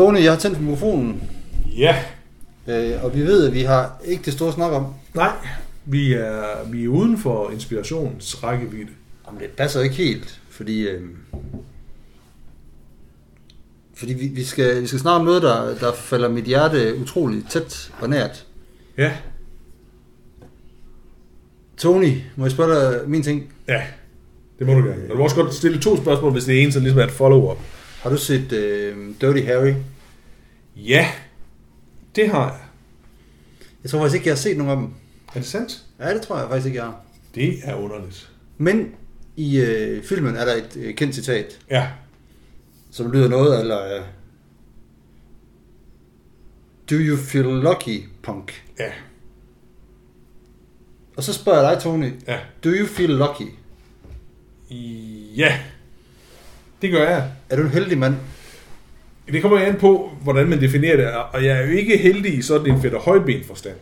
Tony, 0.00 0.22
jeg 0.22 0.32
har 0.32 0.38
tændt 0.38 0.56
for 0.56 0.62
mikrofonen, 0.64 1.22
Ja. 1.76 1.96
øh, 2.68 3.04
og 3.04 3.14
vi 3.14 3.22
ved, 3.22 3.46
at 3.48 3.54
vi 3.54 3.60
har 3.62 4.00
ikke 4.04 4.22
det 4.24 4.32
store 4.32 4.52
snak 4.52 4.72
om. 4.72 4.86
Nej, 5.14 5.32
vi 5.84 6.12
er, 6.12 6.42
vi 6.70 6.84
er 6.84 6.88
uden 6.88 7.18
for 7.18 7.50
inspirationens 7.50 8.42
rækkevidde. 8.44 8.90
Jamen, 9.26 9.40
det 9.40 9.50
passer 9.50 9.80
ikke 9.80 9.94
helt, 9.94 10.40
fordi... 10.50 10.82
Øh, 10.88 11.02
fordi 13.94 14.12
vi, 14.14 14.26
vi, 14.26 14.44
skal, 14.44 14.82
vi 14.82 14.86
skal 14.86 14.98
snakke 15.00 15.16
om 15.20 15.24
noget, 15.24 15.42
der, 15.42 15.74
der 15.78 15.92
falder 15.94 16.28
mit 16.28 16.44
hjerte 16.44 16.96
utroligt 17.00 17.50
tæt 17.50 17.92
og 18.00 18.10
nært. 18.10 18.46
Ja. 18.98 19.12
Tony, 21.76 22.12
må 22.36 22.44
jeg 22.44 22.52
spørge 22.52 23.00
dig 23.00 23.08
min 23.08 23.22
ting? 23.22 23.52
Ja, 23.68 23.82
det 24.58 24.66
må 24.66 24.72
du 24.74 24.78
gerne. 24.80 25.08
Du 25.08 25.16
må 25.16 25.22
også 25.24 25.36
godt 25.36 25.54
stille 25.54 25.80
to 25.80 25.96
spørgsmål, 25.96 26.32
hvis 26.32 26.44
det 26.44 26.58
er 26.58 26.62
en, 26.62 26.72
som 26.72 26.82
ligesom 26.82 27.00
er 27.00 27.04
et 27.04 27.10
follow-up. 27.10 27.58
Har 28.02 28.10
du 28.10 28.16
set 28.16 28.52
øh, 28.52 28.96
Dirty 29.20 29.42
Harry? 29.46 29.72
Ja, 30.88 31.08
det 32.16 32.28
har 32.30 32.50
jeg. 32.50 32.60
Jeg 33.82 33.90
tror 33.90 33.98
faktisk 34.00 34.14
ikke, 34.14 34.26
jeg 34.28 34.32
har 34.34 34.38
set 34.40 34.56
nogen 34.56 34.70
af 34.70 34.76
dem. 34.76 34.86
Er 35.28 35.32
det 35.40 35.46
sandt? 35.46 35.82
Ja, 36.00 36.14
det 36.14 36.22
tror 36.22 36.38
jeg 36.38 36.48
faktisk 36.48 36.66
ikke, 36.66 36.76
jeg 36.78 36.84
har. 36.84 37.00
Det 37.34 37.58
er 37.64 37.74
underligt. 37.74 38.30
Men 38.58 38.94
i 39.36 39.60
øh, 39.60 40.04
filmen 40.04 40.36
er 40.36 40.44
der 40.44 40.54
et 40.54 40.76
øh, 40.76 40.94
kendt 40.94 41.14
citat, 41.14 41.58
Ja. 41.70 41.88
som 42.90 43.12
lyder 43.12 43.28
noget 43.28 43.60
eller 43.60 43.96
øh, 43.96 44.02
Do 46.90 46.94
you 46.96 47.16
feel 47.16 47.44
lucky, 47.44 48.08
punk? 48.22 48.64
Ja. 48.78 48.90
Og 51.16 51.22
så 51.22 51.32
spørger 51.32 51.62
jeg 51.62 51.72
dig, 51.76 51.82
Tony, 51.82 52.12
Ja. 52.26 52.38
Do 52.64 52.70
you 52.70 52.86
feel 52.86 53.10
lucky? 53.10 53.48
Ja. 55.36 55.60
Det 56.82 56.90
gør 56.90 57.08
jeg. 57.10 57.32
Er 57.50 57.56
du 57.56 57.62
en 57.62 57.68
heldig 57.68 57.98
mand? 57.98 58.14
Det 59.28 59.42
kommer 59.42 59.58
an 59.58 59.76
på, 59.76 60.10
hvordan 60.22 60.48
man 60.48 60.60
definerer 60.60 60.96
det, 60.96 61.06
og 61.32 61.44
jeg 61.44 61.60
er 61.60 61.66
jo 61.66 61.72
ikke 61.72 61.96
heldig 61.96 62.38
i 62.38 62.42
sådan 62.42 62.74
en 62.74 62.82
fedt 62.82 62.94
og 62.94 63.00
højben 63.00 63.44
forstand. 63.44 63.76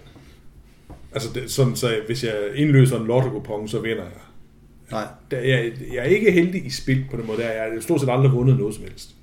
Altså, 1.12 1.28
det, 1.34 1.50
sådan, 1.50 1.76
så 1.76 2.00
hvis 2.06 2.24
jeg 2.24 2.34
indløser 2.54 3.00
en 3.00 3.06
lotto 3.06 3.66
så 3.66 3.80
vinder 3.80 4.02
jeg. 4.02 4.12
Nej. 4.90 5.06
Der, 5.30 5.38
jeg, 5.38 5.72
jeg 5.92 5.98
er 5.98 6.02
ikke 6.02 6.30
heldig 6.30 6.66
i 6.66 6.70
spil 6.70 7.04
på 7.10 7.16
den 7.16 7.26
måde. 7.26 7.38
Der. 7.38 7.50
Jeg 7.50 7.72
har 7.72 7.80
stort 7.80 8.00
set 8.00 8.08
aldrig 8.10 8.32
vundet 8.32 8.58
noget 8.58 8.74
som 8.74 8.84
helst. 8.84 9.14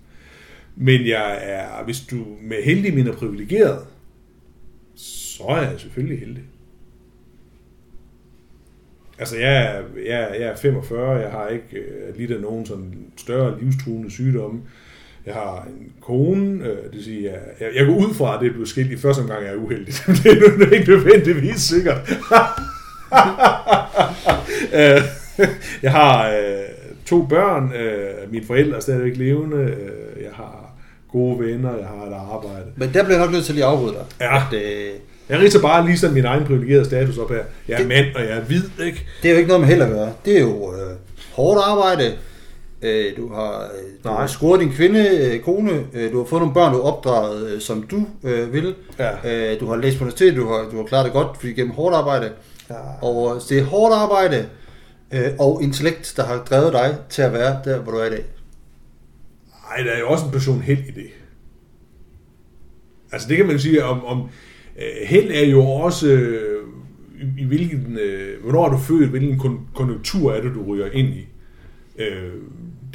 Men 0.75 1.07
jeg 1.07 1.39
er, 1.41 1.83
hvis 1.83 1.99
du 1.99 2.25
med 2.41 2.63
heldig 2.63 2.93
mener 2.93 3.13
privilegeret, 3.13 3.79
så 4.95 5.43
er 5.43 5.61
jeg 5.61 5.79
selvfølgelig 5.79 6.19
heldig. 6.19 6.43
Altså, 9.19 9.37
jeg 9.37 9.57
er, 9.57 9.83
jeg, 10.05 10.21
er, 10.21 10.33
jeg 10.33 10.47
er 10.47 10.55
45, 10.55 11.11
jeg 11.11 11.31
har 11.31 11.47
ikke 11.47 11.77
øh, 11.77 12.17
lidt 12.17 12.31
af 12.31 12.41
nogen 12.41 12.65
sådan 12.65 13.11
større 13.17 13.63
livstruende 13.63 14.11
sygdomme. 14.11 14.61
Jeg 15.25 15.33
har 15.33 15.67
en 15.67 15.91
kone, 16.01 16.63
øh, 16.63 16.69
det 16.69 16.89
vil 16.93 17.03
sige, 17.03 17.23
jeg, 17.23 17.39
jeg, 17.59 17.67
jeg 17.75 17.85
går 17.85 17.93
ud 17.95 18.13
fra, 18.13 18.33
at 18.35 18.39
det 18.41 18.47
er 18.47 18.51
blevet 18.51 18.69
skilt 18.69 18.91
i 18.91 18.97
første 18.97 19.19
omgang, 19.21 19.43
jeg 19.43 19.51
er 19.51 19.55
uheldig. 19.57 19.93
det 20.23 20.31
er 20.31 20.57
nu 20.57 20.65
ikke 20.71 20.91
nødvendigvis 20.91 21.61
sikkert. 21.61 21.97
Øh, 24.73 25.01
jeg 25.83 25.91
har 25.91 26.29
øh, 26.29 26.35
to 27.05 27.25
børn, 27.25 27.71
øh, 27.75 28.31
mine 28.31 28.45
forældre 28.45 28.75
er 28.77 28.81
stadigvæk 28.81 29.17
levende, 29.17 29.57
øh, 29.57 30.23
jeg 30.23 30.31
har 30.33 30.69
gode 31.11 31.39
venner, 31.39 31.69
jeg 31.77 31.87
har 31.87 32.05
et 32.07 32.13
arbejde. 32.33 32.65
Men 32.75 32.93
der 32.93 33.03
bliver 33.03 33.17
jeg 33.17 33.25
nok 33.25 33.31
nødt 33.33 33.45
til 33.45 33.55
lige 33.55 33.65
at 33.65 33.71
afbryde 33.71 33.93
dig. 33.93 34.03
Ja. 34.21 34.37
At, 34.37 34.53
øh, 34.53 34.89
Jeg 35.29 35.39
riser 35.39 35.61
bare 35.61 35.85
lige 35.85 35.97
sådan 35.97 36.13
min 36.13 36.25
egen 36.25 36.43
privilegerede 36.45 36.85
status 36.85 37.17
op 37.17 37.29
her. 37.31 37.39
Jeg 37.67 37.73
er 37.73 37.77
Det- 37.77 37.87
mand, 37.87 38.05
og 38.15 38.21
jeg 38.21 38.37
er 38.37 38.41
hvid, 38.41 38.63
ikke? 38.85 39.05
det 39.21 39.27
er 39.27 39.31
jo 39.33 39.37
ikke 39.37 39.47
noget 39.47 39.61
med 39.61 39.69
held 39.69 39.81
at 39.81 39.89
gøre. 39.89 40.13
Det 40.25 40.37
er 40.37 40.41
jo 40.41 40.73
øh, 40.73 40.95
hårdt 41.33 41.61
arbejde. 41.63 42.13
Øh, 42.85 43.17
du 43.17 43.33
har, 43.33 43.63
øh, 43.63 44.03
du 44.03 44.09
Nej. 44.09 44.19
har 44.19 44.27
scoret 44.27 44.59
din 44.61 44.71
kvinde, 44.71 45.09
øh, 45.21 45.39
kone. 45.39 45.85
Øh, 45.93 46.11
du 46.11 46.17
har 46.17 46.25
fået 46.25 46.41
nogle 46.41 46.53
børn, 46.53 46.73
du 46.73 46.81
har 46.81 46.91
opdraget, 46.91 47.53
øh, 47.53 47.61
som 47.61 47.83
du 47.83 48.07
øh, 48.23 48.53
vil. 48.53 48.75
Ja. 48.99 49.53
Øh, 49.53 49.59
du 49.59 49.65
har 49.65 49.75
læst 49.75 49.97
på 49.97 50.03
universitetet, 50.03 50.35
du 50.35 50.47
har, 50.47 50.69
du 50.71 50.77
har 50.77 50.83
klaret 50.83 51.05
det 51.05 51.13
godt, 51.13 51.37
fordi 51.37 51.53
gennem 51.53 51.73
hårdt 51.73 51.95
arbejde. 51.95 52.31
Ja. 52.69 52.75
Og 53.01 53.41
det 53.49 53.59
er 53.59 53.63
hårdt 53.63 53.93
arbejde 53.93 54.45
øh, 55.13 55.31
og 55.39 55.63
intellekt, 55.63 56.13
der 56.17 56.23
har 56.23 56.37
drevet 56.49 56.73
dig 56.73 56.95
til 57.09 57.21
at 57.21 57.33
være 57.33 57.59
der, 57.65 57.79
hvor 57.79 57.91
du 57.91 57.97
er 57.97 58.05
i 58.05 58.09
dag. 58.09 58.23
Ej, 59.77 59.83
der 59.83 59.91
er 59.91 59.99
jo 59.99 60.07
også 60.07 60.25
en 60.25 60.31
person 60.31 60.61
held 60.61 60.79
i 60.79 60.91
det. 60.91 61.07
Altså 63.11 63.27
det 63.27 63.37
kan 63.37 63.45
man 63.45 63.55
jo 63.55 63.61
sige, 63.61 63.83
om, 63.83 64.05
om 64.05 64.29
held 65.05 65.31
er 65.31 65.45
jo 65.45 65.65
også, 65.65 66.07
øh, 66.07 66.61
i, 67.21 67.41
i 67.41 67.45
hvilken, 67.45 67.97
øh, 68.01 68.43
hvornår 68.43 68.65
er 68.65 68.69
du 68.71 68.77
født, 68.77 69.09
hvilken 69.09 69.39
kon- 69.39 69.75
konjunktur 69.75 70.33
er 70.33 70.41
det, 70.41 70.51
du 70.55 70.63
ryger 70.63 70.91
ind 70.91 71.07
i. 71.07 71.27
Øh, 71.99 72.33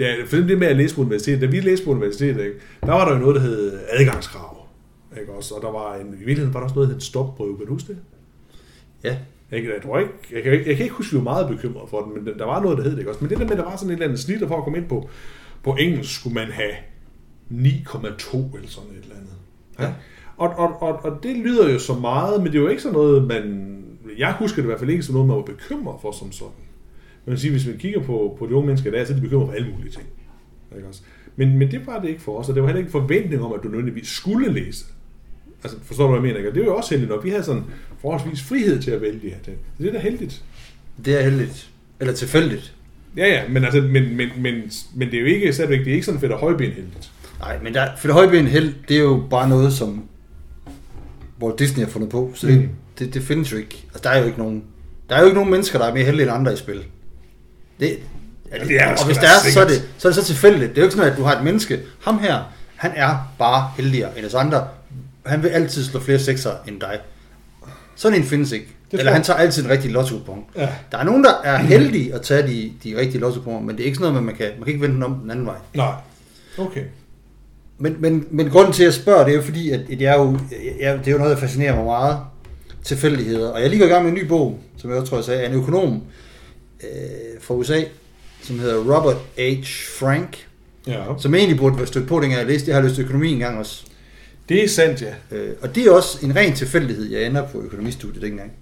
der, 0.01 0.27
for 0.27 0.37
det 0.37 0.59
med 0.59 0.67
at 0.67 0.77
læse 0.77 0.95
på 0.95 1.01
universitetet, 1.01 1.41
da 1.43 1.47
vi 1.47 1.61
læste 1.61 1.85
på 1.85 1.91
universitetet, 1.91 2.45
ikke, 2.45 2.57
der 2.83 2.93
var 2.93 3.05
der 3.09 3.13
jo 3.15 3.19
noget, 3.21 3.35
der 3.37 3.43
hed 3.43 3.79
adgangskrav. 3.91 4.57
Ikke 5.21 5.33
også? 5.33 5.55
Og 5.55 5.63
der 5.63 5.71
var 5.71 5.95
en, 5.95 6.07
i 6.07 6.11
virkeligheden 6.17 6.55
var 6.55 6.61
der 6.61 6.65
også 6.65 6.75
noget, 6.75 6.89
der 6.89 6.95
hed 6.95 7.01
stopprøve, 7.01 7.57
kan 7.57 7.67
du 7.67 7.73
huske 7.73 7.89
det? 7.89 7.99
Ja. 9.05 9.17
Jeg, 9.51 9.65
jeg, 9.65 9.83
tror 9.83 9.99
ikke, 9.99 10.13
jeg, 10.33 10.39
ikke- 10.53 10.69
jeg 10.69 10.77
kan 10.77 10.85
ikke 10.85 10.95
huske, 10.95 11.11
at 11.17 11.21
vi 11.21 11.25
var 11.25 11.33
meget 11.33 11.49
bekymret 11.49 11.91
for 11.91 12.01
den, 12.01 12.25
men 12.25 12.39
der- 12.39 12.45
var 12.45 12.63
noget, 12.63 12.79
der 12.79 12.85
hed 12.85 12.93
det 12.93 12.99
ikke 12.99 13.11
også. 13.11 13.21
Men 13.25 13.31
det 13.31 13.39
der 13.39 13.47
med, 13.47 13.57
der 13.57 13.65
var 13.65 13.77
sådan 13.77 13.89
et 13.89 13.93
eller 13.93 14.07
andet 14.07 14.21
snit, 14.21 14.43
og 14.43 14.49
for 14.49 14.57
at 14.59 14.65
komme 14.65 14.79
ind 14.79 14.89
på, 14.89 15.09
på 15.63 15.77
engelsk, 15.81 16.21
skulle 16.21 16.35
man 16.35 16.49
have 16.51 16.73
9,2 17.51 18.57
eller 18.57 18.69
sådan 18.69 18.91
et 18.91 19.03
eller 19.03 19.15
andet. 19.17 19.33
Ja. 19.79 19.93
Og, 20.37 20.49
og, 20.49 20.83
og, 20.83 21.05
og 21.05 21.23
det 21.23 21.37
lyder 21.37 21.73
jo 21.73 21.79
så 21.79 21.95
meget, 21.95 22.43
men 22.43 22.53
det 22.53 22.59
er 22.59 22.63
jo 22.63 22.69
ikke 22.69 22.83
sådan 22.83 22.93
noget, 22.99 23.27
man... 23.27 23.77
Jeg 24.19 24.35
husker 24.39 24.57
det 24.57 24.63
i 24.63 24.67
hvert 24.67 24.79
fald 24.79 24.91
ikke 24.91 25.03
som 25.03 25.13
noget, 25.13 25.29
man 25.29 25.37
var 25.37 25.43
bekymret 25.43 25.97
for 26.03 26.13
som 26.13 26.33
sådan. 26.33 26.53
Man 27.27 27.37
kan 27.37 27.41
sige, 27.41 27.51
hvis 27.51 27.67
man 27.67 27.79
kigger 27.79 28.01
på, 28.01 28.37
på 28.39 28.47
de 28.47 28.55
unge 28.55 28.67
mennesker 28.67 28.91
i 28.91 28.93
dag, 28.93 29.07
så 29.07 29.13
er 29.13 29.17
de 29.17 29.23
bekymret 29.23 29.49
for 29.49 29.55
alle 29.55 29.69
mulige 29.71 29.93
ting. 29.93 30.07
Ikke 30.77 30.89
også? 30.89 31.01
Men, 31.37 31.59
men 31.59 31.71
det 31.71 31.87
var 31.87 32.01
det 32.01 32.09
ikke 32.09 32.21
for 32.21 32.39
os, 32.39 32.49
og 32.49 32.55
det 32.55 32.63
var 32.63 32.69
heller 32.69 32.79
ikke 32.79 32.89
en 32.89 32.93
forventning 32.93 33.43
om, 33.43 33.53
at 33.53 33.61
du 33.63 33.69
nødvendigvis 33.69 34.09
skulle 34.09 34.53
læse. 34.53 34.85
Altså, 35.65 35.79
forstår 35.83 36.05
du, 36.05 36.11
hvad 36.11 36.19
jeg 36.19 36.23
mener? 36.23 36.37
Ikke? 36.37 36.51
Og 36.51 36.55
det 36.55 36.61
er 36.61 36.65
jo 36.65 36.77
også 36.77 36.91
heldigt 36.91 37.11
nok. 37.11 37.25
Vi 37.25 37.31
havde 37.31 37.45
sådan 37.45 37.63
forholdsvis 38.01 38.43
frihed 38.43 38.83
til 38.83 38.91
at 38.91 39.01
vælge 39.01 39.21
de 39.23 39.29
her 39.29 39.41
ting. 39.45 39.57
Så 39.77 39.83
det 39.83 39.89
er 39.89 39.93
da 39.93 39.99
heldigt. 39.99 40.45
Det 41.05 41.19
er 41.19 41.23
heldigt. 41.23 41.71
Eller 42.01 42.15
tilfældigt. 42.15 42.75
Ja, 43.17 43.29
ja, 43.29 43.49
men, 43.49 43.65
altså, 43.65 43.81
men, 43.81 44.17
men, 44.17 44.29
men, 44.39 44.55
men 44.95 45.11
det 45.11 45.15
er 45.15 45.21
jo 45.21 45.27
ikke, 45.27 45.53
stadigvæk, 45.53 45.79
det 45.79 45.89
er 45.89 45.93
ikke 45.93 46.07
sådan 46.07 46.21
fedt 46.21 46.33
og 46.33 46.39
højben 46.39 46.71
heldigt. 46.71 47.13
Nej, 47.41 47.59
men 47.63 47.75
der, 47.75 47.97
for 47.99 48.09
det 48.09 48.15
højben 48.15 48.47
held, 48.47 48.75
det 48.89 48.97
er 48.97 49.01
jo 49.01 49.27
bare 49.31 49.49
noget, 49.49 49.73
som 49.73 50.05
Walt 51.43 51.59
Disney 51.59 51.85
har 51.85 51.91
fundet 51.91 52.11
på. 52.11 52.33
Så 52.35 52.47
det, 52.47 52.59
mm. 52.59 52.69
det, 52.99 53.15
det 53.15 53.23
findes 53.23 53.53
jo 53.53 53.57
ikke. 53.57 53.85
Altså, 53.87 54.01
der 54.03 54.11
er 54.11 54.21
jo 54.21 54.27
ikke 54.27 54.39
nogen, 54.39 54.65
der 55.09 55.17
er 55.17 55.21
jo 55.21 55.27
ikke 55.27 55.35
nogen 55.35 55.51
mennesker, 55.51 55.79
der 55.79 55.87
er 55.87 55.95
mere 55.95 56.05
heldige 56.05 56.23
end 56.23 56.33
andre 56.33 56.53
i 56.53 56.57
spil. 56.57 56.85
Det, 57.81 57.99
Ja, 58.53 58.65
det 58.65 58.77
er 58.81 58.85
der 58.85 58.97
og 59.01 59.07
hvis 59.07 59.17
det 59.17 59.25
er, 59.27 59.51
så 59.53 59.61
er 59.61 59.67
det, 59.67 59.89
så 59.99 60.09
er 60.09 60.13
det 60.13 60.23
så 60.23 60.27
tilfældigt. 60.27 60.71
Det 60.71 60.79
er 60.79 60.83
jo 60.83 60.87
ikke 60.87 60.97
sådan, 60.97 61.13
at 61.13 61.19
du 61.19 61.23
har 61.23 61.37
et 61.37 61.45
menneske. 61.45 61.81
Ham 62.01 62.19
her, 62.19 62.53
han 62.77 62.93
er 62.95 63.33
bare 63.39 63.71
heldigere 63.77 64.19
end 64.19 64.27
os 64.27 64.35
andre. 64.35 64.69
Han 65.27 65.43
vil 65.43 65.49
altid 65.49 65.85
slå 65.85 66.01
flere 66.01 66.19
sekser 66.19 66.51
end 66.69 66.81
dig. 66.81 66.99
Sådan 67.97 68.19
en 68.19 68.25
findes 68.25 68.53
ikke. 68.53 68.67
tror 68.67 68.99
Eller 68.99 69.11
jeg. 69.11 69.17
han 69.17 69.23
tager 69.23 69.39
altid 69.39 69.65
en 69.65 69.71
rigtig 69.71 69.91
lotto 69.91 70.15
Ja. 70.57 70.69
Der 70.93 70.99
er 70.99 71.05
nogen, 71.05 71.25
der 71.25 71.33
er 71.45 71.57
heldige 71.57 72.15
at 72.15 72.23
tage 72.23 72.43
de, 72.43 72.73
de 72.85 72.97
rigtige 72.97 73.21
lotto 73.21 73.61
men 73.61 73.77
det 73.77 73.81
er 73.81 73.87
ikke 73.87 73.99
sådan 73.99 74.13
noget, 74.13 74.25
man 74.27 74.35
kan, 74.35 74.47
man 74.47 74.65
kan 74.65 74.69
ikke 74.69 74.81
vende 74.81 74.95
den 74.95 75.03
om 75.03 75.15
den 75.15 75.31
anden 75.31 75.47
vej. 75.47 75.57
Nej. 75.75 75.93
Okay. 76.59 76.83
Men, 77.79 77.97
men, 77.99 78.27
men 78.31 78.51
grunden 78.51 78.73
til, 78.73 78.83
at 78.83 78.87
jeg 78.87 78.95
spørger, 78.95 79.25
det 79.25 79.33
er 79.33 79.37
jo 79.37 79.43
fordi, 79.43 79.71
at 79.71 79.81
det 79.89 80.03
er 80.07 80.15
jo, 80.19 80.39
ja, 80.81 80.93
det 80.97 81.09
er 81.09 81.13
jo 81.13 81.19
noget, 81.19 81.31
der 81.35 81.41
fascinerer 81.41 81.77
mig 81.77 81.85
meget. 81.85 82.19
Tilfældigheder. 82.85 83.51
Og 83.51 83.59
jeg 83.59 83.65
er 83.67 83.71
lige 83.71 83.79
gået 83.81 83.89
i 83.89 83.93
gang 83.93 84.05
med 84.05 84.13
en 84.13 84.19
ny 84.19 84.27
bog, 84.27 84.59
som 84.77 84.91
jeg 84.91 84.99
også 84.99 85.11
tror, 85.11 85.19
jeg 85.19 85.25
sagde, 85.25 85.41
af 85.43 85.49
en 85.49 85.55
økonom 85.55 86.03
øh, 86.83 87.41
fra 87.41 87.55
USA, 87.55 87.81
som 88.43 88.59
hedder 88.59 88.77
Robert 88.97 89.17
H. 89.39 89.65
Frank, 89.99 90.47
Ja. 90.87 90.97
som 91.19 91.35
egentlig 91.35 91.59
burde 91.59 91.77
være 91.79 91.87
stødt 91.87 92.09
på, 92.09 92.21
dengang 92.21 92.39
jeg 92.41 92.47
læste. 92.47 92.71
Jeg 92.71 92.77
har 92.81 92.89
læst 92.89 92.99
økonomi 92.99 93.33
engang 93.33 93.59
også. 93.59 93.83
Det 94.49 94.65
er 94.65 94.69
sandt, 94.69 95.03
ja. 95.03 95.37
Øh, 95.37 95.49
og 95.63 95.75
det 95.75 95.87
er 95.87 95.91
også 95.93 96.19
en 96.23 96.37
ren 96.37 96.53
tilfældighed, 96.55 97.11
jeg 97.11 97.23
ender 97.27 97.47
på 97.47 97.61
økonomistudiet 97.63 98.23
dengang. 98.23 98.53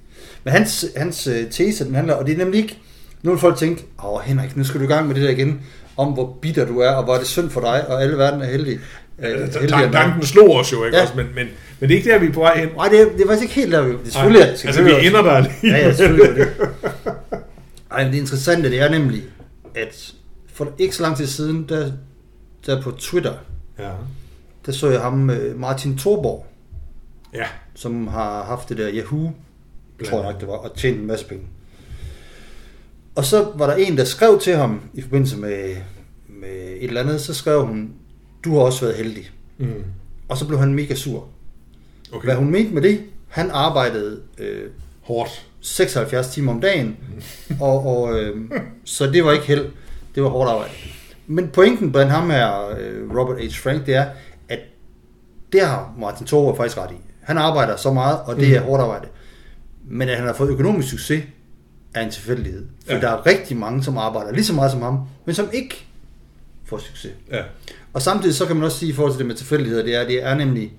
Men 0.45 0.53
hans, 0.53 0.87
hans 0.97 1.27
øh, 1.27 1.51
tese, 1.51 1.85
den 1.85 1.95
handler, 1.95 2.15
og 2.15 2.27
det 2.27 2.35
er 2.35 2.39
nemlig 2.39 2.61
ikke, 2.63 2.79
nu 3.23 3.31
vil 3.31 3.41
folk 3.41 3.57
tænke, 3.57 3.85
åh 4.05 4.21
Henrik, 4.21 4.57
nu 4.57 4.65
skal 4.65 4.81
du 4.81 4.85
i 4.85 4.89
gang 4.89 5.07
med 5.07 5.15
det 5.15 5.23
der 5.23 5.31
igen, 5.31 5.61
om 5.97 6.13
hvor 6.13 6.39
bitter 6.43 6.65
du 6.67 6.79
er, 6.81 6.91
og 6.91 7.05
hvor 7.05 7.15
er 7.15 7.19
det 7.19 7.27
synd 7.29 7.51
for 7.51 7.61
dig, 7.61 7.89
og 7.89 8.03
alle 8.03 8.17
verden 8.19 8.41
er 8.43 8.47
heldig. 8.47 8.79
Øh. 9.25 9.49
Tanken 9.93 10.23
slog 10.27 10.57
os 10.57 10.73
jo, 10.73 10.85
ikke 10.85 10.97
Ja. 10.97 11.03
også? 11.03 11.15
Men, 11.17 11.27
men, 11.35 11.47
men 11.81 11.89
det 11.89 11.95
er 11.95 11.99
ikke 11.99 12.11
der, 12.11 12.19
vi 12.19 12.27
er 12.27 12.33
på 12.33 12.41
vej 12.41 12.59
hen. 12.59 12.69
Nej, 12.77 12.89
det 12.89 13.01
er, 13.01 13.05
det 13.05 13.21
er 13.21 13.27
faktisk 13.27 13.43
ikke 13.43 13.55
helt 13.55 13.73
der, 13.73 13.83
vi 13.83 13.91
det 13.93 13.99
er 14.07 14.11
selvfølgelig. 14.11 14.41
Nej, 14.43 14.51
altså, 14.65 14.83
vi 14.83 15.07
ender 15.07 15.23
der 15.23 15.41
lige. 15.41 15.53
Ja, 15.77 15.77
ja, 15.87 15.93
selvfølgelig 15.95 16.37
det. 16.37 16.49
Ej, 17.91 18.05
men 18.05 18.13
det 18.13 18.19
interessante, 18.19 18.71
det 18.71 18.81
er 18.81 18.89
nemlig, 18.91 19.23
at 19.75 20.15
for 20.47 20.73
ikke 20.79 20.97
så 20.97 21.03
lang 21.03 21.17
tid 21.17 21.27
siden, 21.27 21.69
der, 21.69 21.93
der 22.67 22.83
på 22.83 22.91
Twitter, 22.91 23.35
Ja. 23.79 23.91
der 24.67 24.73
så 24.73 24.89
jeg 24.91 25.01
ham, 25.01 25.31
øh, 25.31 25.61
Martin 25.61 25.99
Thorborg, 25.99 26.47
Ja. 27.35 27.47
som 27.75 28.07
har 28.07 28.45
haft 28.45 28.69
det 28.69 28.77
der 28.79 28.91
Yahoo, 28.93 29.33
tror 30.09 30.23
jeg 30.23 30.33
nok 30.33 30.41
det 30.41 30.49
var, 30.49 30.55
og 30.55 30.77
tjent 30.77 31.01
en 31.01 31.07
masse 31.07 31.27
penge. 31.27 31.45
Og 33.15 33.25
så 33.25 33.53
var 33.55 33.67
der 33.67 33.75
en, 33.75 33.97
der 33.97 34.05
skrev 34.05 34.41
til 34.41 34.57
ham 34.57 34.81
i 34.95 35.01
forbindelse 35.03 35.37
med, 35.37 35.77
med 36.29 36.49
et 36.81 36.85
eller 36.85 37.01
andet, 37.03 37.21
så 37.21 37.35
skrev 37.35 37.67
hun, 37.67 37.93
du 38.45 38.55
har 38.55 38.61
også 38.61 38.81
været 38.85 38.97
heldig. 38.97 39.31
Mm. 39.59 39.85
Og 40.29 40.39
så 40.39 40.47
blev 40.47 40.59
han 40.59 40.75
mega 40.75 40.95
sur. 40.95 41.29
Okay. 42.13 42.27
Hvad 42.27 42.37
hun 42.37 42.51
mente 42.51 42.75
med 42.75 42.83
det, 42.83 43.05
han 43.29 43.51
arbejdede 43.51 44.21
øh, 44.39 44.71
Hårdt. 45.09 45.45
76 45.61 46.29
timer 46.29 46.53
om 46.53 46.61
dagen, 46.61 46.97
og, 47.61 47.87
og 47.87 48.19
øh, 48.21 48.37
så 48.85 49.07
det 49.07 49.25
var 49.25 49.33
ikke 49.33 49.47
held, 49.47 49.67
det 50.15 50.23
var 50.23 50.29
hårdt 50.29 50.51
arbejde. 50.51 50.73
Men 51.27 51.49
pointen 51.49 51.93
blandt 51.93 52.13
ham 52.13 52.31
her, 52.31 52.69
øh, 52.79 53.17
Robert 53.19 53.37
H. 53.45 53.55
Frank, 53.63 53.87
det 53.87 53.95
er, 53.95 54.07
at 54.49 54.59
det 55.53 55.61
har 55.61 55.93
Martin 56.01 56.27
Thor 56.27 56.55
faktisk 56.55 56.79
ret 56.79 56.91
i. 56.91 56.95
Han 57.21 57.39
arbejder 57.39 57.77
så 57.77 57.93
meget, 57.93 58.19
og 58.27 58.37
det 58.37 58.49
Mm. 58.49 58.55
er 58.55 58.61
hårdt 58.61 58.83
arbejde. 58.83 59.07
Men 59.91 60.09
at 60.09 60.17
han 60.17 60.27
har 60.27 60.33
fået 60.35 60.51
økonomisk 60.51 60.89
succes, 60.91 61.23
er 61.95 62.01
en 62.05 62.11
tilfældighed. 62.11 62.67
For 62.87 62.95
Ja. 62.95 63.01
der 63.01 63.09
er 63.09 63.27
rigtig 63.27 63.57
mange, 63.57 63.83
som 63.85 63.99
arbejder 63.99 64.33
lige 64.33 64.45
så 64.45 64.53
meget 64.55 64.73
som 64.73 64.83
ham, 64.83 65.01
men 65.25 65.35
som 65.35 65.49
ikke 65.53 65.87
får 66.65 66.79
succes. 66.79 67.13
Ja. 67.33 67.43
Og 67.93 68.03
samtidig 68.03 68.35
så 68.37 68.47
kan 68.47 68.57
man 68.57 68.65
også 68.65 68.79
sige 68.79 68.91
i 68.91 68.95
forhold 68.95 69.13
til 69.13 69.19
det 69.19 69.27
med 69.27 69.35
tilfældigheder, 69.35 69.83
det 69.83 69.95
er, 69.97 70.07
det 70.07 70.23
er 70.25 70.35
nemlig 70.35 70.73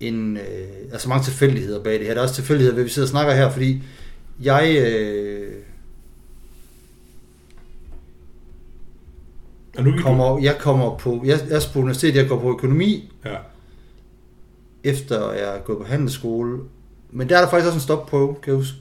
en, 0.00 0.36
øh, 0.36 0.42
altså 0.92 1.08
mange 1.08 1.24
tilfældigheder 1.24 1.82
bag 1.82 1.98
det 1.98 2.06
her. 2.06 2.14
Der 2.14 2.20
er 2.20 2.22
også 2.22 2.34
tilfældigheder, 2.34 2.76
ved 2.76 2.84
vi 2.84 2.90
sidder 2.90 3.06
og 3.06 3.10
snakker 3.10 3.34
her, 3.34 3.50
fordi 3.50 3.82
jeg, 4.40 4.76
øh, 4.78 5.52
Og 9.78 9.84
nu 9.84 9.92
kommer, 10.02 10.38
jeg 10.42 10.56
kommer 10.58 10.96
på, 10.98 11.22
jeg, 11.24 11.38
jeg 11.48 11.56
er 11.56 11.68
på 11.72 11.78
universitetet, 11.78 12.16
jeg 12.20 12.28
går 12.28 12.40
på 12.40 12.50
økonomi. 12.50 13.12
Ja. 13.24 13.36
efter 14.84 15.32
jeg 15.32 15.56
er 15.56 15.60
gået 15.60 15.78
på 15.78 15.84
handelsskole. 15.84 16.58
Men 17.10 17.28
der 17.28 17.36
er 17.36 17.40
der 17.40 17.48
faktisk 17.50 17.66
også 17.66 17.76
en 17.76 17.80
stopprøve, 17.82 18.34
kan 18.42 18.50
jeg 18.50 18.56
huske. 18.56 18.76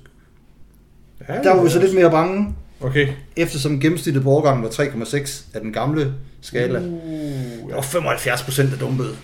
ja 1.30 1.34
Der 1.34 1.56
var 1.56 1.64
vi 1.64 1.70
så 1.70 1.80
lidt 1.80 1.96
mere 1.96 2.12
bange, 2.12 2.56
Okay. 2.82 3.08
eftersom 3.36 3.80
gennemsnittet 3.80 4.24
på 4.24 4.30
årgangen 4.30 4.64
var 4.64 4.70
3,6 4.70 5.46
af 5.54 5.62
den 5.62 5.74
gamle 5.74 6.14
skala. 6.42 6.80
Uh, 6.80 6.86
Der 6.86 7.70
ja. 7.70 7.76
var 7.76 7.82
75 7.82 8.44
procent, 8.44 8.72
der 8.72 8.78
dumpede. 8.78 9.16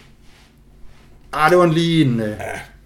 Ah, 1.33 1.49
det 1.49 1.57
var 1.57 1.63
en 1.63 1.73
lige 1.73 2.05
en, 2.05 2.19
øh, 2.19 2.33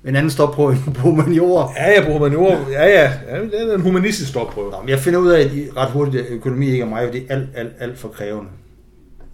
en 0.06 0.16
anden 0.16 0.30
stopprøve 0.30 0.72
end 0.72 0.94
på 0.94 1.02
humaniora. 1.02 1.74
Ja, 1.78 1.94
jeg 2.00 2.06
bruger 2.06 2.20
man 2.20 2.32
jo. 2.34 2.48
Ja, 2.72 2.86
ja. 2.86 3.14
ja 3.30 3.42
det 3.44 3.72
er 3.72 3.76
en 3.76 3.82
humanistisk 3.82 4.30
stopprøve. 4.30 4.72
Nå, 4.72 4.80
men 4.82 4.90
jeg 4.90 5.00
finder 5.00 5.20
ud 5.20 5.30
af, 5.30 5.40
at 5.42 5.54
I 5.54 5.70
ret 5.78 5.92
hurtigt, 5.92 6.26
at 6.26 6.32
økonomi 6.32 6.70
ikke 6.72 6.82
er 6.84 6.86
mig, 6.90 7.06
fordi 7.08 7.20
det 7.20 7.28
er 7.30 7.36
alt, 7.36 7.48
alt, 7.56 7.74
alt 7.80 7.98
for 7.98 8.08
krævende. 8.10 8.50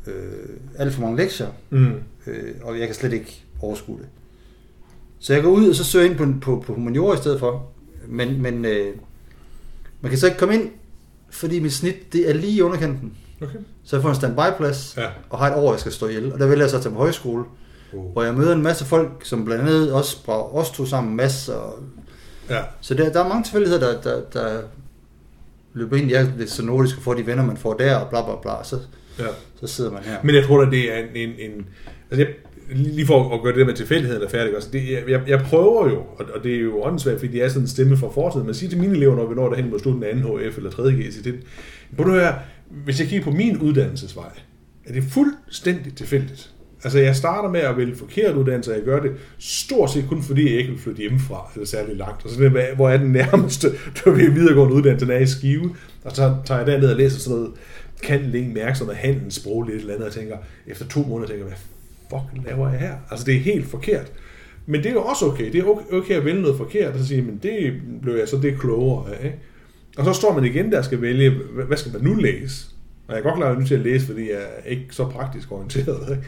Øh, 0.08 0.14
alt 0.80 0.94
for 0.94 1.02
mange 1.02 1.18
lektier, 1.18 1.48
Mm. 1.70 1.94
øh, 2.28 2.54
og 2.64 2.80
jeg 2.80 2.88
kan 2.88 2.96
slet 2.96 3.14
ikke 3.14 3.44
overskue 3.62 3.98
det. 3.98 4.06
Så 5.20 5.34
jeg 5.34 5.44
går 5.44 5.50
ud, 5.50 5.70
og 5.70 5.76
så 5.76 5.84
søger 5.84 6.06
ind 6.06 6.16
på, 6.18 6.26
på, 6.42 6.64
på 6.68 6.74
humaniora 6.74 7.14
i 7.14 7.18
stedet 7.18 7.40
for. 7.40 7.68
Men, 8.08 8.42
men 8.42 8.66
øh, 8.66 8.88
man 10.02 10.10
kan 10.10 10.20
så 10.20 10.26
ikke 10.26 10.38
komme 10.40 10.56
ind, 10.56 10.70
fordi 11.30 11.60
mit 11.60 11.74
snit, 11.74 12.14
det 12.14 12.30
er 12.30 12.34
lige 12.34 12.52
i 12.54 12.62
underkanten. 12.62 13.14
Okay. 13.42 13.58
Så 13.84 13.96
jeg 13.96 14.02
får 14.04 14.10
en 14.10 14.16
standby-plads, 14.16 14.94
Ja. 14.98 15.08
og 15.30 15.40
har 15.40 15.48
et 15.50 15.56
år, 15.56 15.72
jeg 15.74 15.80
skal 15.80 15.92
stå 15.92 16.08
ihjel. 16.08 16.34
Og 16.34 16.40
der 16.40 16.48
vælger 16.48 16.64
jeg 16.64 16.70
så 16.70 16.80
tage 16.82 16.92
på 16.94 16.98
højskole, 17.00 17.44
Uh. 17.94 18.12
hvor 18.12 18.24
jeg 18.24 18.34
møder 18.34 18.56
en 18.56 18.64
masse 18.64 18.86
folk, 18.86 19.10
som 19.24 19.46
blandt 19.46 19.64
andet 19.64 19.94
også 19.94 20.24
fra 20.26 20.56
os 20.56 20.72
to 20.72 20.86
sammen, 20.86 21.16
masser. 21.16 21.54
Og, 21.54 21.80
Ja. 22.50 22.62
så 22.82 22.94
der, 22.94 23.12
der 23.12 23.24
er 23.24 23.28
mange 23.28 23.44
tilfældigheder, 23.44 23.80
der, 23.80 24.02
der, 24.02 24.22
der 24.34 24.62
løber 25.74 25.98
ind. 25.98 26.10
Jeg 26.10 26.22
er 26.22 26.28
lidt 26.38 26.50
så 26.50 26.66
nordisk 26.66 26.98
og 26.98 27.04
får 27.04 27.14
de 27.14 27.28
venner, 27.28 27.46
man 27.46 27.58
får 27.58 27.74
der, 27.74 27.96
og 27.96 28.10
bla 28.10 28.24
bla 28.24 28.34
bla. 28.42 28.64
Så, 28.64 28.78
ja. 29.20 29.26
så 29.60 29.68
sidder 29.68 29.92
man 29.92 30.04
her. 30.04 30.18
Men 30.24 30.36
jeg 30.36 30.44
tror 30.44 30.64
da, 30.64 30.72
det 30.72 30.94
er 30.94 30.98
en... 30.98 31.16
en, 31.16 31.30
en 31.30 31.66
altså 32.12 32.26
jeg, 32.26 32.28
lige 32.76 33.08
for 33.08 33.36
at 33.36 33.44
gøre 33.44 33.56
det 33.56 33.66
med 33.66 33.74
tilfældigheden 33.74 34.24
er 34.24 34.30
færdigt 34.30 34.56
også. 34.56 34.70
Det, 34.74 34.90
jeg, 35.08 35.22
jeg, 35.28 35.42
prøver 35.42 35.90
jo, 35.90 35.98
og, 35.98 36.26
og 36.36 36.44
det 36.44 36.56
er 36.56 36.60
jo 36.60 36.84
åndssvagt, 36.84 37.20
fordi 37.20 37.32
det 37.32 37.44
er 37.44 37.50
sådan 37.50 37.62
en 37.62 37.68
stemme 37.68 37.98
fra 37.98 38.08
fortiden. 38.10 38.46
Man 38.46 38.56
siger 38.56 38.70
til 38.70 38.80
mine 38.80 38.96
elever, 38.96 39.16
når 39.16 39.26
vi 39.28 39.36
når 39.36 39.50
derhen 39.50 39.70
mod 39.70 39.80
slutningen 39.80 40.18
af 40.18 40.24
2 40.24 40.38
HF 40.38 40.58
eller 40.58 40.72
3. 40.72 40.92
G, 40.92 41.24
det, 41.24 41.40
prøv 41.98 42.08
nu 42.08 42.14
her, 42.14 42.34
hvis 42.70 43.00
jeg 43.00 43.08
kigger 43.08 43.26
på 43.26 43.32
min 43.32 43.58
uddannelsesvej, 43.58 44.30
er 44.86 44.94
det 44.94 45.04
fuldstændig 45.04 45.96
tilfældigt. 45.96 46.52
Altså, 46.84 47.00
jeg 47.00 47.16
starter 47.16 47.50
med 47.50 47.60
at 47.60 47.78
vælge 47.78 47.96
forkert 47.96 48.36
uddannelse, 48.36 48.72
og 48.72 48.78
jeg 48.78 48.86
gør 48.86 49.00
det 49.00 49.12
stort 49.40 49.92
set 49.92 50.06
kun 50.10 50.24
fordi, 50.24 50.52
jeg 50.52 50.60
ikke 50.60 50.72
vil 50.72 50.80
flytte 50.80 51.00
hjemmefra, 51.00 51.52
eller 51.56 51.68
særlig 51.68 51.98
langt. 51.98 52.26
Og 52.26 52.32
så 52.32 52.44
det, 52.44 52.52
hvor 52.76 52.90
er 52.90 52.98
den 52.98 53.12
nærmeste, 53.12 53.68
der 54.04 54.12
vil 54.12 54.36
videregående 54.36 54.76
uddannelse, 54.76 55.06
den 55.06 55.16
er 55.16 55.20
i 55.20 55.28
Skive. 55.28 55.76
Og 56.04 56.16
så 56.16 56.36
tager 56.46 56.60
jeg 56.60 56.68
derned 56.68 56.92
og 56.92 56.98
læser 56.98 57.20
sådan 57.20 57.38
noget, 57.40 57.54
kan 58.04 58.22
længe 58.22 58.54
mærke 58.54 58.78
sådan 58.78 58.86
noget 58.86 59.00
handelssprog 59.00 59.64
lidt 59.64 59.82
eller 59.82 59.94
andet, 59.94 60.08
og 60.08 60.14
tænker, 60.14 60.38
efter 60.68 60.88
to 60.88 61.04
måneder 61.04 61.28
tænker 61.28 61.46
jeg, 61.46 61.56
hvad 62.10 62.20
fuck 62.20 62.46
laver 62.46 62.70
jeg 62.70 62.80
her? 62.80 62.94
Altså, 63.12 63.26
det 63.26 63.36
er 63.36 63.40
helt 63.40 63.68
forkert. 63.68 64.12
Men 64.66 64.84
det 64.84 64.90
er 64.90 64.94
jo 64.94 65.02
også 65.02 65.26
okay. 65.26 65.52
Det 65.52 65.56
er 65.56 65.64
okay, 65.64 65.92
okay 65.92 66.16
at 66.16 66.26
vælge 66.26 66.42
noget 66.42 66.58
forkert, 66.58 66.94
og 66.94 67.00
så 67.00 67.08
sige, 67.08 67.22
men 67.22 67.40
det 67.44 67.74
blev 68.02 68.16
jeg 68.16 68.28
så 68.28 68.38
det 68.38 68.60
klogere 68.60 69.16
af. 69.16 69.26
Ikke? 69.26 69.38
Og 69.98 70.06
så 70.06 70.14
står 70.14 70.34
man 70.34 70.46
igen 70.46 70.72
der 70.72 70.78
og 70.78 70.86
skal 70.86 71.02
vælge, 71.02 71.30
hvad 71.30 71.66
hvad 71.66 71.78
skal 71.78 71.94
man 71.94 72.02
nu 72.02 72.16
læse? 72.16 72.66
Og 73.08 73.14
jeg 73.14 73.20
er 73.20 73.24
godt 73.24 73.36
klar, 73.36 73.46
at 73.46 73.50
jeg 73.50 73.56
er 73.56 73.60
nødt 73.60 73.68
til 73.68 73.76
at 73.76 73.82
læse, 73.82 74.06
fordi 74.06 74.30
jeg 74.30 74.40
er 74.58 74.70
ikke 74.70 74.86
så 74.92 75.06
praktisk 75.06 75.52
orienteret. 75.52 76.12
Ikke? 76.12 76.24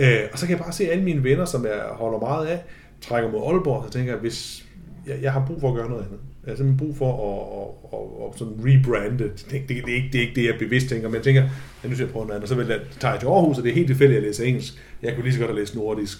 Øh, 0.00 0.20
og 0.32 0.38
så 0.38 0.46
kan 0.46 0.56
jeg 0.56 0.64
bare 0.64 0.72
se 0.72 0.90
alle 0.90 1.04
mine 1.04 1.24
venner, 1.24 1.44
som 1.44 1.64
jeg 1.64 1.80
holder 1.90 2.18
meget 2.18 2.46
af, 2.46 2.58
trækker 3.00 3.30
mod 3.30 3.40
Aalborg, 3.40 3.84
så 3.84 3.90
tænker 3.90 4.12
jeg, 4.12 4.20
hvis 4.20 4.66
jeg, 5.06 5.18
jeg 5.22 5.32
har 5.32 5.44
brug 5.46 5.60
for 5.60 5.68
at 5.68 5.74
gøre 5.74 5.90
noget 5.90 6.02
andet. 6.02 6.18
Jeg 6.44 6.52
har 6.52 6.56
simpelthen 6.56 6.86
brug 6.86 6.96
for 6.96 7.12
at, 7.30 7.36
at, 7.60 7.98
at, 7.98 8.32
at 8.32 8.38
sådan 8.38 8.54
rebrande. 8.66 9.24
Det, 9.24 9.44
det, 9.50 9.68
det, 9.68 9.92
er 9.92 9.96
ikke, 9.96 10.08
det 10.12 10.18
er 10.18 10.20
ikke 10.20 10.40
det, 10.40 10.46
jeg 10.46 10.54
bevidst 10.58 10.88
tænker, 10.88 11.08
men 11.08 11.14
jeg 11.14 11.22
tænker, 11.22 11.42
jeg 11.42 11.50
nødt 11.88 11.96
til 11.96 12.04
at 12.04 12.10
prøve 12.10 12.26
noget 12.26 12.36
andet. 12.36 12.42
Og 12.42 12.48
så 12.48 12.54
vil 12.54 12.66
jeg, 12.66 12.80
tager 13.00 13.12
jeg 13.12 13.20
til 13.20 13.26
Aarhus, 13.26 13.58
og 13.58 13.64
det 13.64 13.70
er 13.70 13.74
helt 13.74 13.86
tilfældigt, 13.86 14.16
at 14.16 14.22
jeg 14.22 14.28
læser 14.28 14.44
engelsk. 14.44 14.74
Jeg 15.02 15.14
kunne 15.14 15.24
lige 15.24 15.32
så 15.32 15.38
godt 15.38 15.50
have 15.50 15.60
læst 15.60 15.74
nordisk, 15.74 16.18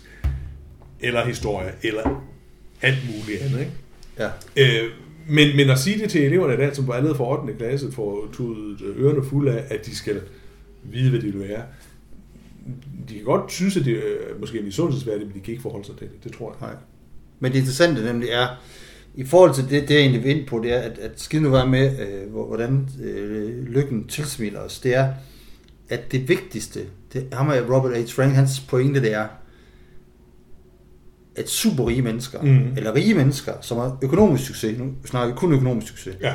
eller 1.01 1.25
historie, 1.25 1.73
eller 1.83 2.25
alt 2.83 2.99
muligt 3.07 3.43
andet. 3.43 3.61
Ikke? 3.61 3.73
Ja. 4.19 4.29
Øh, 4.57 4.91
men, 5.29 5.57
men 5.57 5.71
at 5.71 5.79
sige 5.79 6.03
det 6.03 6.11
til 6.11 6.25
eleverne 6.25 6.55
i 6.55 6.57
dag, 6.57 6.77
som 6.77 6.89
var 6.89 6.95
allerede 6.95 7.17
for 7.17 7.41
8. 7.41 7.55
klasse, 7.55 7.93
får 7.93 8.29
tudet 8.33 8.81
ørerne 8.97 9.25
fulde 9.25 9.53
af, 9.53 9.75
at 9.75 9.87
de 9.87 9.97
skal 9.97 10.21
vide, 10.83 11.11
hvad 11.11 11.21
de 11.21 11.27
vil 11.27 11.49
være. 11.49 11.63
De 13.09 13.15
kan 13.15 13.25
godt 13.25 13.53
synes, 13.53 13.77
at 13.77 13.85
det 13.85 13.97
er 13.97 14.39
måske 14.41 14.59
er 14.59 14.63
misundelsesværdigt, 14.65 15.27
men 15.29 15.35
de 15.37 15.41
kan 15.45 15.53
ikke 15.53 15.63
forholde 15.63 15.87
sig 15.87 15.97
til 15.97 16.07
det. 16.07 16.25
Det 16.25 16.33
tror 16.33 16.51
jeg. 16.61 16.69
Nej. 16.69 16.77
Men 17.41 17.53
det 17.53 17.59
interessante 17.59 18.05
nemlig 18.05 18.29
er, 18.29 18.47
i 19.15 19.25
forhold 19.25 19.55
til 19.55 19.65
det, 19.65 19.89
det 19.89 19.91
jeg 19.95 20.01
egentlig 20.01 20.25
vil 20.25 20.37
ind 20.39 20.47
på, 20.47 20.61
det 20.63 20.73
er, 20.73 20.79
at, 20.79 20.99
at 20.99 21.21
skide 21.21 21.43
nu 21.43 21.51
være 21.51 21.67
med, 21.67 21.99
øh, 22.01 22.31
hvor- 22.31 22.47
hvordan 22.47 22.89
øh, 23.03 23.65
lykken 23.65 24.07
tilsmiler 24.09 24.61
os, 24.61 24.79
det 24.79 24.95
er, 24.95 25.13
at 25.89 26.13
det 26.13 26.29
vigtigste, 26.29 26.81
det 27.13 27.27
ham 27.33 27.49
og 27.49 27.55
Robert 27.77 27.97
H. 27.97 28.09
Frank, 28.09 28.33
hans 28.35 28.61
pointe, 28.61 29.01
det 29.01 29.13
er, 29.15 29.27
at 31.37 31.49
super 31.49 31.87
rige 31.89 32.03
mennesker, 32.03 32.43
mm. 32.43 32.77
eller 32.77 32.95
rige 32.95 33.15
mennesker, 33.15 33.53
som 33.61 33.79
har 33.79 33.99
økonomisk 34.03 34.45
succes, 34.47 34.79
nu 34.79 34.93
snakker 35.05 35.35
vi 35.35 35.39
kun 35.39 35.53
økonomisk 35.53 35.87
succes, 35.89 36.17
Ja. 36.21 36.35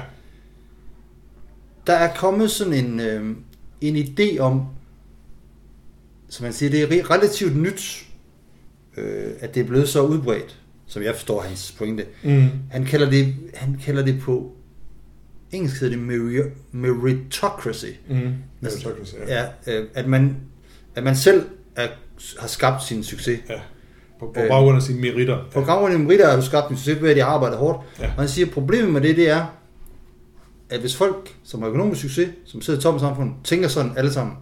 der 1.88 1.94
er 1.94 2.16
kommet 2.16 2.52
sådan 2.52 2.74
en, 2.86 3.00
øh, 3.00 3.36
en 3.82 3.96
idé 3.96 4.40
om, 4.40 4.62
som 6.30 6.44
man 6.44 6.54
siger, 6.54 6.70
det 6.70 6.84
er 6.84 6.88
re- 6.88 7.12
relativt 7.14 7.56
nyt, 7.58 8.06
øh, 8.98 9.32
at 9.40 9.56
det 9.56 9.62
er 9.62 9.68
blevet 9.68 9.90
så 9.90 10.02
udbredt, 10.02 10.60
som 10.88 11.04
jeg 11.04 11.14
forstår 11.16 11.42
hans 11.42 11.76
pointe. 11.78 12.06
Mm. 12.24 12.48
Han 12.72 12.86
kalder 12.86 13.10
det, 13.10 13.36
han 13.54 13.80
kalder 13.86 14.06
det 14.06 14.20
på 14.22 14.52
engelsk 15.52 15.80
hedder 15.82 15.98
det 15.98 16.06
meri- 16.08 16.50
meritocracy. 16.72 17.86
Mm. 18.10 18.34
Altså, 18.64 18.90
ja. 19.28 19.46
Ja, 19.68 19.80
øh, 19.80 19.88
at 19.94 20.08
man 20.08 20.38
at 20.96 21.04
man 21.04 21.16
selv 21.16 21.44
er, 21.76 21.88
har 22.40 22.48
skabt 22.48 22.84
sin 22.84 23.04
succes. 23.04 23.40
ja. 23.50 23.60
På, 24.20 24.26
på 24.26 24.34
baggrund 24.50 24.76
af 24.78 24.84
sine 24.84 25.02
meritter. 25.02 25.44
På 25.54 25.62
grund 25.62 25.94
af 25.94 26.00
meritter 26.00 26.30
har 26.30 26.36
du 26.36 26.42
skabt 26.46 26.70
din 26.70 26.78
succes 26.78 27.02
ved, 27.02 27.10
at 27.10 27.16
de 27.16 27.22
har 27.22 27.28
arbejdet 27.28 27.58
hårdt. 27.58 27.80
Ja. 28.00 28.06
Og 28.06 28.14
han 28.14 28.28
siger, 28.30 28.46
at 28.48 28.54
problemet 28.54 28.94
med 28.94 29.02
det, 29.02 29.16
det 29.18 29.30
er, 29.30 29.46
at 30.70 30.80
hvis 30.80 30.96
folk, 30.96 31.36
som 31.44 31.62
har 31.62 31.70
økonomisk 31.70 32.02
succes, 32.02 32.30
som 32.46 32.62
sidder 32.62 32.80
i 32.80 32.82
toppen 32.82 33.00
samfundet, 33.00 33.36
tænker 33.44 33.68
sådan 33.68 33.92
alle 33.98 34.14
sammen, 34.14 34.36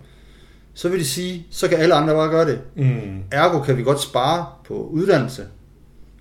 så 0.73 0.89
vil 0.89 0.99
de 0.99 1.05
sige, 1.05 1.45
så 1.49 1.67
kan 1.67 1.77
alle 1.77 1.95
andre 1.95 2.13
bare 2.13 2.29
gøre 2.29 2.45
det. 2.45 2.59
Mm. 2.75 3.19
Ergo 3.31 3.59
kan 3.61 3.77
vi 3.77 3.83
godt 3.83 4.01
spare 4.01 4.45
på 4.67 4.89
uddannelse. 4.91 5.43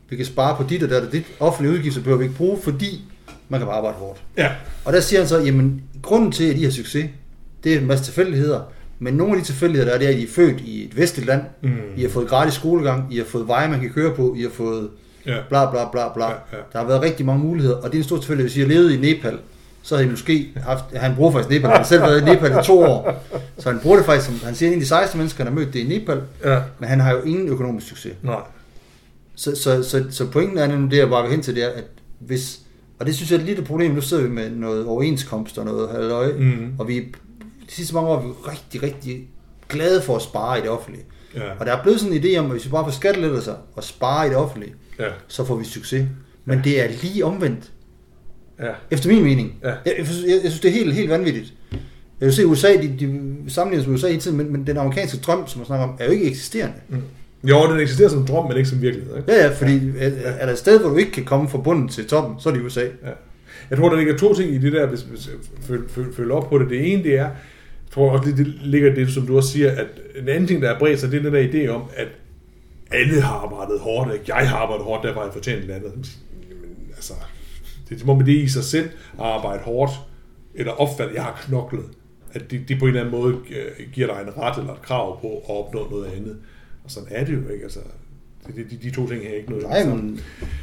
Vi 0.08 0.16
kan 0.16 0.26
spare 0.26 0.56
på 0.56 0.64
dit 0.68 0.82
og 0.82 0.90
dat 0.90 1.02
og 1.02 1.12
dit. 1.12 1.24
Offentlige 1.40 1.72
udgifter 1.72 2.00
behøver 2.00 2.18
vi 2.18 2.24
ikke 2.24 2.36
bruge, 2.36 2.58
fordi 2.62 3.04
man 3.48 3.60
kan 3.60 3.66
bare 3.66 3.76
arbejde 3.76 3.96
hårdt. 3.96 4.22
Ja. 4.36 4.50
Og 4.84 4.92
der 4.92 5.00
siger 5.00 5.20
han 5.20 5.28
så, 5.28 5.38
jamen 5.38 5.82
grunden 6.02 6.32
til, 6.32 6.44
at 6.50 6.56
de 6.56 6.64
har 6.64 6.70
succes, 6.70 7.10
det 7.64 7.74
er 7.74 7.78
en 7.78 7.86
masse 7.86 8.04
tilfældigheder. 8.04 8.60
Men 8.98 9.14
nogle 9.14 9.32
af 9.32 9.38
de 9.40 9.44
tilfældigheder, 9.46 9.88
der 9.90 9.94
er, 9.94 9.98
det 9.98 10.06
er, 10.08 10.12
at 10.12 10.18
I 10.18 10.24
er 10.24 10.28
født 10.28 10.60
i 10.60 10.84
et 10.84 10.96
vestligt 10.96 11.26
land. 11.26 11.42
Mm. 11.62 11.70
I 11.96 12.02
har 12.02 12.08
fået 12.08 12.28
gratis 12.28 12.54
skolegang. 12.54 13.14
I 13.14 13.16
har 13.18 13.24
fået 13.24 13.48
veje, 13.48 13.68
man 13.68 13.80
kan 13.80 13.90
køre 13.90 14.14
på. 14.14 14.34
I 14.38 14.42
har 14.42 14.50
fået 14.50 14.88
Ja. 15.26 15.36
bla 15.48 15.70
bla 15.70 15.90
bla 15.92 16.12
bla. 16.14 16.24
Ja, 16.24 16.30
ja. 16.52 16.56
Der 16.72 16.78
har 16.78 16.86
været 16.86 17.02
rigtig 17.02 17.26
mange 17.26 17.44
muligheder. 17.44 17.76
Og 17.76 17.82
det 17.84 17.94
er 17.94 17.98
en 17.98 18.04
stor 18.04 18.16
tilfældighed. 18.16 18.48
Hvis 18.50 18.56
I 18.56 18.60
har 18.60 18.68
levet 18.68 18.92
i 18.92 18.96
Nepal, 18.96 19.38
så 19.82 19.96
har 19.96 20.02
I 20.02 20.08
måske 20.08 20.52
haft... 20.56 20.84
Han 20.96 21.14
bruger 21.14 21.32
faktisk 21.32 21.50
Nepal. 21.50 21.68
Han 21.70 21.76
har 21.76 21.84
selv 21.84 22.02
været 22.02 22.20
i 22.22 22.24
Nepal 22.24 22.50
i 22.50 22.64
to 22.64 22.78
år. 22.82 23.24
Så 23.58 23.70
han 23.70 23.80
bruger 23.82 23.96
det 23.96 24.06
faktisk 24.06 24.26
som... 24.26 24.40
Han 24.44 24.54
siger, 24.54 24.68
en 24.68 24.74
af 24.74 24.80
de 24.80 24.86
16 24.86 25.18
mennesker, 25.18 25.44
der 25.44 25.50
har 25.50 25.58
mødt 25.58 25.72
det 25.74 25.78
i 25.80 25.86
Nepal. 25.98 26.22
Ja. 26.44 26.60
Men 26.78 26.88
han 26.88 27.00
har 27.00 27.12
jo 27.12 27.22
ingen 27.22 27.48
økonomisk 27.48 27.86
succes. 27.88 28.12
Nej. 28.22 28.40
Så, 29.34 29.56
så, 29.56 29.82
så, 29.82 30.04
så 30.10 30.26
pointen 30.26 30.58
er 30.58 30.66
nemlig 30.66 30.90
det, 30.90 30.96
jeg 30.96 31.08
bare 31.08 31.22
vil 31.22 31.30
hen 31.30 31.42
til, 31.42 31.54
det 31.54 31.64
er, 31.64 31.68
at 31.68 31.84
hvis, 32.18 32.58
og 32.98 33.06
det 33.06 33.14
synes 33.14 33.30
jeg 33.32 33.40
er 33.40 33.44
lidt 33.44 33.58
et 33.58 33.64
problem, 33.64 33.90
nu 33.90 34.00
sidder 34.00 34.22
vi 34.22 34.28
med 34.28 34.50
noget 34.50 34.86
overenskomst 34.86 35.58
og 35.58 35.64
noget 35.64 35.88
halløj, 35.90 36.32
Mm. 36.38 36.72
og 36.78 36.88
vi, 36.88 36.98
de 37.68 37.74
sidste 37.74 37.94
mange 37.94 38.08
år 38.10 38.18
er 38.18 38.22
vi 38.22 38.28
rigtig, 38.48 38.82
rigtig 38.82 39.28
glade 39.68 40.02
for 40.02 40.16
at 40.16 40.22
spare 40.22 40.58
i 40.58 40.62
det 40.62 40.70
offentlige. 40.70 41.04
Ja. 41.34 41.40
Og 41.60 41.66
der 41.66 41.72
er 41.76 41.82
blevet 41.82 42.00
sådan 42.00 42.16
en 42.16 42.22
idé 42.24 42.36
om, 42.38 42.44
at 42.44 42.50
hvis 42.52 42.64
vi 42.64 42.70
bare 42.70 42.84
får 42.84 42.90
skattelettelser 42.90 43.54
og 43.76 43.84
spare 43.84 44.26
i 44.26 44.28
det 44.28 44.36
offentlige, 44.38 44.74
Ja. 44.98 45.08
så 45.28 45.44
får 45.44 45.54
vi 45.56 45.64
succes. 45.64 46.06
Men 46.44 46.60
det 46.64 46.80
er 46.84 46.88
lige 47.02 47.24
omvendt, 47.24 47.70
Ja. 48.62 48.72
efter 48.90 49.08
min 49.08 49.22
mening. 49.24 49.54
Ja. 49.62 49.68
Jeg, 49.68 49.94
jeg, 49.98 50.06
synes- 50.06 50.24
jeg, 50.28 50.40
synes, 50.40 50.60
det 50.60 50.68
er 50.68 50.72
helt, 50.72 50.94
helt 50.94 51.10
vanvittigt. 51.10 51.54
Jeg 52.20 52.26
vil 52.26 52.32
se 52.32 52.46
USA, 52.46 52.68
de, 52.68 52.94
de 53.00 53.20
sammenligner 53.48 53.88
med 53.88 53.94
USA 53.98 54.08
i 54.08 54.16
tiden, 54.16 54.36
men, 54.36 54.52
men 54.52 54.66
den 54.66 54.76
amerikanske 54.76 55.18
drøm, 55.18 55.46
som 55.46 55.58
man 55.58 55.66
snakker 55.66 55.86
om, 55.86 55.94
er 56.00 56.04
jo 56.04 56.10
ikke 56.10 56.26
eksisterende. 56.26 56.74
Jo, 57.44 57.72
den 57.72 57.80
eksisterer 57.80 58.08
som 58.08 58.26
drøm, 58.26 58.48
men 58.48 58.56
ikke 58.56 58.68
som 58.68 58.82
virkelighed. 58.82 59.16
Ikke? 59.16 59.32
Ja, 59.32 59.44
ja, 59.46 59.50
fordi 59.54 59.80
er, 59.98 60.10
er 60.24 60.46
der 60.46 60.52
et 60.52 60.58
sted, 60.58 60.80
hvor 60.80 60.88
du 60.90 60.96
ikke 60.96 61.10
kan 61.12 61.24
komme 61.24 61.48
fra 61.48 61.58
bunden 61.58 61.88
til 61.88 62.06
toppen, 62.06 62.40
så 62.40 62.48
er 62.48 62.52
det 62.54 62.62
USA. 62.62 62.80
Ja. 62.80 62.86
Jeg 63.70 63.78
tror, 63.78 63.88
der 63.88 63.96
ligger 63.96 64.16
to 64.18 64.34
ting 64.34 64.54
i 64.54 64.58
det 64.58 64.72
der, 64.72 64.86
hvis, 64.86 65.06
føl- 65.62 66.14
følger 66.16 66.34
op 66.34 66.48
på 66.50 66.58
det. 66.58 66.70
Det 66.70 66.92
ene, 66.92 67.02
det 67.02 67.12
er, 67.14 67.22
jeg 67.22 67.30
tror 67.94 68.10
også, 68.10 68.30
det, 68.32 68.46
ligger 68.64 68.94
det, 68.94 69.10
som 69.12 69.26
du 69.26 69.36
også 69.36 69.48
siger, 69.52 69.70
at 69.70 69.86
en 70.22 70.28
anden 70.28 70.46
ting, 70.46 70.62
der 70.62 70.70
er 70.70 70.78
bredt 70.78 71.00
sig, 71.00 71.10
det 71.12 71.18
er 71.26 71.30
den 71.30 71.32
der 71.34 71.48
idé 71.52 71.68
om, 71.74 71.82
at 71.96 72.08
alle 72.90 73.20
har 73.20 73.34
arbejdet 73.34 73.80
hårdt, 73.80 74.12
ikke? 74.12 74.24
Jeg 74.36 74.48
har 74.50 74.56
arbejdet 74.56 74.84
hårdt, 74.84 75.02
derfor 75.04 75.20
har 75.20 75.26
jeg 75.26 75.32
fortjent 75.34 75.62
det 75.62 75.70
andet. 75.70 75.92
Jamen, 76.50 76.76
altså, 76.96 77.12
det 77.92 78.00
er 78.00 78.00
som 78.00 78.10
om 78.10 78.24
det 78.24 78.36
i 78.36 78.48
sig 78.48 78.64
selv 78.64 78.90
at 79.18 79.24
arbejde 79.24 79.62
hårdt, 79.62 79.92
eller 80.54 80.72
opfatte, 80.72 81.10
at 81.10 81.14
jeg 81.14 81.24
har 81.24 81.42
knoklet, 81.46 81.84
at 82.32 82.50
de, 82.50 82.64
de 82.68 82.76
på 82.76 82.84
en 82.84 82.88
eller 82.88 83.00
anden 83.00 83.20
måde 83.20 83.34
øh, 83.34 83.92
giver 83.92 84.06
dig 84.06 84.22
en 84.22 84.42
ret 84.42 84.58
eller 84.58 84.72
et 84.72 84.82
krav 84.82 85.20
på 85.20 85.28
at 85.28 85.56
opnå 85.56 85.90
noget 85.90 86.06
andet. 86.16 86.38
Og 86.84 86.90
sådan 86.90 87.08
er 87.12 87.24
det 87.24 87.32
jo 87.32 87.48
ikke. 87.48 87.64
Altså, 87.64 87.80
de, 88.46 88.64
de, 88.70 88.76
de 88.82 88.90
to 88.90 89.08
ting 89.08 89.22
har 89.22 89.34
ikke 89.34 89.50
noget 89.50 89.64
Nej, 89.64 89.84
men 89.84 90.20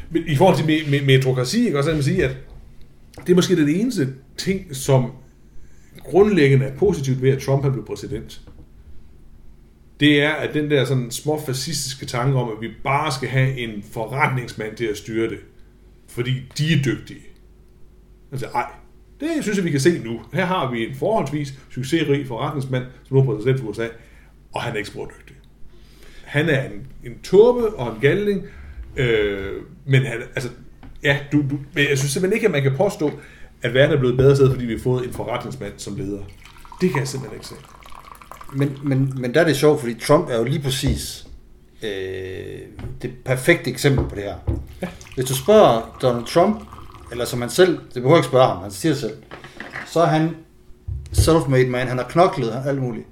Men 0.10 0.24
i 0.28 0.36
forhold 0.36 0.58
til 0.58 0.64
me- 0.64 0.96
me- 0.96 1.06
metrokrati, 1.06 1.66
ikke, 1.66 1.78
også, 1.78 1.94
man 1.94 2.04
sige, 2.04 2.26
at 2.26 2.38
det 3.18 3.30
er 3.30 3.36
måske 3.36 3.56
det 3.56 3.82
eneste 3.82 4.08
ting, 4.38 4.76
som 4.76 5.12
grundlæggende 6.04 6.66
er 6.66 6.78
positivt 6.78 7.22
ved, 7.22 7.30
at 7.30 7.42
Trump 7.42 7.66
er 7.66 7.70
blevet 7.70 7.88
præsident. 7.88 8.42
Det 10.00 10.22
er, 10.22 10.30
at 10.30 10.54
den 10.54 10.72
der 10.72 10.86
sådan 10.86 11.12
små 11.12 11.42
fascistiske 11.46 12.06
tanke 12.06 12.38
om, 12.38 12.50
at 12.50 12.62
vi 12.62 12.68
bare 12.84 13.12
skal 13.12 13.30
have 13.30 13.58
en 13.58 13.84
forretningsmand 13.92 14.76
til 14.76 14.86
at 14.86 14.98
styre 14.98 15.30
det, 15.30 15.38
fordi 16.10 16.42
de 16.58 16.74
er 16.74 16.84
dygtige. 16.86 17.22
Altså, 18.32 18.48
ej, 18.48 18.72
det 19.20 19.30
synes 19.42 19.58
jeg, 19.58 19.66
vi 19.66 19.72
kan 19.72 19.80
se 19.80 20.00
nu. 20.04 20.22
Her 20.34 20.46
har 20.46 20.72
vi 20.72 20.88
en 20.88 20.96
forholdsvis 20.96 21.54
succesrig 21.72 22.28
forretningsmand, 22.28 22.84
som 23.04 23.18
nu 23.18 23.22
er 23.22 23.25
præsident 23.25 23.60
for 23.60 23.68
USA, 23.68 23.88
og 24.54 24.62
han 24.62 24.74
er 24.74 24.78
ikke 24.78 24.92
dygtig. 24.92 25.36
Han 26.24 26.50
er 26.50 26.63
en, 26.63 26.88
en 27.06 27.20
turbe 27.24 27.75
og 27.75 27.96
en 27.96 28.01
galning, 28.01 28.44
øh, 28.96 29.56
men 29.86 30.06
han, 30.06 30.18
altså, 30.36 30.50
ja, 31.04 31.20
du, 31.32 31.38
du, 31.38 31.60
men 31.74 31.89
jeg 31.89 31.98
synes 31.98 32.12
simpelthen 32.12 32.34
ikke, 32.34 32.46
at 32.46 32.51
man 32.51 32.63
kan 32.63 32.75
påstå, 32.75 33.12
at 33.62 33.74
verden 33.74 33.96
er 33.96 34.00
blevet 34.00 34.18
bedre 34.18 34.36
sted, 34.36 34.51
fordi 34.51 34.66
vi 34.66 34.74
har 34.74 34.80
fået 34.80 35.08
en 35.08 35.13
forretningsmand 35.13 35.74
som 35.78 35.96
leder. 35.96 36.24
Det 36.82 36.89
kan 36.92 37.00
jeg 37.00 37.08
simpelthen 37.08 37.38
ikke 37.38 37.48
se. 37.48 37.56
Men, 38.56 38.78
men, 38.84 39.13
men 39.22 39.34
der 39.34 39.42
er 39.42 39.46
det 39.46 39.56
sjovt, 39.56 39.80
fordi 39.80 39.94
Trump 39.94 40.30
er 40.30 40.38
jo 40.38 40.44
lige 40.44 40.62
præcis 40.62 41.29
øh, 41.84 42.60
det 43.02 43.12
perfekte 43.26 43.70
eksempel 43.72 44.06
på 44.10 44.16
det 44.16 44.24
her. 44.24 44.36
Ja. 44.82 44.88
Hvis 45.16 45.26
du 45.26 45.36
spørger 45.36 45.98
Donald 46.02 46.26
Trump, 46.26 46.62
eller 47.12 47.26
som 47.26 47.42
han 47.42 47.50
selv, 47.50 47.78
det 47.94 48.02
behøver 48.02 48.18
ikke 48.18 48.28
spørge 48.28 48.48
ham, 48.48 48.58
han 48.62 48.72
siger 48.72 48.92
det 48.92 49.02
selv, 49.02 49.14
så 49.88 50.00
er 50.00 50.06
han 50.06 50.36
self-made 51.14 51.68
man, 51.68 51.88
han 51.88 51.98
har 51.98 52.06
knoklet 52.10 52.52
og 52.52 52.66
alt 52.66 52.82
muligt. 52.82 53.06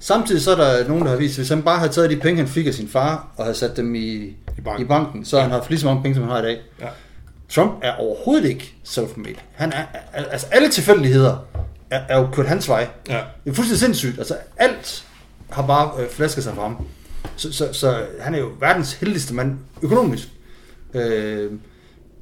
Samtidig 0.00 0.42
så 0.42 0.50
er 0.50 0.56
der 0.56 0.88
nogen, 0.88 1.02
der 1.04 1.10
har 1.10 1.16
vist, 1.16 1.32
at 1.32 1.36
hvis 1.38 1.48
han 1.48 1.62
bare 1.62 1.78
havde 1.78 1.92
taget 1.92 2.10
de 2.10 2.16
penge, 2.16 2.36
han 2.38 2.48
fik 2.48 2.66
af 2.66 2.74
sin 2.74 2.88
far, 2.88 3.28
og 3.36 3.44
havde 3.44 3.56
sat 3.56 3.76
dem 3.76 3.94
i, 3.94 4.14
I 4.14 4.36
banken. 4.64 4.84
i 4.84 4.88
banken 4.88 5.24
så 5.24 5.36
har 5.36 5.42
han 5.42 5.52
haft 5.52 5.70
lige 5.70 5.80
så 5.80 5.86
mange 5.86 6.02
penge, 6.02 6.14
som 6.14 6.22
han 6.22 6.32
har 6.32 6.38
i 6.38 6.42
dag. 6.42 6.58
Ja. 6.80 6.86
Trump 7.48 7.72
er 7.82 7.92
overhovedet 7.92 8.48
ikke 8.48 8.74
self-made. 8.84 9.36
Han 9.54 9.72
er, 9.72 9.84
al- 10.12 10.28
altså 10.30 10.46
alle 10.50 10.68
tilfældigheder 10.68 11.36
er, 11.90 12.00
er 12.08 12.18
jo 12.18 12.28
kørt 12.32 12.46
hans 12.46 12.68
vej. 12.68 12.88
Ja. 13.08 13.20
Det 13.44 13.50
er 13.50 13.54
fuldstændig 13.54 13.78
sindssygt. 13.78 14.18
Altså 14.18 14.36
alt 14.56 15.04
har 15.50 15.66
bare 15.66 15.90
øh, 16.02 16.10
flasket 16.10 16.44
sig 16.44 16.54
fra 16.54 16.62
ham. 16.62 16.86
Så, 17.36 17.52
så, 17.52 17.72
så 17.72 18.06
han 18.20 18.34
er 18.34 18.38
jo 18.38 18.48
verdens 18.60 18.92
heldigste 18.92 19.34
mand 19.34 19.58
økonomisk. 19.82 20.28
Øh, 20.94 21.52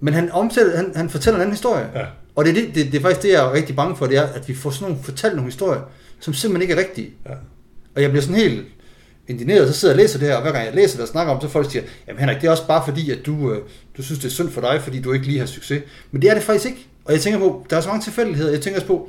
men 0.01 0.15
han, 0.15 0.31
omsætter, 0.33 0.77
han, 0.77 0.93
han 0.97 1.11
fortæller 1.11 1.37
en 1.37 1.43
anden 1.43 1.55
historie. 1.55 1.91
Ja. 1.95 2.05
Og 2.35 2.45
det 2.45 2.51
er, 2.51 2.55
det, 2.55 2.75
det, 2.75 2.93
det 2.93 2.99
er 2.99 3.03
faktisk 3.03 3.23
det, 3.23 3.33
jeg 3.33 3.45
er 3.45 3.53
rigtig 3.53 3.77
bange 3.77 3.97
for, 3.97 4.07
det 4.07 4.17
er, 4.17 4.23
at 4.23 4.49
vi 4.49 4.55
får 4.55 4.71
sådan 4.71 4.89
nogle 4.89 5.05
fortalt 5.05 5.35
nogle 5.35 5.51
historier, 5.51 5.81
som 6.21 6.35
simpelthen 6.35 6.63
ikke 6.63 6.75
er 6.75 6.89
rigtige. 6.89 7.11
Ja. 7.27 7.35
Og 7.95 8.03
jeg 8.03 8.11
bliver 8.11 8.23
sådan 8.23 8.37
helt 8.37 8.67
indineret, 9.29 9.75
så 9.75 9.81
sidder 9.81 9.95
jeg 9.95 9.99
og 9.99 10.03
læser 10.03 10.19
det 10.19 10.29
her, 10.29 10.37
og 10.37 10.43
hver 10.43 10.53
gang 10.53 10.67
jeg 10.67 10.75
læser 10.75 10.97
det 10.97 11.03
og 11.03 11.09
snakker 11.09 11.33
om, 11.33 11.41
så 11.41 11.49
folk 11.49 11.71
siger, 11.71 11.83
jamen 12.09 12.21
Henrik, 12.21 12.41
det 12.41 12.47
er 12.47 12.51
også 12.51 12.67
bare 12.67 12.83
fordi, 12.85 13.11
at 13.11 13.27
du, 13.27 13.53
øh, 13.53 13.63
du 13.97 14.03
synes, 14.03 14.21
det 14.21 14.27
er 14.27 14.33
synd 14.33 14.51
for 14.51 14.61
dig, 14.61 14.83
fordi 14.83 15.01
du 15.01 15.13
ikke 15.13 15.27
lige 15.27 15.39
har 15.39 15.47
succes. 15.47 15.83
Men 16.11 16.23
det 16.23 16.31
er 16.31 16.35
det 16.35 16.43
faktisk 16.43 16.67
ikke. 16.67 16.87
Og 17.05 17.13
jeg 17.13 17.21
tænker 17.21 17.39
på, 17.39 17.67
der 17.71 17.77
er 17.77 17.81
så 17.81 17.89
mange 17.89 18.03
tilfældigheder. 18.03 18.51
Jeg 18.51 18.61
tænker 18.61 18.81
også 18.81 18.87
på, 18.87 19.09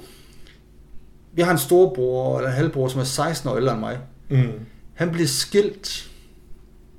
jeg 1.38 1.46
har 1.46 1.54
en 1.54 1.60
storebror 1.60 2.38
eller 2.38 2.50
en 2.50 2.56
halvbror, 2.56 2.88
som 2.88 3.00
er 3.00 3.04
16 3.04 3.50
år 3.50 3.58
ældre 3.58 3.72
end 3.72 3.80
mig. 3.80 3.98
Mm. 4.30 4.52
Han 5.00 5.12
blev 5.12 5.28
skilt, 5.28 6.10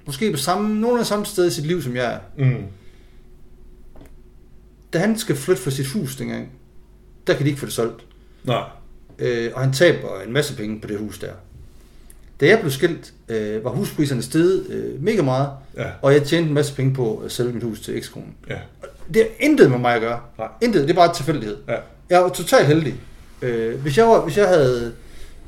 måske 0.06 0.30
på 0.32 0.38
samme, 0.38 0.68
nogenlunde 0.68 1.04
samme 1.04 1.26
sted 1.26 1.46
i 1.46 1.50
sit 1.50 1.66
liv, 1.66 1.82
som 1.82 1.96
jeg 1.96 2.12
er. 2.14 2.18
Mm. 2.44 2.64
Da 4.92 4.98
han 4.98 5.18
skal 5.18 5.36
flytte 5.36 5.62
fra 5.62 5.70
sit 5.70 5.86
hus 5.86 6.16
dengang, 6.16 6.48
der 7.26 7.34
kan 7.34 7.44
de 7.44 7.48
ikke 7.48 7.60
få 7.60 7.66
det 7.66 7.74
solgt. 7.74 8.04
Nej. 8.44 8.62
øh, 9.18 9.50
og 9.54 9.60
han 9.60 9.72
taber 9.72 10.20
en 10.26 10.32
masse 10.32 10.56
penge 10.56 10.80
på 10.80 10.88
det 10.88 10.98
hus 10.98 11.18
der. 11.18 11.32
Da 12.40 12.46
jeg 12.46 12.58
blev 12.60 12.70
skilt, 12.70 13.12
øh, 13.28 13.64
var 13.64 13.70
huspriserne 13.70 14.22
steget 14.22 14.66
øh, 14.70 15.02
mega 15.02 15.22
meget, 15.22 15.48
Ja. 15.76 15.86
og 16.02 16.12
jeg 16.12 16.22
tjente 16.24 16.48
en 16.48 16.54
masse 16.54 16.74
penge 16.74 16.94
på 16.94 17.16
at 17.16 17.32
sælge 17.32 17.52
mit 17.52 17.62
hus 17.62 17.80
til 17.80 17.96
ekskonen. 17.96 18.34
Ja. 18.48 18.58
Det 19.14 19.22
har 19.22 19.46
intet 19.46 19.70
med 19.70 19.78
mig 19.78 19.94
at 19.94 20.00
gøre. 20.00 20.20
Nej. 20.38 20.48
Intet, 20.62 20.82
det 20.82 20.90
er 20.90 20.94
bare 20.94 21.14
tilfældighed. 21.14 21.56
Ja. 21.68 21.76
Jeg 22.10 22.20
var 22.22 22.28
totalt 22.28 22.66
heldig. 22.66 22.94
Øh, 23.42 23.80
hvis, 23.80 23.98
jeg 23.98 24.06
var, 24.06 24.24
hvis, 24.24 24.36
jeg 24.36 24.48
havde, 24.48 24.92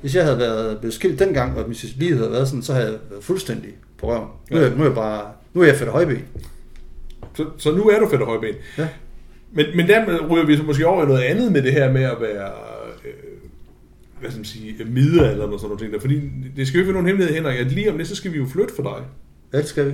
hvis 0.02 0.14
jeg 0.14 0.25
havde 0.25 0.38
været 0.38 0.78
blevet 0.78 0.94
skilt 0.94 1.18
dengang, 1.18 1.59
og 1.59 1.64
hvis 1.64 1.97
livet 1.97 2.18
havde 2.18 2.30
været 2.32 2.49
sådan, 2.49 2.62
så 2.62 2.73
havde 2.73 2.87
jeg 2.87 2.99
været 3.11 3.25
fuldstændig 3.25 3.71
på 3.99 4.06
røven. 4.09 4.28
Nu, 4.50 4.56
er, 4.56 4.61
Ja. 4.61 4.66
jeg, 4.68 4.76
nu 4.76 4.82
er 4.82 4.87
jeg 4.87 4.94
bare, 4.94 5.32
nu 5.54 5.61
er 5.61 5.66
jeg 5.66 5.76
fedt 5.76 5.90
højben. 5.90 6.18
Så, 7.35 7.47
så 7.59 7.75
nu 7.75 7.82
er 7.88 7.99
du 7.99 8.09
fedt 8.09 8.25
højben. 8.25 8.54
Ja. 8.78 8.88
Men, 9.52 9.66
men 9.76 9.88
der 9.88 10.26
ryger 10.28 10.47
vi 10.47 10.56
så 10.56 10.62
måske 10.62 10.87
over 10.87 11.04
i 11.04 11.06
noget 11.06 11.23
andet 11.23 11.52
med 11.52 11.62
det 11.62 11.73
her 11.73 11.92
med 11.92 12.02
at 12.02 12.16
være, 12.21 12.50
øh, 13.04 13.12
hvad 14.21 14.30
skal 14.30 14.38
man 14.38 14.44
sige, 14.44 14.75
og 15.52 15.61
sådan 15.61 15.68
noget 15.68 15.80
ting 15.80 15.92
der. 15.92 16.00
Fordi 16.00 16.21
det 16.56 16.66
skal 16.68 16.78
jo 16.78 16.82
ikke 16.82 16.88
være 16.94 17.02
nogen 17.02 17.06
hemmelighed, 17.06 17.35
Henrik, 17.37 17.59
at 17.59 17.73
lige 17.73 17.90
om 17.90 17.97
lidt, 17.97 18.09
så 18.09 18.16
skal 18.16 18.32
vi 18.32 18.38
jo 18.38 18.47
flytte 18.47 18.75
for 18.76 18.82
dig. 18.82 19.04
Ja, 19.52 19.59
det 19.59 19.66
skal 19.66 19.87
vi. 19.87 19.92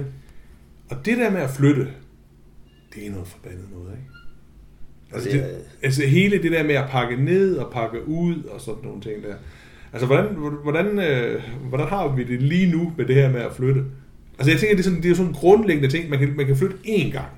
Og 0.90 0.96
det 1.04 1.18
der 1.18 1.30
med 1.30 1.40
at 1.40 1.50
flytte, 1.50 1.88
det 2.94 3.06
er 3.06 3.10
noget 3.10 3.28
forbandet 3.28 3.64
noget, 3.72 3.90
ikke? 3.92 4.04
Altså, 5.12 5.30
Det 5.30 5.64
altså 5.82 6.02
hele 6.06 6.42
det 6.42 6.52
der 6.52 6.62
med 6.62 6.74
at 6.74 6.88
pakke 6.90 7.16
ned 7.24 7.56
og 7.56 7.72
pakke 7.72 8.08
ud 8.08 8.42
og 8.42 8.60
sådan 8.60 8.84
nogle 8.84 9.00
ting 9.00 9.22
der. 9.22 9.34
Altså 9.92 10.06
hvordan, 10.06 10.26
hvordan, 10.62 10.98
øh, 10.98 11.42
hvordan 11.68 11.88
har 11.88 12.08
vi 12.08 12.24
det 12.24 12.42
lige 12.42 12.70
nu 12.70 12.92
med 12.96 13.06
det 13.06 13.14
her 13.14 13.32
med 13.32 13.40
at 13.40 13.52
flytte? 13.56 13.84
Altså 14.38 14.50
jeg 14.50 14.60
tænker, 14.60 14.76
det 14.76 14.80
er, 14.80 14.84
sådan, 14.84 15.02
det 15.02 15.10
er 15.10 15.14
sådan 15.14 15.30
en 15.30 15.34
grundlæggende 15.34 15.88
ting. 15.88 16.10
Man 16.10 16.18
kan, 16.18 16.36
man 16.36 16.46
kan 16.46 16.56
flytte 16.56 16.76
én 16.86 17.10
gang, 17.12 17.28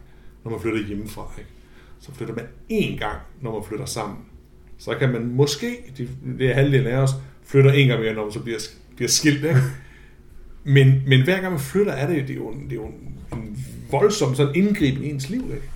når 0.44 0.50
man 0.50 0.60
flytter 0.60 0.86
hjemmefra. 0.86 1.32
Ikke? 1.38 1.50
Så 2.00 2.14
flytter 2.14 2.34
man 2.34 2.44
én 2.72 2.98
gang, 2.98 3.18
når 3.40 3.52
man 3.52 3.62
flytter 3.68 3.86
sammen. 3.86 4.18
Så 4.78 4.94
kan 4.94 5.12
man 5.12 5.26
måske, 5.26 5.76
det, 5.96 6.08
det 6.38 6.50
er 6.50 6.54
halvdelen 6.54 6.86
af 6.86 6.96
os, 6.96 7.10
flytter 7.44 7.72
en 7.72 7.88
gang 7.88 8.00
mere, 8.00 8.14
når 8.14 8.22
man 8.22 8.32
så 8.32 8.40
bliver, 8.40 8.58
bliver 8.96 9.08
skilt. 9.08 9.44
Ikke? 9.44 9.60
Men, 10.64 11.02
men 11.06 11.24
hver 11.24 11.40
gang 11.40 11.52
man 11.52 11.60
flytter, 11.60 11.92
er 11.92 12.06
det, 12.06 12.28
det 12.28 12.30
er 12.30 12.34
jo, 12.34 12.48
en, 12.48 12.64
det 12.64 12.72
er 12.72 12.76
jo 12.76 12.86
en, 12.86 13.18
en 13.32 13.64
voldsom 13.90 14.34
sådan 14.34 14.54
indgriben 14.54 15.04
i 15.04 15.10
ens 15.10 15.30
liv. 15.30 15.42
Ikke? 15.54 15.68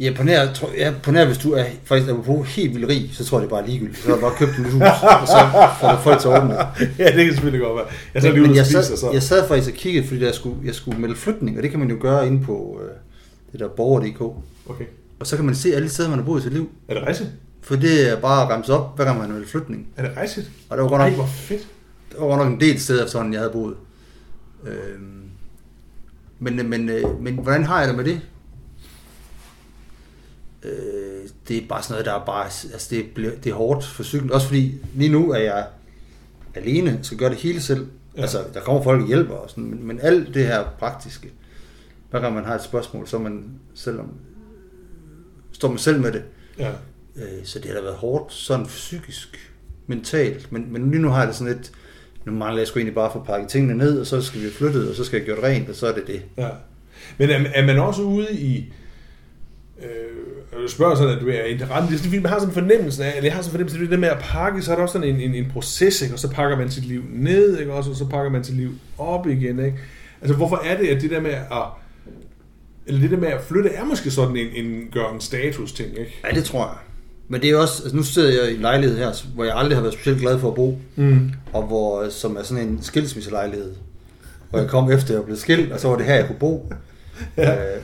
Ja, 0.00 0.12
på 0.16 0.22
nær, 0.22 0.52
tror, 0.52 0.70
ja, 0.76 0.92
på 1.02 1.10
nær, 1.10 1.26
hvis 1.26 1.38
du 1.38 1.52
er 1.52 1.64
faktisk 1.84 2.10
er 2.10 2.22
på 2.22 2.42
helt 2.42 2.74
vildt 2.74 2.88
rig, 2.88 3.10
så 3.12 3.24
tror 3.24 3.38
jeg, 3.38 3.48
det 3.48 3.52
er 3.52 3.56
bare 3.58 3.66
ligegyldigt. 3.68 3.98
Så 3.98 4.08
har 4.08 4.14
du 4.14 4.20
bare 4.20 4.34
købt 4.38 4.50
et 4.50 4.72
hus, 4.72 4.82
og 5.22 5.26
så 5.26 5.48
får 5.80 5.90
du 5.92 5.96
folk 6.02 6.20
til 6.20 6.28
at 6.28 6.34
ordne 6.42 6.54
det. 6.78 6.90
ja, 6.98 7.04
det 7.04 7.24
kan 7.24 7.32
selvfølgelig 7.32 7.60
godt 7.66 7.76
være. 7.76 7.86
Jeg 8.14 8.22
så 8.22 8.28
Men, 8.28 8.34
lige 8.34 8.42
men 8.42 8.50
ud 8.50 8.54
og 8.54 8.56
jeg, 8.56 8.66
spise, 8.66 8.82
sad, 8.82 8.96
så... 8.96 9.10
jeg 9.12 9.22
sad 9.22 9.48
faktisk 9.48 9.70
og 9.70 9.76
kiggede, 9.76 10.06
fordi 10.06 10.24
jeg 10.24 10.34
skulle, 10.34 10.56
jeg 10.64 10.74
skulle 10.74 11.00
melde 11.00 11.16
flytning, 11.16 11.56
og 11.56 11.62
det 11.62 11.70
kan 11.70 11.80
man 11.80 11.90
jo 11.90 11.96
gøre 12.00 12.26
inde 12.26 12.44
på 12.44 12.80
øh, 12.82 12.90
det 13.52 13.60
der 13.60 13.68
borger.dk. 13.68 14.20
Okay. 14.68 14.84
Og 15.20 15.26
så 15.26 15.36
kan 15.36 15.44
man 15.44 15.54
se 15.54 15.74
alle 15.74 15.88
de 15.88 15.92
steder, 15.92 16.08
man 16.08 16.18
har 16.18 16.26
boet 16.26 16.40
i 16.40 16.42
sit 16.42 16.52
liv. 16.52 16.70
Er 16.88 16.94
det 16.94 17.06
rigtigt? 17.08 17.28
For 17.62 17.76
det 17.76 18.10
er 18.10 18.20
bare 18.20 18.42
at 18.42 18.48
ramse 18.48 18.72
op, 18.72 18.96
hver 18.96 19.04
gang 19.04 19.18
man 19.18 19.26
har 19.26 19.34
meldt 19.34 19.50
flytning. 19.50 19.86
Er 19.96 20.02
det 20.02 20.12
rigtigt? 20.16 20.50
Og 20.68 20.76
der 20.76 20.82
var 20.82 20.90
godt 20.90 21.02
Ej, 21.02 21.08
nok, 21.08 21.16
hvor 21.16 21.26
fedt. 21.26 21.66
der 22.12 22.20
var 22.20 22.26
godt 22.26 22.38
nok 22.38 22.52
en 22.52 22.60
del 22.60 22.80
steder, 22.80 23.06
sådan 23.06 23.32
jeg 23.32 23.40
havde 23.40 23.52
boet. 23.52 23.74
Øhm, 24.66 25.22
men, 26.38 26.70
men, 26.70 26.88
øh, 26.88 27.22
men 27.22 27.34
hvordan 27.34 27.64
har 27.64 27.78
jeg 27.78 27.88
det 27.88 27.96
med 27.96 28.04
det? 28.04 28.20
Øh, 30.66 31.28
det 31.48 31.56
er 31.56 31.68
bare 31.68 31.82
sådan 31.82 31.92
noget, 31.92 32.06
der 32.06 32.12
er 32.12 32.24
bare, 32.24 32.44
altså 32.44 32.86
det, 32.90 33.06
bliver, 33.14 33.32
det 33.44 33.50
er 33.50 33.54
hårdt 33.54 33.84
for 33.84 34.02
cyklen. 34.02 34.32
Også 34.32 34.46
fordi 34.46 34.74
lige 34.94 35.12
nu 35.12 35.30
er 35.30 35.38
jeg 35.38 35.66
alene, 36.54 36.98
skal 37.02 37.18
gøre 37.18 37.30
det 37.30 37.38
hele 37.38 37.60
selv. 37.60 37.86
Ja. 38.16 38.20
Altså, 38.20 38.44
der 38.54 38.60
kommer 38.60 38.82
folk 38.82 39.02
og 39.02 39.06
hjælper 39.06 39.34
og 39.34 39.50
sådan, 39.50 39.64
men, 39.64 39.86
men 39.86 40.00
alt 40.02 40.34
det 40.34 40.46
her 40.46 40.64
praktiske, 40.78 41.32
hver 42.10 42.20
gang 42.20 42.34
man 42.34 42.44
har 42.44 42.54
et 42.54 42.62
spørgsmål, 42.62 43.06
så 43.06 43.18
man 43.18 43.44
selv 43.74 44.00
om, 44.00 44.12
står 45.52 45.68
man 45.68 45.78
selv 45.78 46.00
med 46.00 46.12
det. 46.12 46.22
Ja. 46.58 46.70
Øh, 47.16 47.44
så 47.44 47.58
det 47.58 47.66
har 47.66 47.74
da 47.74 47.80
været 47.80 47.96
hårdt, 47.96 48.32
sådan 48.32 48.66
psykisk, 48.66 49.52
mentalt. 49.86 50.52
Men, 50.52 50.72
men 50.72 50.90
lige 50.90 51.02
nu 51.02 51.08
har 51.08 51.18
jeg 51.18 51.28
det 51.28 51.36
sådan 51.36 51.52
lidt, 51.52 51.72
nu 52.24 52.32
mangler 52.32 52.60
jeg 52.60 52.68
sgu 52.68 52.78
egentlig 52.78 52.94
bare 52.94 53.06
at 53.06 53.12
få 53.12 53.24
pakket 53.24 53.48
tingene 53.48 53.74
ned, 53.74 54.00
og 54.00 54.06
så 54.06 54.22
skal 54.22 54.40
vi 54.40 54.50
flytte, 54.50 54.90
og 54.90 54.94
så 54.94 55.04
skal 55.04 55.16
jeg 55.16 55.26
gøre 55.26 55.42
rent, 55.42 55.68
og 55.68 55.74
så 55.74 55.86
er 55.86 55.94
det 55.94 56.06
det. 56.06 56.22
ja. 56.36 56.48
Men 57.18 57.30
er, 57.30 57.50
er 57.54 57.66
man 57.66 57.78
også 57.78 58.02
ude 58.02 58.32
i... 58.32 58.72
Øh, 59.82 60.35
jeg 60.62 60.70
spørger 60.70 60.94
sådan, 60.94 61.16
at 61.16 61.20
du 61.22 61.28
er 61.28 61.44
i 61.44 61.52
det 61.52 61.62
er 61.62 61.98
fordi 61.98 62.18
man 62.18 62.30
har 62.30 62.38
sådan 62.38 62.48
en 62.50 62.54
fornemmelse 62.54 63.04
af, 63.04 63.16
eller 63.16 63.26
jeg 63.28 63.34
har 63.34 63.42
sådan 63.42 63.48
en 63.48 63.68
fornemmelse 63.68 63.78
af, 63.78 63.84
at 63.84 63.90
det 63.90 63.98
med 63.98 64.08
at 64.08 64.18
pakke, 64.20 64.62
så 64.62 64.70
er 64.72 64.74
der 64.76 64.82
også 64.82 64.92
sådan 64.92 65.08
en, 65.08 65.20
en, 65.20 65.34
en 65.34 65.50
proces, 65.52 66.02
ikke? 66.02 66.14
og 66.14 66.18
så 66.18 66.28
pakker 66.30 66.56
man 66.56 66.70
sit 66.70 66.84
liv 66.84 67.02
ned, 67.12 67.58
ikke? 67.58 67.72
Også, 67.72 67.90
og 67.90 67.96
så 67.96 68.04
pakker 68.04 68.30
man 68.30 68.44
sit 68.44 68.56
liv 68.56 68.70
op 68.98 69.26
igen. 69.26 69.58
Ikke? 69.58 69.78
Altså, 70.20 70.36
hvorfor 70.36 70.62
er 70.64 70.76
det, 70.76 70.88
at 70.88 71.02
det 71.02 71.10
der 71.10 71.20
med 71.20 71.30
at 71.30 71.62
eller 72.86 73.00
det 73.00 73.10
der 73.10 73.16
med 73.16 73.28
at 73.28 73.40
flytte 73.40 73.70
er 73.70 73.84
måske 73.84 74.10
sådan 74.10 74.36
en, 74.36 74.46
en 74.66 74.88
gør 74.92 75.14
en 75.14 75.20
status 75.20 75.72
ting, 75.72 75.90
ikke? 75.90 76.20
Ja, 76.24 76.36
det 76.36 76.44
tror 76.44 76.60
jeg. 76.60 76.76
Men 77.28 77.40
det 77.42 77.50
er 77.50 77.56
også, 77.56 77.82
altså 77.82 77.96
nu 77.96 78.02
sidder 78.02 78.42
jeg 78.42 78.52
i 78.52 78.54
en 78.54 78.60
lejlighed 78.60 78.98
her, 78.98 79.24
hvor 79.34 79.44
jeg 79.44 79.56
aldrig 79.56 79.76
har 79.76 79.82
været 79.82 79.94
specielt 79.94 80.20
glad 80.20 80.38
for 80.38 80.48
at 80.48 80.54
bo, 80.54 80.78
Mm. 80.96 81.30
og 81.52 81.62
hvor, 81.62 82.08
som 82.08 82.36
er 82.36 82.42
sådan 82.42 82.68
en 82.68 82.78
skilsmisselejlighed, 82.82 83.72
hvor 84.50 84.58
jeg 84.58 84.68
kom 84.68 84.90
efter, 84.90 85.10
at 85.10 85.14
jeg 85.18 85.24
blev 85.24 85.36
skilt, 85.36 85.72
og 85.72 85.80
så 85.80 85.88
var 85.88 85.96
det 85.96 86.06
her, 86.06 86.14
jeg 86.14 86.26
kunne 86.26 86.38
bo. 86.38 86.72
Ja. 87.36 87.54
Øh, 87.76 87.82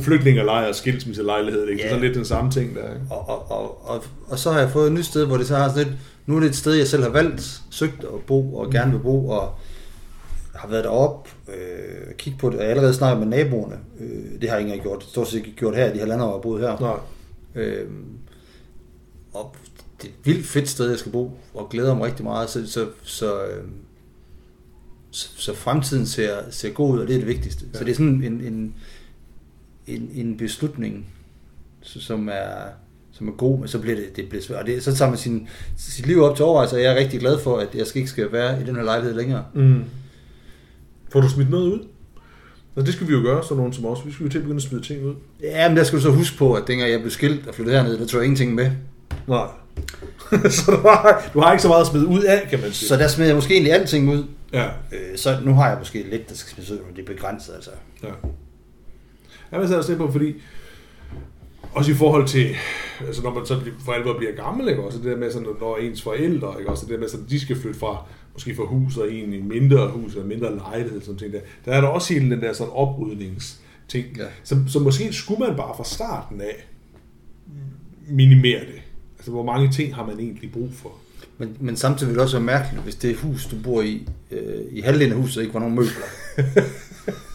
Flygtningelejr 0.00 0.68
og 0.68 0.74
skilsmisselejlighed, 0.74 1.68
ikke? 1.68 1.72
Det 1.72 1.80
er 1.80 1.84
Ja. 1.84 1.90
sådan 1.90 2.04
lidt 2.04 2.14
den 2.16 2.24
samme 2.24 2.50
ting 2.50 2.74
der, 2.76 2.94
ikke? 2.94 3.06
og, 3.10 3.28
og, 3.28 3.50
og, 3.50 3.88
og, 3.90 4.04
og 4.28 4.38
så 4.38 4.50
har 4.50 4.60
jeg 4.60 4.70
fået 4.70 4.86
et 4.86 4.92
nyt 4.92 5.04
sted, 5.06 5.24
hvor 5.26 5.36
det 5.36 5.46
så 5.46 5.56
har 5.56 5.68
sådan 5.68 5.86
lidt, 5.86 5.96
nu 6.26 6.36
er 6.36 6.40
det 6.40 6.48
et 6.48 6.56
sted, 6.56 6.72
jeg 6.72 6.86
selv 6.88 7.02
har 7.02 7.10
valgt, 7.10 7.60
søgt 7.70 8.04
at 8.04 8.20
bo, 8.26 8.54
og 8.54 8.70
gerne 8.70 8.92
vil 8.92 8.98
bo, 8.98 9.28
og 9.28 9.54
har 10.54 10.68
været 10.68 10.84
deroppe, 10.84 11.30
øh, 11.48 12.14
kigge 12.18 12.38
på 12.38 12.50
det, 12.50 12.56
og 12.56 12.62
jeg 12.62 12.70
allerede 12.70 12.94
snakket 12.94 13.28
med 13.28 13.36
naboerne. 13.38 13.76
Øh, 14.00 14.40
det 14.40 14.48
har 14.48 14.56
jeg 14.56 14.60
ikke 14.60 14.72
engang 14.74 14.82
gjort. 14.82 15.04
Stort 15.04 15.28
set 15.28 15.38
ikke 15.38 15.52
gjort 15.56 15.76
her, 15.76 15.92
de 15.94 16.02
år, 16.02 16.06
jeg 16.06 16.18
har 16.18 16.38
boet 16.42 16.60
her. 16.60 16.80
Nej. 16.80 17.64
Øh, 17.64 17.86
og 19.32 19.54
det 20.02 20.08
er 20.08 20.12
et 20.12 20.26
vildt 20.26 20.46
fedt 20.46 20.68
sted, 20.68 20.90
jeg 20.90 20.98
skal 20.98 21.12
bo, 21.12 21.30
og 21.54 21.68
glæder 21.70 21.94
mig 21.94 22.06
rigtig 22.06 22.24
meget. 22.24 22.50
Så, 22.50 22.70
så, 22.70 22.86
så, 23.02 23.42
øh, 23.44 23.64
så, 25.10 25.28
så 25.36 25.54
fremtiden 25.54 26.06
ser, 26.06 26.36
ser 26.50 26.70
god 26.70 26.94
ud, 26.94 27.00
og 27.00 27.06
det 27.06 27.14
er 27.14 27.18
det 27.18 27.28
vigtigste. 27.28 27.64
Ja. 27.72 27.78
Så 27.78 27.84
det 27.84 27.90
er 27.90 27.94
sådan 27.94 28.22
en, 28.24 28.40
en, 28.40 28.74
en, 29.86 30.10
en 30.14 30.36
beslutning, 30.36 31.06
så- 31.82 32.00
som 32.00 32.28
er, 32.28 32.52
som 33.12 33.28
er 33.28 33.32
god, 33.32 33.58
men 33.58 33.68
så 33.68 33.78
bliver 33.78 33.96
det, 33.96 34.16
det 34.16 34.28
bliver 34.28 34.42
svært. 34.42 34.60
Og 34.60 34.66
det, 34.66 34.82
så 34.82 34.94
tager 34.94 35.08
man 35.08 35.18
sin, 35.18 35.48
sit 35.76 36.06
liv 36.06 36.22
op 36.22 36.36
til 36.36 36.44
overvejelse, 36.44 36.76
og 36.76 36.82
jeg 36.82 36.92
er 36.92 36.96
rigtig 36.96 37.20
glad 37.20 37.38
for, 37.38 37.58
at 37.58 37.68
jeg 37.74 37.86
skal 37.86 37.98
ikke 37.98 38.10
skal 38.10 38.32
være 38.32 38.60
i 38.62 38.64
den 38.64 38.76
her 38.76 38.82
lejlighed 38.82 39.14
længere. 39.16 39.44
Mm. 39.54 39.84
Får 41.12 41.20
du 41.20 41.28
smidt 41.28 41.50
noget 41.50 41.64
ud? 41.72 41.78
Altså, 42.76 42.86
det 42.86 42.94
skal 42.94 43.08
vi 43.08 43.12
jo 43.12 43.20
gøre, 43.22 43.42
sådan 43.44 43.56
nogen 43.56 43.72
som 43.72 43.84
os. 43.86 44.06
Vi 44.06 44.12
skal 44.12 44.24
jo 44.24 44.30
til 44.30 44.38
at 44.38 44.42
begynde 44.44 44.56
at 44.56 44.62
smide 44.62 44.82
ting 44.82 45.04
ud. 45.04 45.14
Ja, 45.42 45.68
men 45.68 45.76
der 45.76 45.84
skal 45.84 45.98
du 45.98 46.02
så 46.02 46.10
huske 46.10 46.36
på, 46.38 46.54
at 46.54 46.62
dengang 46.66 46.90
jeg 46.90 47.00
blev 47.00 47.10
skilt 47.10 47.46
og 47.46 47.54
flyttede 47.54 47.76
herned, 47.76 47.98
der 47.98 48.06
tog 48.06 48.18
jeg 48.20 48.24
ingenting 48.24 48.54
med. 48.54 48.70
Nej. 49.28 49.46
så 50.50 50.70
du 50.70 50.88
har, 50.88 51.30
du 51.34 51.40
har 51.40 51.52
ikke 51.52 51.62
så 51.62 51.68
meget 51.68 51.80
at 51.80 51.86
smide 51.86 52.06
ud 52.06 52.22
af, 52.22 52.46
kan 52.50 52.60
man 52.60 52.72
sige. 52.72 52.88
Så 52.88 52.96
der 52.96 53.08
smed 53.08 53.26
jeg 53.26 53.34
måske 53.34 53.54
egentlig 53.54 53.72
alting 53.72 54.10
ud. 54.10 54.24
Ja. 54.52 54.66
Øh, 54.66 55.16
så 55.16 55.38
nu 55.44 55.54
har 55.54 55.68
jeg 55.68 55.78
måske 55.78 56.06
lidt, 56.10 56.28
der 56.28 56.34
skal 56.34 56.54
smides 56.54 56.70
ud, 56.70 56.78
men 56.86 56.96
det 56.96 57.02
er 57.02 57.06
begrænset 57.14 57.54
altså. 57.54 57.70
Ja. 58.02 58.08
Jeg 59.52 59.60
vil 59.60 59.74
også 59.74 59.96
på, 59.96 60.12
fordi 60.12 60.34
også 61.72 61.90
i 61.90 61.94
forhold 61.94 62.26
til, 62.26 62.48
altså 63.06 63.22
når 63.22 63.34
man 63.34 63.46
så 63.46 63.60
for 63.84 63.92
alvor 63.92 64.18
bliver 64.18 64.32
gammel, 64.32 64.68
ikke? 64.68 64.82
også 64.82 64.98
det 64.98 65.06
der 65.06 65.16
med, 65.16 65.32
sådan, 65.32 65.48
når 65.60 65.76
ens 65.76 66.02
forældre, 66.02 66.54
ikke? 66.58 66.70
også 66.70 66.86
det 66.86 66.94
der 66.94 67.00
med, 67.00 67.08
sådan, 67.08 67.26
de 67.30 67.40
skal 67.40 67.60
flytte 67.60 67.78
fra, 67.78 68.04
måske 68.32 68.54
fra 68.54 68.64
hus 68.64 68.96
og 68.96 69.12
en 69.12 69.32
i 69.32 69.40
mindre 69.40 69.88
hus 69.88 70.12
eller 70.12 70.26
mindre 70.26 70.56
lejlighed, 70.56 71.00
sådan 71.00 71.18
ting 71.18 71.32
der. 71.32 71.40
Der 71.64 71.72
er 71.72 71.80
der 71.80 71.88
også 71.88 72.14
hele 72.14 72.30
den 72.30 72.40
der 72.40 72.52
sådan 72.52 72.72
oprydningsting. 72.72 74.06
Ja. 74.16 74.24
Så, 74.44 74.56
så 74.68 74.78
måske 74.78 75.12
skulle 75.12 75.40
man 75.40 75.56
bare 75.56 75.76
fra 75.76 75.84
starten 75.84 76.40
af 76.40 76.66
minimere 78.08 78.60
det. 78.60 78.82
Altså, 79.18 79.30
hvor 79.30 79.44
mange 79.44 79.70
ting 79.70 79.94
har 79.94 80.06
man 80.06 80.20
egentlig 80.20 80.52
brug 80.52 80.70
for? 80.74 80.92
Men, 81.38 81.56
men 81.60 81.76
samtidig 81.76 82.08
vil 82.08 82.14
det 82.14 82.22
også 82.22 82.36
være 82.36 82.46
mærkeligt, 82.46 82.82
hvis 82.84 82.94
det 82.94 83.16
hus, 83.16 83.46
du 83.46 83.56
bor 83.64 83.82
i, 83.82 84.08
øh, 84.30 84.60
i 84.70 84.80
halvdelen 84.80 85.12
af 85.12 85.18
huset 85.18 85.42
ikke 85.42 85.54
var 85.54 85.60
nogen 85.60 85.74
møbler. 85.74 86.06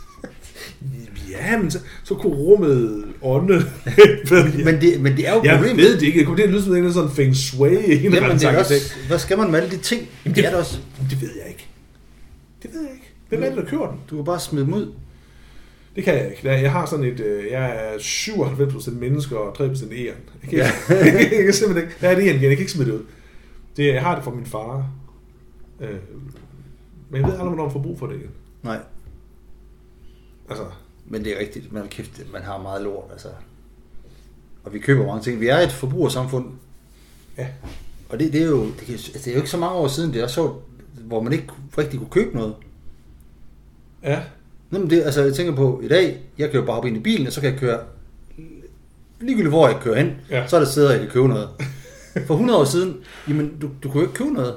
Ja, 1.37 1.57
men 1.57 1.71
så, 1.71 1.79
så 2.03 2.15
kunne 2.15 2.35
rummet 2.35 3.05
ånde. 3.21 3.53
Men 4.65 4.81
det, 4.81 5.01
men 5.01 5.17
det 5.17 5.27
er 5.27 5.33
jo 5.35 5.41
jeg 5.43 5.55
problemet. 5.57 5.77
ved 5.85 5.93
det 5.99 6.01
ikke. 6.05 6.19
Det 6.19 6.27
kunne 6.27 6.41
det 6.41 6.49
lyde 6.49 6.63
som 6.63 6.75
en 6.75 6.93
sådan 6.93 7.09
feng 7.09 7.35
shui. 7.35 7.69
Jamen, 8.03 8.11
det 8.13 8.43
er 8.43 8.57
også, 8.59 8.73
hvad 9.07 9.19
skal 9.19 9.37
man 9.37 9.51
med 9.51 9.59
alle 9.59 9.71
de 9.77 9.81
ting? 9.81 10.01
Jamen, 10.25 10.35
det 10.35 10.45
er 10.45 10.49
det 10.49 10.59
også. 10.59 10.79
Det 11.09 11.21
ved 11.21 11.29
jeg 11.41 11.47
ikke. 11.47 11.67
Det 12.63 12.69
ved 12.73 12.81
jeg 12.81 12.91
ikke. 12.93 13.13
Hvem 13.29 13.43
er 13.43 13.47
det, 13.47 13.57
der 13.57 13.65
kører 13.65 13.89
den? 13.89 13.99
Du 14.09 14.15
kan 14.15 14.25
bare 14.25 14.39
smide 14.39 14.65
dem 14.65 14.73
ud. 14.73 14.93
Det 15.95 16.03
kan 16.03 16.13
jeg 16.13 16.29
ikke. 16.29 16.49
Jeg 16.49 16.71
har 16.71 16.85
sådan 16.85 17.05
et... 17.05 17.19
øh, 17.19 17.45
Jeg 17.51 17.65
er 17.69 17.97
97% 17.97 18.91
mennesker 18.91 19.37
og 19.37 19.55
3% 19.61 19.63
æren. 19.63 19.83
Jeg 19.93 20.15
kan, 20.49 20.57
Ja. 20.59 20.69
jeg 21.37 21.43
kan 21.45 21.53
simpelthen 21.53 21.77
ikke... 21.77 21.95
Jeg 22.01 22.11
er 22.11 22.15
det 22.15 22.21
æren, 22.27 22.33
jeg 22.41 22.49
kan 22.49 22.59
ikke 22.59 22.71
smide 22.71 22.89
det 22.91 22.95
ud. 22.95 23.03
Det, 23.77 23.87
jeg 23.93 24.01
har 24.01 24.15
det 24.15 24.23
fra 24.23 24.31
min 24.31 24.45
far. 24.45 24.89
Øh, 25.81 25.89
Men 27.09 27.21
jeg 27.21 27.23
ved 27.23 27.31
aldrig, 27.31 27.47
hvornår 27.47 27.63
man 27.63 27.73
får 27.73 27.79
brug 27.81 27.99
for 27.99 28.07
det 28.07 28.15
igen. 28.15 28.29
Nej, 28.63 28.77
Altså, 30.49 30.63
men 31.07 31.23
det 31.23 31.35
er 31.35 31.39
rigtigt. 31.39 31.73
Man, 31.73 31.87
kæft, 31.87 32.21
man 32.33 32.41
har 32.41 32.61
meget 32.61 32.81
lort, 32.81 33.05
altså. 33.11 33.27
Og 34.63 34.73
vi 34.73 34.79
køber 34.79 35.05
mange 35.05 35.23
ting. 35.23 35.39
Vi 35.41 35.47
er 35.47 35.57
et 35.57 35.71
forbrugersamfund. 35.71 36.45
ja. 37.37 37.47
Og 38.09 38.19
det, 38.19 38.33
det, 38.33 38.41
er 38.41 38.45
jo, 38.47 38.65
det, 38.65 38.89
altså, 38.89 39.11
det 39.13 39.27
er 39.27 39.31
jo 39.31 39.37
ikke 39.37 39.49
så 39.49 39.57
mange 39.57 39.75
år 39.75 39.87
siden, 39.87 40.13
det 40.13 40.21
er 40.21 40.27
sjovt, 40.27 40.63
hvor 41.05 41.21
man 41.21 41.33
ikke 41.33 41.47
rigtig 41.77 41.99
kunne 41.99 42.09
købe 42.09 42.35
noget. 42.37 42.55
Ja. 44.03 44.21
Nå, 44.69 44.79
men 44.79 44.89
det, 44.89 45.01
altså, 45.03 45.23
jeg 45.23 45.33
tænker 45.33 45.55
på, 45.55 45.81
i 45.83 45.87
dag, 45.87 46.21
jeg 46.37 46.49
kan 46.51 46.59
jo 46.59 46.65
bare 46.65 46.73
hoppe 46.73 46.87
ind 46.89 46.97
i 46.97 46.99
bilen, 46.99 47.27
og 47.27 47.33
så 47.33 47.41
kan 47.41 47.51
jeg 47.51 47.59
køre, 47.59 47.79
ligegyldigt 49.19 49.49
hvor 49.51 49.67
jeg 49.67 49.77
kører 49.81 49.97
hen, 49.97 50.11
Ja. 50.29 50.39
ja. 50.41 50.47
så 50.47 50.55
er 50.55 50.59
der 50.59 50.67
steder, 50.67 50.91
jeg 50.91 50.99
kan 50.99 51.09
købe 51.09 51.27
noget. 51.27 51.49
For 52.27 52.33
100 52.33 52.59
år 52.59 52.63
siden, 52.65 52.97
jamen, 53.29 53.57
du, 53.61 53.69
du 53.83 53.89
kunne 53.89 54.01
jo 54.01 54.07
ikke 54.07 54.17
købe 54.17 54.33
noget. 54.33 54.55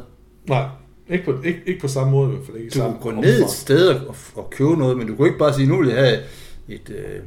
Nej. 0.49 0.69
Ikke 1.11 1.25
på, 1.25 1.35
ikke, 1.45 1.61
ikke 1.67 1.81
på 1.81 1.89
samme 1.89 2.11
måde 2.11 2.29
i 2.29 2.35
hvert 2.35 2.47
fald. 2.47 2.57
Ikke 2.57 2.79
Du 2.79 2.81
kunne 2.81 3.15
gå 3.15 3.21
ned 3.21 3.43
et 3.43 3.51
sted 3.51 3.89
og, 3.89 4.17
og 4.35 4.51
købe 4.51 4.77
noget, 4.77 4.97
men 4.97 5.07
du 5.07 5.17
kunne 5.17 5.29
ikke 5.29 5.39
bare 5.39 5.55
sige, 5.55 5.69
nu 5.69 5.79
vil 5.79 5.89
jeg 5.89 5.99
have 5.99 6.19
et, 6.69 6.91
øh, 6.91 7.21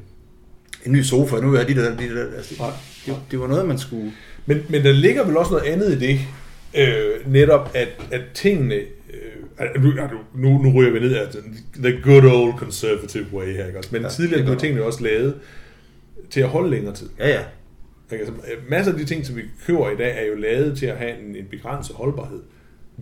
en 0.85 0.91
ny 0.91 1.01
sofa, 1.01 1.35
nu 1.35 1.49
vil 1.49 1.57
jeg 1.57 1.65
have 1.65 1.75
de 1.75 1.81
der, 1.81 1.97
de 1.97 2.15
der. 2.15 2.37
Altså, 2.37 2.55
Nej. 2.59 2.71
det, 3.05 3.15
det, 3.31 3.39
var 3.39 3.47
noget, 3.47 3.67
man 3.67 3.77
skulle... 3.77 4.11
Men, 4.45 4.65
men 4.69 4.83
der 4.83 4.91
ligger 4.91 5.25
vel 5.25 5.37
også 5.37 5.51
noget 5.51 5.65
andet 5.65 5.91
i 5.91 5.99
det, 5.99 6.19
øh, 6.77 7.31
netop 7.33 7.71
at, 7.73 7.87
at 8.11 8.21
tingene, 8.33 8.75
øh, 8.75 9.83
nu, 9.83 9.91
nu, 10.35 10.63
nu, 10.63 10.73
ryger 10.75 10.91
vi 10.91 10.99
ned 10.99 11.15
af 11.15 11.27
the 11.75 12.01
good 12.03 12.23
old 12.23 12.53
conservative 12.57 13.25
way 13.33 13.55
her, 13.55 13.65
ikke 13.65 13.77
også? 13.77 13.89
Men 13.93 14.01
ja, 14.01 14.09
tidligere 14.09 14.43
blev 14.43 14.57
tingene 14.57 14.83
også 14.83 15.03
lavet 15.03 15.35
til 16.29 16.41
at 16.41 16.49
holde 16.49 16.69
længere 16.69 16.95
tid. 16.95 17.09
Ja, 17.19 17.29
ja. 17.29 17.41
Ikke? 18.11 18.25
Altså, 18.25 18.33
masser 18.69 18.91
af 18.91 18.97
de 18.97 19.05
ting, 19.05 19.25
som 19.25 19.35
vi 19.35 19.41
køber 19.65 19.91
i 19.91 19.95
dag, 19.95 20.17
er 20.17 20.25
jo 20.25 20.35
lavet 20.35 20.77
til 20.77 20.85
at 20.85 20.97
have 20.97 21.19
en, 21.19 21.35
en 21.35 21.45
begrænset 21.51 21.95
holdbarhed. 21.95 22.39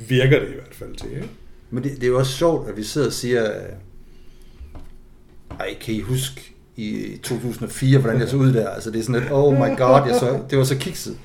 Virker 0.08 0.40
det 0.40 0.48
i 0.48 0.54
hvert 0.54 0.76
fald 0.76 0.96
til, 0.96 1.10
ikke? 1.16 1.28
Men 1.70 1.84
det, 1.84 1.92
det 1.96 2.04
er 2.04 2.08
jo 2.08 2.18
også 2.20 2.32
sjovt, 2.32 2.70
at 2.70 2.78
vi 2.78 2.84
sidder 2.84 3.08
og 3.08 3.14
siger, 3.14 3.52
ej, 5.60 5.76
kan 5.82 5.94
I 5.94 6.00
huske 6.02 6.54
i 6.76 7.18
2004, 7.24 8.00
hvordan 8.00 8.20
jeg 8.20 8.30
så 8.30 8.36
ud 8.38 8.54
der? 8.54 8.70
Altså 8.70 8.92
det 8.92 9.00
er 9.00 9.04
sådan 9.04 9.22
lidt, 9.22 9.32
oh 9.32 9.54
my 9.54 9.78
god, 9.78 10.08
jeg 10.08 10.16
så, 10.20 10.40
det 10.50 10.58
var 10.58 10.64
så 10.64 10.78
kikset. 10.78 11.18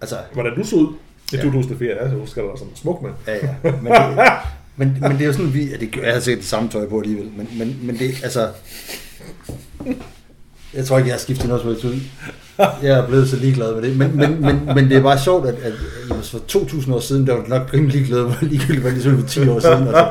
Altså, 0.00 0.16
Hvordan 0.32 0.56
du 0.58 0.64
så 0.64 0.76
ud 0.76 0.94
i 1.32 1.36
Ja. 1.36 1.42
2004, 1.42 1.90
ja, 1.94 2.10
så 2.10 2.16
husker 2.16 2.42
dig 2.42 2.58
som 2.58 2.68
en 2.68 2.76
smuk 2.76 3.02
mand. 3.02 3.14
ja, 3.26 3.34
ja. 3.34 3.54
Men 3.62 3.92
det, 3.92 4.02
men, 4.76 4.96
men 5.00 5.12
det 5.12 5.20
er 5.20 5.26
jo 5.26 5.32
sådan, 5.32 5.54
vi, 5.54 5.64
ja, 5.64 5.76
det, 5.76 5.96
jeg 5.96 6.12
har 6.12 6.20
sikkert 6.20 6.40
det 6.40 6.48
samme 6.48 6.68
tøj 6.68 6.88
på 6.88 7.00
alligevel, 7.00 7.30
men, 7.36 7.48
men, 7.58 7.78
men 7.82 7.98
det, 7.98 8.14
altså, 8.22 8.48
jeg 10.74 10.86
tror 10.86 10.98
ikke, 10.98 11.08
jeg 11.08 11.14
har 11.14 11.20
skiftet 11.20 11.48
noget 11.48 11.80
som 11.80 11.90
ud. 11.90 12.00
Jeg 12.82 12.98
er 12.98 13.06
blevet 13.06 13.28
så 13.28 13.36
ligeglad 13.36 13.74
med 13.74 13.82
det, 13.82 13.96
men, 13.96 14.16
men, 14.16 14.40
men, 14.40 14.60
men 14.74 14.88
det 14.88 14.96
er 14.96 15.02
bare 15.02 15.18
sjovt, 15.18 15.48
at, 15.48 15.54
at, 15.54 15.72
at 16.10 16.24
for 16.24 16.38
2000 16.38 16.94
år 16.94 17.00
siden, 17.00 17.26
der 17.26 17.32
var 17.32 17.40
det 17.40 17.48
nok 17.48 17.74
rimelig 17.74 17.94
ligeglad 17.94 18.22
med, 18.24 18.34
ligegyldigt 18.48 18.80
hvad 18.82 18.92
det 18.92 19.02
så 19.02 19.16
for 19.20 19.26
10 19.26 19.48
år 19.48 19.58
siden. 19.60 19.82
Altså. 19.86 20.10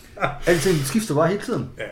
Alting 0.46 0.76
skifter 0.76 1.14
bare 1.14 1.28
hele 1.28 1.40
tiden. 1.42 1.66
Ja. 1.78 1.84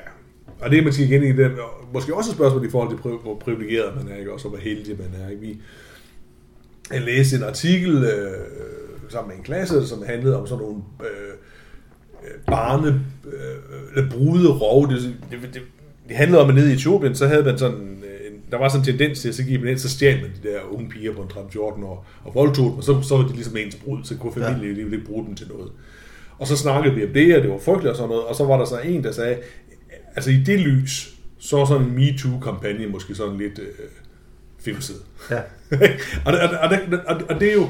Og 0.60 0.70
det 0.70 0.78
er 0.78 0.82
måske 0.82 1.04
igen 1.04 1.22
i 1.22 1.32
det, 1.32 1.50
måske 1.94 2.14
også 2.14 2.30
et 2.30 2.34
spørgsmål 2.36 2.66
i 2.66 2.70
forhold 2.70 2.88
til, 2.90 2.98
hvor 3.22 3.38
privilegeret 3.44 3.96
man 3.96 4.12
er, 4.14 4.18
ikke? 4.18 4.32
også 4.32 4.48
og 4.48 4.54
hvor 4.54 4.60
heldig 4.60 4.96
man 4.98 5.20
er. 5.24 5.28
Ikke? 5.30 5.40
Vi, 5.40 5.60
jeg 6.92 7.00
læste 7.02 7.36
en 7.36 7.42
artikel 7.42 8.04
øh, 8.04 8.30
sammen 9.08 9.28
med 9.28 9.36
en 9.38 9.44
klasse, 9.44 9.86
som 9.88 10.02
handlede 10.06 10.40
om 10.40 10.46
sådan 10.46 10.64
nogle 10.64 10.82
øh, 11.00 11.32
øh, 12.24 12.38
barne, 12.46 12.88
øh, 13.26 13.96
eller 13.96 14.10
brude 14.10 14.48
rov. 14.48 14.88
Det, 14.90 15.02
det, 15.30 15.38
det, 15.54 15.62
det 16.08 16.16
handlede 16.16 16.42
om, 16.42 16.48
at 16.48 16.54
nede 16.54 16.70
i 16.70 16.74
Etiopien, 16.74 17.14
så 17.14 17.26
havde 17.26 17.44
man 17.44 17.58
sådan, 17.58 17.76
øh, 17.80 17.80
en- 17.80 17.98
der 18.50 18.58
var 18.58 18.68
sådan 18.68 18.80
en 18.80 18.84
tendens 18.84 19.20
til, 19.20 19.28
at 19.28 19.34
så 19.34 19.44
gik 19.44 19.60
man 19.60 19.68
ind, 19.68 19.78
så 19.78 19.88
stjal 19.88 20.20
man 20.20 20.30
de 20.42 20.48
der 20.48 20.58
unge 20.70 20.88
piger 20.88 21.14
på 21.14 21.22
en 21.22 21.28
13-14 21.28 21.58
år, 21.84 22.06
og 22.24 22.34
voldtog 22.34 22.70
dem, 22.70 22.76
og 22.76 22.84
så, 22.84 23.02
så 23.02 23.16
var 23.16 23.26
de 23.26 23.32
ligesom 23.32 23.56
ens 23.56 23.74
brud, 23.74 24.04
så 24.04 24.16
kunne 24.16 24.32
familien 24.32 24.76
ja. 24.76 24.84
ikke 24.84 25.06
bruge 25.06 25.26
dem 25.26 25.34
til 25.34 25.48
noget. 25.48 25.70
Og 26.38 26.46
så 26.46 26.56
snakkede 26.56 26.94
vi 26.94 27.04
om 27.04 27.12
det, 27.12 27.36
og 27.36 27.42
det 27.42 27.50
var 27.50 27.58
frygteligt 27.58 27.90
og 27.90 27.96
sådan 27.96 28.08
noget, 28.08 28.24
og 28.24 28.34
så 28.34 28.44
var 28.44 28.58
der 28.58 28.64
så 28.64 28.78
en, 28.78 29.04
der 29.04 29.12
sagde, 29.12 29.36
altså 30.16 30.30
i 30.30 30.36
det 30.46 30.60
lys, 30.60 31.14
så 31.38 31.58
er 31.58 31.64
sådan 31.64 31.86
en 31.86 31.94
MeToo-kampagne 31.94 32.86
måske 32.86 33.14
sådan 33.14 33.38
lidt 33.38 33.58
øh, 33.58 33.66
filmset. 34.60 34.96
Ja. 35.30 35.36
og, 36.26 36.32
det, 36.32 36.40
og, 36.40 36.70
det, 36.70 37.00
og, 37.06 37.20
det, 37.20 37.26
og 37.28 37.40
det 37.40 37.48
er 37.48 37.54
jo 37.54 37.68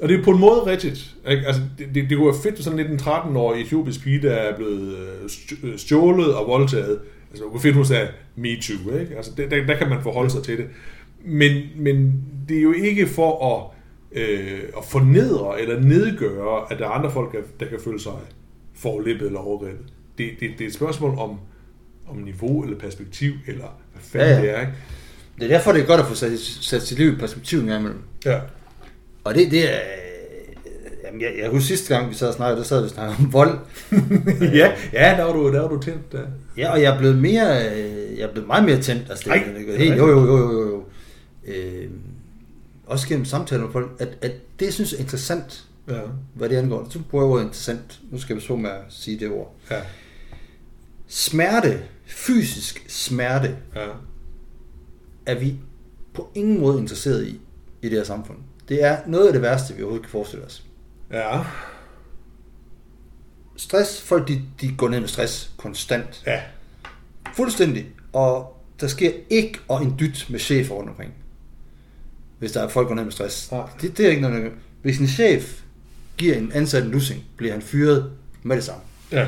og 0.00 0.08
det 0.08 0.20
er 0.20 0.24
på 0.24 0.30
en 0.30 0.40
måde 0.40 0.66
rigtigt. 0.66 1.14
Ikke? 1.28 1.46
Altså, 1.46 1.62
det, 1.78 1.86
det, 1.94 2.10
det 2.10 2.16
kunne 2.16 2.26
være 2.26 2.42
fedt, 2.42 2.64
sådan 2.64 2.76
lidt 2.76 2.90
en 2.90 2.98
13-årig 2.98 3.62
etiopisk 3.62 4.02
pige, 4.02 4.22
der 4.22 4.32
er 4.32 4.56
blevet 4.56 4.96
øh, 4.96 5.70
øh, 5.70 5.78
stjålet 5.78 6.34
og 6.34 6.46
voldtaget. 6.46 6.98
Altså, 7.30 7.72
hun 7.72 7.84
sagde 7.84 8.08
me 8.36 8.60
too. 8.60 8.98
Ikke? 8.98 9.16
Altså, 9.16 9.30
det, 9.36 9.50
der, 9.50 9.66
der, 9.66 9.76
kan 9.76 9.88
man 9.88 10.02
forholde 10.02 10.30
sig 10.30 10.42
til 10.42 10.58
det. 10.58 10.66
Men, 11.24 11.62
men 11.76 12.24
det 12.48 12.58
er 12.58 12.62
jo 12.62 12.72
ikke 12.72 13.06
for 13.06 13.56
at, 13.56 13.70
øh, 14.22 14.60
at 14.76 14.84
fornedre 14.84 15.60
eller 15.60 15.80
nedgøre, 15.80 16.72
at 16.72 16.78
der 16.78 16.84
er 16.84 16.90
andre 16.90 17.12
folk, 17.12 17.32
der, 17.32 17.38
der 17.60 17.66
kan 17.66 17.78
føle 17.84 18.00
sig 18.00 18.12
forlippet 18.74 19.26
eller 19.26 19.40
overgrebet. 19.40 19.86
Det, 20.18 20.30
det, 20.40 20.50
det 20.58 20.60
er 20.60 20.68
et 20.68 20.74
spørgsmål 20.74 21.18
om, 21.18 21.38
om 22.08 22.16
niveau 22.16 22.64
eller 22.64 22.78
perspektiv, 22.78 23.32
eller 23.46 23.80
hvad 23.92 24.02
fanden 24.02 24.28
Ja, 24.28 24.34
ja. 24.34 24.42
det 24.42 24.56
er. 24.56 24.60
Ikke? 24.60 24.72
Det 25.36 25.44
er 25.44 25.48
derfor, 25.48 25.72
det 25.72 25.82
er 25.82 25.86
godt 25.86 26.00
at 26.00 26.06
få 26.06 26.14
sat, 26.14 26.38
sat 26.40 26.82
sit 26.82 26.98
liv 26.98 27.12
i 27.12 27.16
perspektiv 27.16 27.58
en 27.58 27.66
gang 27.66 27.80
imellem. 27.80 28.02
Ja. 28.24 28.40
Og 29.24 29.34
det, 29.34 29.50
det 29.50 29.74
er... 29.74 29.78
Jamen, 31.08 31.20
jeg, 31.20 31.34
jeg 31.42 31.50
husker 31.50 31.66
sidste 31.66 31.94
gang, 31.94 32.10
vi 32.10 32.14
sad 32.14 32.28
og 32.28 32.34
snakkede, 32.34 32.58
der 32.58 32.64
sad 32.64 32.80
vi 32.80 32.84
og 32.84 32.90
snakkede 32.90 33.16
om 33.18 33.32
vold. 33.32 33.58
ja, 34.60 34.72
ja, 34.92 35.14
der 35.18 35.24
var 35.24 35.32
du, 35.32 35.52
der 35.52 35.60
var 35.60 35.68
du 35.68 35.80
tændt. 35.82 36.12
Der. 36.12 36.26
Ja, 36.56 36.72
og 36.72 36.82
jeg 36.82 36.94
er 36.94 36.98
blevet 36.98 37.18
mere... 37.18 37.66
øh, 37.76 38.18
Jeg 38.18 38.24
er 38.28 38.32
blevet 38.32 38.46
meget 38.46 38.64
mere 38.64 38.82
tændt. 38.82 39.10
Altså, 39.10 39.24
det, 39.24 39.30
Ej, 39.32 39.64
gået 39.66 39.78
helt, 39.78 39.96
jo, 39.98 40.08
jo, 40.08 40.24
jo, 40.26 40.36
jo, 40.38 40.52
jo, 40.52 40.68
jo. 40.68 40.84
Øh, 41.46 41.90
også 42.86 43.08
gennem 43.08 43.24
samtaler 43.24 43.62
med 43.62 43.72
folk, 43.72 43.90
at, 43.98 44.08
at 44.22 44.32
det, 44.60 44.66
jeg 44.66 44.74
synes 44.74 44.92
er 44.92 44.98
interessant, 44.98 45.64
Ja. 45.88 46.00
hvad 46.34 46.48
det 46.48 46.56
angår. 46.56 46.86
Så 46.90 46.98
bruger 47.10 47.24
jeg 47.24 47.30
ordet 47.32 47.42
interessant. 47.44 48.00
Nu 48.10 48.18
skal 48.20 48.34
jeg 48.34 48.42
så 48.42 48.56
med 48.56 48.70
at 48.70 48.76
sige 48.88 49.18
det 49.20 49.30
ord. 49.30 49.54
Ja. 49.70 49.76
Smerte, 51.06 51.80
fysisk 52.06 52.84
smerte, 52.88 53.56
Ja. 53.76 53.86
er 55.26 55.34
vi 55.38 55.54
på 56.14 56.30
ingen 56.34 56.60
måde 56.60 56.78
interesseret 56.78 57.26
i, 57.26 57.40
i 57.82 57.88
det 57.88 57.92
her 57.98 58.04
samfund. 58.04 58.38
Det 58.68 58.84
er 58.84 58.96
noget 59.06 59.26
af 59.26 59.32
det 59.32 59.42
værste, 59.42 59.74
vi 59.74 59.82
overhovedet 59.82 60.06
kan 60.06 60.10
forestille 60.10 60.44
os. 60.44 60.64
Ja. 61.12 61.44
stress, 63.56 64.02
folk 64.02 64.28
de, 64.28 64.42
de 64.60 64.74
går 64.76 64.88
ned 64.88 65.00
med 65.00 65.08
stress 65.08 65.50
konstant. 65.56 66.22
Ja. 66.26 66.40
Fuldstændig. 67.36 67.86
Og 68.12 68.62
der 68.80 68.86
sker 68.86 69.10
ikke 69.30 69.58
og 69.68 69.82
en 69.82 69.94
dyt 70.00 70.26
med 70.30 70.38
chefer 70.38 70.74
rundt 70.74 70.90
omkring. 70.90 71.12
Hvis 72.38 72.52
der 72.52 72.62
er 72.62 72.68
folk, 72.68 72.84
der 72.84 72.88
går 72.88 72.94
ned 72.94 73.04
med 73.04 73.12
stress. 73.12 73.52
Nej. 73.52 73.68
Det, 73.80 73.98
det 73.98 74.06
er 74.06 74.10
ikke 74.10 74.22
noget, 74.22 74.52
Hvis 74.82 74.98
en 74.98 75.08
chef 75.08 75.62
giver 76.16 76.36
en 76.36 76.52
ansat 76.54 76.84
en 76.84 76.90
lussing, 76.90 77.24
bliver 77.36 77.52
han 77.52 77.62
fyret 77.62 78.12
med 78.42 78.56
det 78.56 78.64
samme. 78.64 78.82
Ja. 79.12 79.24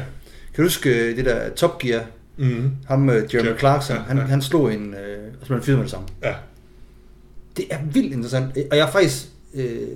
Kan 0.55 0.57
du 0.57 0.63
huske 0.63 0.91
øh, 0.91 1.17
det 1.17 1.25
der 1.25 1.55
Top 1.55 1.79
Gear? 1.79 2.07
Mm. 2.37 2.71
Ham, 2.89 3.09
uh, 3.09 3.15
Jeremy 3.15 3.49
Ja, 3.49 3.59
Clarkson, 3.59 3.97
ja, 3.97 4.03
han, 4.03 4.17
ja. 4.17 4.23
han 4.23 4.43
slog 4.43 4.75
en, 4.75 4.95
øh, 4.95 5.33
og 5.41 5.41
så 5.41 5.47
blev 5.47 5.59
han 5.59 5.65
fyret 5.65 5.79
med 5.79 5.85
det 5.85 5.91
samme. 5.91 6.09
Ja. 6.23 6.35
Det 7.57 7.65
er 7.71 7.79
vildt 7.85 8.13
interessant. 8.13 8.59
Og 8.71 8.77
jeg 8.77 8.85
har 8.85 8.93
faktisk, 8.93 9.27
øh, 9.55 9.89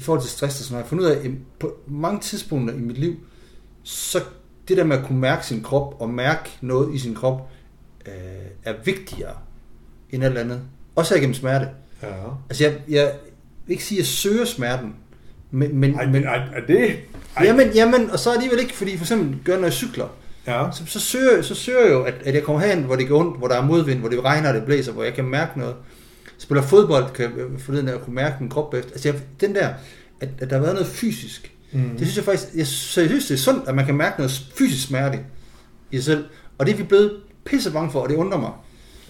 i 0.00 0.02
forhold 0.02 0.22
til 0.22 0.30
stress 0.30 0.60
og 0.60 0.64
sådan 0.64 0.74
noget, 0.74 0.88
fundet 0.88 1.04
ud 1.04 1.10
af, 1.10 1.16
at 1.16 1.30
på 1.58 1.76
mange 1.86 2.20
tidspunkter 2.20 2.74
i 2.74 2.78
mit 2.78 2.98
liv, 2.98 3.16
så 3.82 4.20
det 4.68 4.76
der 4.76 4.84
med 4.84 4.96
at 4.98 5.04
kunne 5.06 5.18
mærke 5.18 5.46
sin 5.46 5.62
krop, 5.62 6.00
og 6.00 6.10
mærke 6.10 6.50
noget 6.60 6.94
i 6.94 6.98
sin 6.98 7.14
krop, 7.14 7.48
øh, 8.06 8.12
er 8.64 8.74
vigtigere 8.84 9.34
end 10.10 10.24
alt 10.24 10.38
andet. 10.38 10.60
Også 10.96 11.14
igennem 11.14 11.34
smerte. 11.34 11.68
Ja. 12.02 12.08
Altså 12.48 12.64
jeg, 12.64 12.78
jeg 12.88 13.12
vil 13.66 13.72
ikke 13.72 13.84
sige, 13.84 13.96
at 13.98 14.00
jeg 14.00 14.06
søger 14.06 14.44
smerten, 14.44 14.94
men, 15.50 15.76
men, 15.76 15.94
Ej, 15.94 16.04
men 16.04 16.12
men 16.12 16.24
er, 16.24 16.30
er 16.30 16.66
det... 16.66 16.96
Ej. 17.36 17.44
jamen, 17.44 17.70
jamen, 17.74 18.10
og 18.10 18.18
så 18.18 18.32
alligevel 18.32 18.60
ikke, 18.60 18.74
fordi 18.74 18.96
for 18.96 19.04
eksempel 19.04 19.38
gør, 19.44 19.56
når 19.56 19.64
jeg 19.64 19.72
cykler, 19.72 20.08
Ja. 20.46 20.70
så, 20.72 20.86
så, 20.86 21.00
søger, 21.00 21.42
så 21.42 21.54
søger 21.54 21.80
jeg 21.80 21.90
jo, 21.90 22.02
at, 22.02 22.14
at 22.24 22.34
jeg 22.34 22.42
kommer 22.42 22.62
hen, 22.62 22.82
hvor 22.82 22.96
det 22.96 23.08
går 23.08 23.20
ondt, 23.20 23.38
hvor 23.38 23.48
der 23.48 23.54
er 23.54 23.64
modvind, 23.66 24.00
hvor 24.00 24.08
det 24.08 24.24
regner 24.24 24.52
det 24.52 24.64
blæser, 24.64 24.92
hvor 24.92 25.04
jeg 25.04 25.14
kan 25.14 25.24
mærke 25.24 25.58
noget. 25.58 25.74
Spiller 26.50 26.62
fodbold, 26.62 27.04
kan 27.14 27.24
jeg 27.24 27.30
forleden 27.58 27.86
der 27.86 27.98
kunne 27.98 28.14
mærke 28.14 28.36
min 28.40 28.48
krop 28.50 28.74
efter. 28.74 28.90
Altså 28.92 29.08
jeg, 29.08 29.20
den 29.40 29.54
der, 29.54 29.68
at, 30.20 30.28
at 30.38 30.50
der 30.50 30.56
har 30.56 30.62
været 30.62 30.74
noget 30.74 30.88
fysisk, 30.88 31.52
Mm. 31.72 31.80
det 31.90 31.98
synes 31.98 32.16
jeg 32.16 32.24
faktisk, 32.24 32.46
jeg 32.54 32.66
seriøst, 32.66 33.28
det 33.28 33.34
er 33.34 33.38
sundt, 33.38 33.68
at 33.68 33.74
man 33.74 33.86
kan 33.86 33.96
mærke 33.96 34.14
noget 34.18 34.50
fysisk 34.54 34.86
smerte 34.86 35.18
i 35.90 35.96
sig 35.96 36.04
selv. 36.04 36.24
Og 36.58 36.66
det 36.66 36.72
er 36.72 36.76
vi 36.76 36.82
blevet 36.82 37.12
pisse 37.44 37.72
bange 37.72 37.90
for, 37.90 38.00
og 38.00 38.08
det 38.08 38.16
undrer 38.16 38.38
mig. 38.38 38.50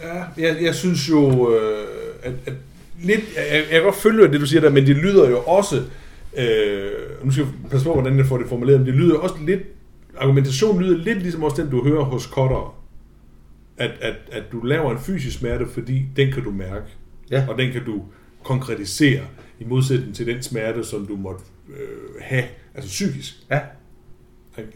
Ja, 0.02 0.22
jeg, 0.46 0.62
jeg 0.62 0.74
synes 0.74 1.08
jo, 1.08 1.54
øh, 1.54 1.86
at, 2.22 2.32
at 2.46 2.52
lidt, 3.02 3.20
jeg, 3.36 3.52
jeg 3.52 3.64
kan 3.70 3.82
godt 3.82 3.94
følge 3.94 4.28
det, 4.32 4.40
du 4.40 4.46
siger 4.46 4.60
der, 4.60 4.70
men 4.70 4.86
det 4.86 4.96
lyder 4.96 5.30
jo 5.30 5.38
også, 5.38 5.76
øh, 6.36 6.90
nu 7.24 7.30
skal 7.30 7.44
jeg 7.44 7.70
passe 7.70 7.86
på, 7.86 7.92
hvordan 7.92 8.18
jeg 8.18 8.26
får 8.26 8.38
det 8.38 8.48
formuleret, 8.48 8.80
men 8.80 8.86
det 8.86 8.94
lyder 8.94 9.18
også 9.18 9.34
lidt, 9.46 9.60
argumentationen 10.18 10.82
lyder 10.82 11.04
lidt 11.04 11.18
ligesom 11.18 11.42
også 11.42 11.62
den, 11.62 11.70
du 11.70 11.84
hører 11.84 12.04
hos 12.04 12.26
kottere. 12.26 12.70
At, 13.76 13.90
at, 14.00 14.14
at 14.32 14.42
du 14.52 14.60
laver 14.60 14.90
en 14.90 14.98
fysisk 14.98 15.38
smerte, 15.38 15.66
fordi 15.74 16.04
den 16.16 16.32
kan 16.32 16.44
du 16.44 16.50
mærke, 16.50 16.84
Ja. 17.30 17.44
og 17.48 17.58
den 17.58 17.72
kan 17.72 17.84
du 17.84 18.02
konkretisere, 18.44 19.22
i 19.60 19.64
modsætning 19.64 20.14
til 20.14 20.26
den 20.26 20.42
smerte, 20.42 20.84
som 20.84 21.06
du 21.06 21.16
måtte 21.16 21.44
øh, 21.68 22.20
have, 22.20 22.44
altså 22.74 22.90
psykisk. 22.90 23.34
Ja. 23.50 23.60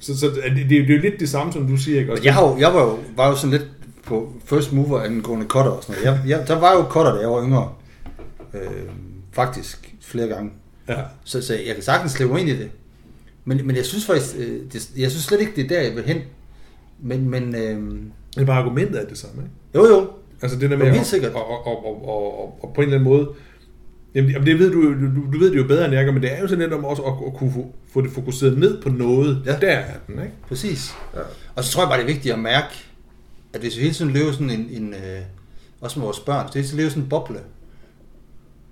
Så, 0.00 0.18
så 0.18 0.26
det, 0.26 0.56
det, 0.56 0.70
det 0.70 0.90
er 0.90 0.94
jo 0.94 1.00
lidt 1.00 1.20
det 1.20 1.28
samme, 1.28 1.52
som 1.52 1.66
du 1.66 1.76
siger, 1.76 2.00
ikke? 2.00 2.12
Også 2.12 2.24
Jeg, 2.24 2.34
har 2.34 2.48
jo, 2.48 2.58
jeg 2.58 2.74
var, 2.74 2.82
jo, 2.82 2.98
var 3.16 3.28
jo 3.28 3.36
sådan 3.36 3.50
lidt 3.50 3.70
på 4.02 4.32
first 4.44 4.72
mover 4.72 5.00
angående 5.00 5.46
cutter 5.46 5.70
og 5.70 5.82
sådan 5.84 6.02
noget. 6.02 6.18
Jeg, 6.18 6.38
jeg, 6.38 6.48
der 6.48 6.58
var 6.58 6.72
jo 6.72 6.82
cutter, 6.82 7.14
da 7.14 7.20
jeg 7.20 7.30
var 7.30 7.44
yngre. 7.44 7.72
Øh, 8.54 8.60
faktisk 9.32 9.94
flere 10.00 10.28
gange. 10.28 10.50
Ja. 10.88 11.02
Så, 11.24 11.42
så 11.42 11.54
jeg 11.54 11.74
kan 11.74 11.82
sagtens 11.82 12.20
mig 12.20 12.40
ind 12.40 12.48
i 12.48 12.56
det. 12.56 12.70
Men, 13.44 13.66
men 13.66 13.76
jeg 13.76 13.84
synes 13.84 14.06
faktisk, 14.06 14.36
øh, 14.38 14.60
det, 14.72 14.90
jeg 14.96 15.10
synes 15.10 15.24
slet 15.24 15.40
ikke, 15.40 15.52
det 15.56 15.64
er 15.64 15.68
der, 15.68 15.80
jeg 15.80 15.96
vil 15.96 16.04
hen. 16.04 16.20
Men, 17.00 17.30
men 17.30 17.54
øh, 17.54 17.82
Det 18.34 18.42
er 18.42 18.44
bare 18.44 18.58
argumentet 18.62 19.02
er 19.02 19.06
det 19.08 19.18
samme, 19.18 19.42
ikke? 19.42 19.54
jo 19.74 19.94
jo, 19.94 20.10
Altså 20.42 20.58
det 20.58 20.70
der 20.70 20.76
med 20.76 20.86
at- 20.86 20.96
og, 22.06 22.08
og, 22.08 22.64
og 22.64 22.72
på 22.74 22.80
en 22.80 22.86
eller 22.88 22.98
anden 22.98 23.10
måde, 23.12 23.28
jamen, 24.14 24.46
det 24.46 24.58
ved 24.58 24.72
du, 24.72 24.82
du, 24.82 25.32
du 25.32 25.38
ved 25.38 25.50
det 25.50 25.56
jo 25.58 25.64
bedre 25.66 25.84
end 25.84 25.94
jeg 25.94 26.04
gør, 26.04 26.12
men 26.12 26.22
det 26.22 26.32
er 26.32 26.40
jo 26.40 26.46
sådan 26.48 26.62
lidt 26.62 26.72
om 26.72 26.84
også 26.84 27.02
at, 27.02 27.12
at 27.26 27.34
kunne 27.34 27.52
få, 27.52 27.74
få 27.92 28.00
det 28.00 28.10
fokuseret 28.10 28.58
ned 28.58 28.82
på 28.82 28.88
noget. 28.88 29.42
Ja. 29.46 29.58
Der 29.60 29.68
er 29.68 29.84
den, 30.06 30.14
ikke? 30.18 30.34
præcis. 30.48 30.94
Ja. 31.14 31.20
Og 31.54 31.64
så 31.64 31.72
tror 31.72 31.82
jeg 31.82 31.88
bare, 31.88 31.98
det 31.98 32.04
er 32.04 32.12
vigtigt 32.14 32.34
at 32.34 32.40
mærke, 32.40 32.74
at 33.52 33.60
hvis 33.60 33.76
vi 33.76 33.82
hele 33.82 33.94
tiden 33.94 34.10
lever 34.12 34.32
sådan 34.32 34.50
en, 34.50 34.68
en 34.70 34.92
øh, 34.94 35.20
også 35.80 35.98
med 35.98 36.04
vores 36.06 36.20
børn, 36.20 36.46
så 36.48 36.58
hele 36.58 36.66
tiden 36.66 36.78
lever 36.78 36.90
sådan 36.90 37.02
en 37.02 37.08
boble, 37.08 37.40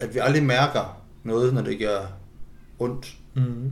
at 0.00 0.14
vi 0.14 0.18
aldrig 0.22 0.42
mærker 0.42 1.02
noget, 1.24 1.54
når 1.54 1.62
det 1.62 1.78
gør 1.78 2.12
ondt. 2.78 3.14
Mm. 3.34 3.70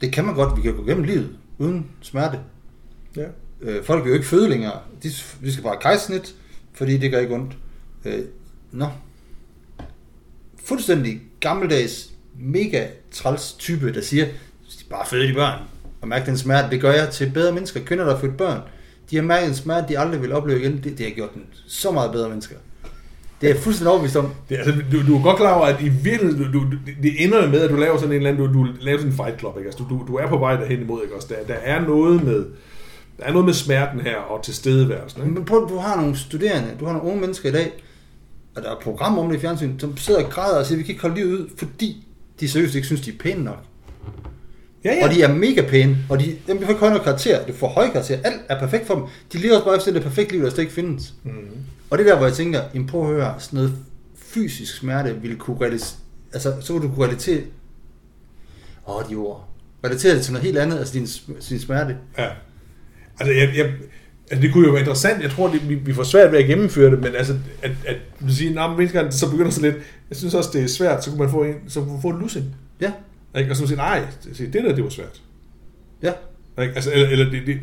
Det 0.00 0.12
kan 0.12 0.24
man 0.24 0.34
godt, 0.34 0.56
vi 0.56 0.62
kan 0.62 0.76
gå 0.76 0.82
gennem 0.84 1.04
livet 1.04 1.28
uden 1.58 1.86
smerte. 2.02 2.38
Ja. 3.16 3.26
Øh, 3.60 3.84
folk 3.84 4.04
vil 4.04 4.08
jo 4.10 4.14
ikke 4.14 4.26
føde 4.26 4.48
længere. 4.48 4.72
De, 5.02 5.08
de 5.44 5.52
skal 5.52 5.62
bare 5.62 5.72
have 5.72 5.80
kejsnit, 5.82 6.34
fordi 6.80 6.96
det 6.96 7.10
gør 7.10 7.18
ikke 7.18 7.34
ondt. 7.34 7.52
Øh, 8.04 8.18
nå. 8.72 8.86
Fuldstændig 10.64 11.20
gammeldags, 11.40 12.10
mega 12.38 12.86
træls 13.12 13.52
type, 13.52 13.92
der 13.94 14.00
siger, 14.00 14.24
"De 14.24 14.84
bare 14.90 15.06
føde 15.06 15.28
de 15.28 15.34
børn 15.34 15.60
og 16.00 16.08
mærke 16.08 16.26
den 16.26 16.38
smerte. 16.38 16.70
Det 16.70 16.80
gør 16.80 16.92
jeg 16.92 17.10
til 17.10 17.30
bedre 17.34 17.52
mennesker. 17.52 17.80
Kvinder, 17.84 18.04
der 18.04 18.14
har 18.14 18.20
født 18.20 18.36
børn, 18.36 18.60
de 19.10 19.16
har 19.16 19.22
mærket 19.22 19.48
en 19.48 19.54
smerte, 19.54 19.88
de 19.88 19.98
aldrig 19.98 20.22
vil 20.22 20.32
opleve 20.32 20.60
igen. 20.60 20.72
Det, 20.84 20.98
det 20.98 21.06
har 21.06 21.12
gjort 21.14 21.34
dem 21.34 21.42
så 21.66 21.90
meget 21.90 22.12
bedre 22.12 22.28
mennesker. 22.28 22.56
Det 23.40 23.50
er 23.50 23.54
jeg 23.54 23.62
fuldstændig 23.62 23.90
overbevist 23.90 24.16
om. 24.16 24.32
Det, 24.48 24.56
altså, 24.56 24.74
du, 24.92 25.06
du 25.06 25.18
er 25.18 25.22
godt 25.22 25.36
klar 25.36 25.52
over, 25.54 25.66
at 25.66 25.82
i 25.82 25.88
virkeligheden, 25.88 26.52
du, 26.52 26.60
du, 26.60 26.66
det 27.02 27.24
ender 27.24 27.48
med, 27.48 27.60
at 27.60 27.70
du 27.70 27.76
laver 27.76 27.96
sådan 27.96 28.10
en 28.10 28.16
eller 28.16 28.30
anden, 28.30 28.46
du, 28.46 28.52
du 28.52 28.68
laver 28.80 28.98
sådan 28.98 29.12
en 29.12 29.16
fight 29.16 29.38
club, 29.38 29.56
ikke? 29.58 29.68
Altså, 29.68 29.84
du, 29.84 29.98
du, 29.98 30.04
du 30.06 30.14
er 30.16 30.28
på 30.28 30.38
vej 30.38 30.56
derhen 30.56 30.80
imod, 30.80 31.02
ikke? 31.02 31.14
Altså, 31.14 31.28
der, 31.28 31.54
der 31.54 31.60
er 31.60 31.80
noget 31.80 32.24
med, 32.24 32.44
der 33.20 33.26
er 33.26 33.32
noget 33.32 33.46
med 33.46 33.54
smerten 33.54 34.00
her, 34.00 34.16
og 34.16 34.44
tilstedeværelsen, 34.44 35.22
ikke? 35.22 35.34
Men 35.34 35.44
prøv, 35.44 35.68
du 35.68 35.76
har 35.76 35.96
nogle 35.96 36.16
studerende, 36.16 36.70
du 36.80 36.84
har 36.84 36.92
nogle 36.92 37.08
unge 37.08 37.20
mennesker 37.20 37.48
i 37.48 37.52
dag, 37.52 37.72
og 38.56 38.62
der 38.62 38.68
er 38.68 38.72
et 38.72 38.82
program 38.82 39.18
om 39.18 39.28
det 39.28 39.36
i 39.36 39.40
fjernsyn, 39.40 39.78
som 39.78 39.96
sidder 39.96 40.24
og 40.24 40.30
græder 40.30 40.58
og 40.58 40.66
siger, 40.66 40.76
vi 40.76 40.82
kan 40.82 40.90
ikke 40.90 41.02
holde 41.02 41.16
livet 41.16 41.38
ud, 41.38 41.48
fordi 41.56 42.06
de 42.40 42.48
seriøst 42.48 42.74
ikke 42.74 42.86
synes, 42.86 43.00
de 43.00 43.10
er 43.10 43.18
pæne 43.20 43.44
nok. 43.44 43.58
Ja, 44.84 44.94
Ja. 44.94 45.04
Og 45.04 45.14
de 45.14 45.22
er 45.22 45.34
mega 45.34 45.62
pæne, 45.68 45.98
og 46.08 46.20
de, 46.20 46.36
dem, 46.46 46.58
de 46.58 46.64
får 46.64 46.70
ikke 46.70 46.80
høje 46.80 46.92
nok 46.92 47.02
karakter, 47.02 47.46
du 47.46 47.52
får 47.52 47.68
høje 47.68 47.90
karakter, 47.90 48.18
alt 48.24 48.40
er 48.48 48.58
perfekt 48.58 48.86
for 48.86 48.94
dem. 48.94 49.04
De 49.32 49.38
lever 49.38 49.54
også 49.54 49.64
bare 49.64 49.76
efter 49.76 49.92
det 49.92 50.02
perfekte 50.02 50.32
liv, 50.32 50.42
der 50.42 50.50
slet 50.50 50.58
ikke 50.58 50.72
findes. 50.72 51.14
Mm. 51.24 51.30
Og 51.90 51.98
det 51.98 52.06
er 52.06 52.10
der, 52.10 52.16
hvor 52.16 52.26
jeg 52.26 52.34
tænker, 52.36 52.62
jamen 52.74 52.86
prøv 52.86 53.00
at 53.00 53.06
høre, 53.06 53.34
sådan 53.38 53.56
noget 53.56 53.74
fysisk 54.16 54.76
smerte 54.76 55.14
ville 55.22 55.36
kunne 55.36 55.60
relatere, 55.60 55.98
altså 56.32 56.54
så 56.60 56.72
kunne 56.72 56.88
du 56.88 56.94
kunne 56.94 57.06
relatere, 57.06 57.40
åh 58.88 59.02
de 59.10 59.14
ord, 59.14 59.48
relatere 59.84 60.14
det 60.14 60.22
til 60.22 60.32
noget 60.32 60.44
helt 60.44 60.58
andet, 60.58 60.78
altså 60.78 60.94
din, 60.94 61.36
din 61.48 61.60
smerte. 61.60 61.96
Ja. 62.18 62.28
Altså, 63.20 63.34
jeg, 63.34 63.50
jeg, 63.56 63.72
altså, 64.30 64.42
det 64.42 64.52
kunne 64.52 64.66
jo 64.66 64.70
være 64.72 64.80
interessant. 64.80 65.22
Jeg 65.22 65.30
tror, 65.30 65.48
det, 65.50 65.68
vi, 65.68 65.74
vi 65.74 65.94
får 65.94 66.02
svært 66.02 66.32
ved 66.32 66.38
at 66.38 66.46
gennemføre 66.46 66.90
det, 66.90 67.00
men 67.00 67.14
altså, 67.14 67.34
at, 67.62 67.70
at 67.86 67.96
du 68.20 68.34
siger, 68.34 68.54
nah, 68.54 68.78
men 68.78 68.88
gang, 68.88 69.06
det 69.06 69.14
så 69.14 69.30
begynder 69.30 69.50
så 69.50 69.60
lidt. 69.62 69.76
Jeg 70.08 70.16
synes 70.16 70.34
også, 70.34 70.50
det 70.52 70.62
er 70.62 70.66
svært, 70.66 71.04
så 71.04 71.10
kunne 71.10 71.18
man 71.20 71.30
få 71.30 71.42
en, 71.44 71.54
så 71.68 71.80
kunne 71.80 71.92
man 71.92 72.02
få 72.02 72.08
en 72.08 72.18
lussing. 72.20 72.44
Ja, 72.80 72.92
Ikke? 73.38 73.50
Og 73.50 73.56
så 73.56 73.66
siger, 73.66 73.76
nej, 73.76 74.02
det, 74.24 74.52
det 74.52 74.64
der, 74.64 74.74
det 74.74 74.84
var 74.84 74.90
svært. 74.90 75.22
ja, 76.02 76.12
Ikke? 76.62 76.74
Altså, 76.74 76.92
eller, 76.92 77.08
eller 77.08 77.30
det, 77.30 77.42
det, 77.46 77.58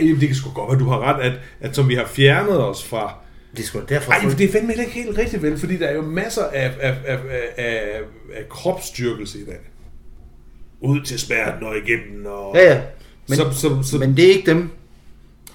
ja, 0.00 0.06
det 0.06 0.20
kan 0.28 0.34
sgu 0.34 0.50
godt 0.50 0.70
være, 0.70 0.78
du 0.80 0.88
har 0.88 1.00
ret, 1.00 1.22
at, 1.22 1.32
at 1.60 1.76
som 1.76 1.88
vi 1.88 1.94
har 1.94 2.06
fjernet 2.06 2.64
os 2.64 2.84
fra... 2.84 3.18
det 3.56 3.62
er 3.62 3.66
sgu 3.66 3.80
derfor. 3.88 4.12
Folk- 4.20 4.38
det 4.38 4.48
er 4.48 4.52
fandme 4.52 4.68
heller 4.68 4.84
ikke 4.84 5.02
helt 5.04 5.18
rigtigt, 5.18 5.42
vel? 5.42 5.58
Fordi 5.58 5.76
der 5.76 5.86
er 5.86 5.94
jo 5.94 6.02
masser 6.02 6.42
af, 6.42 6.72
af, 6.80 6.94
af, 7.04 7.18
af, 7.56 8.00
af, 8.36 8.48
kropsstyrkelse 8.48 9.38
i 9.38 9.44
dag. 9.44 9.58
Ud 10.80 11.00
til 11.00 11.18
smerten 11.18 11.66
og 11.66 11.76
igennem, 11.76 12.26
og... 12.26 12.52
Ja, 12.56 12.74
ja. 12.74 12.80
Men, 13.28 13.36
så, 13.38 13.44
så, 13.52 13.82
så, 13.82 13.98
men 13.98 14.16
det 14.16 14.24
er 14.24 14.32
ikke 14.32 14.50
dem. 14.50 14.70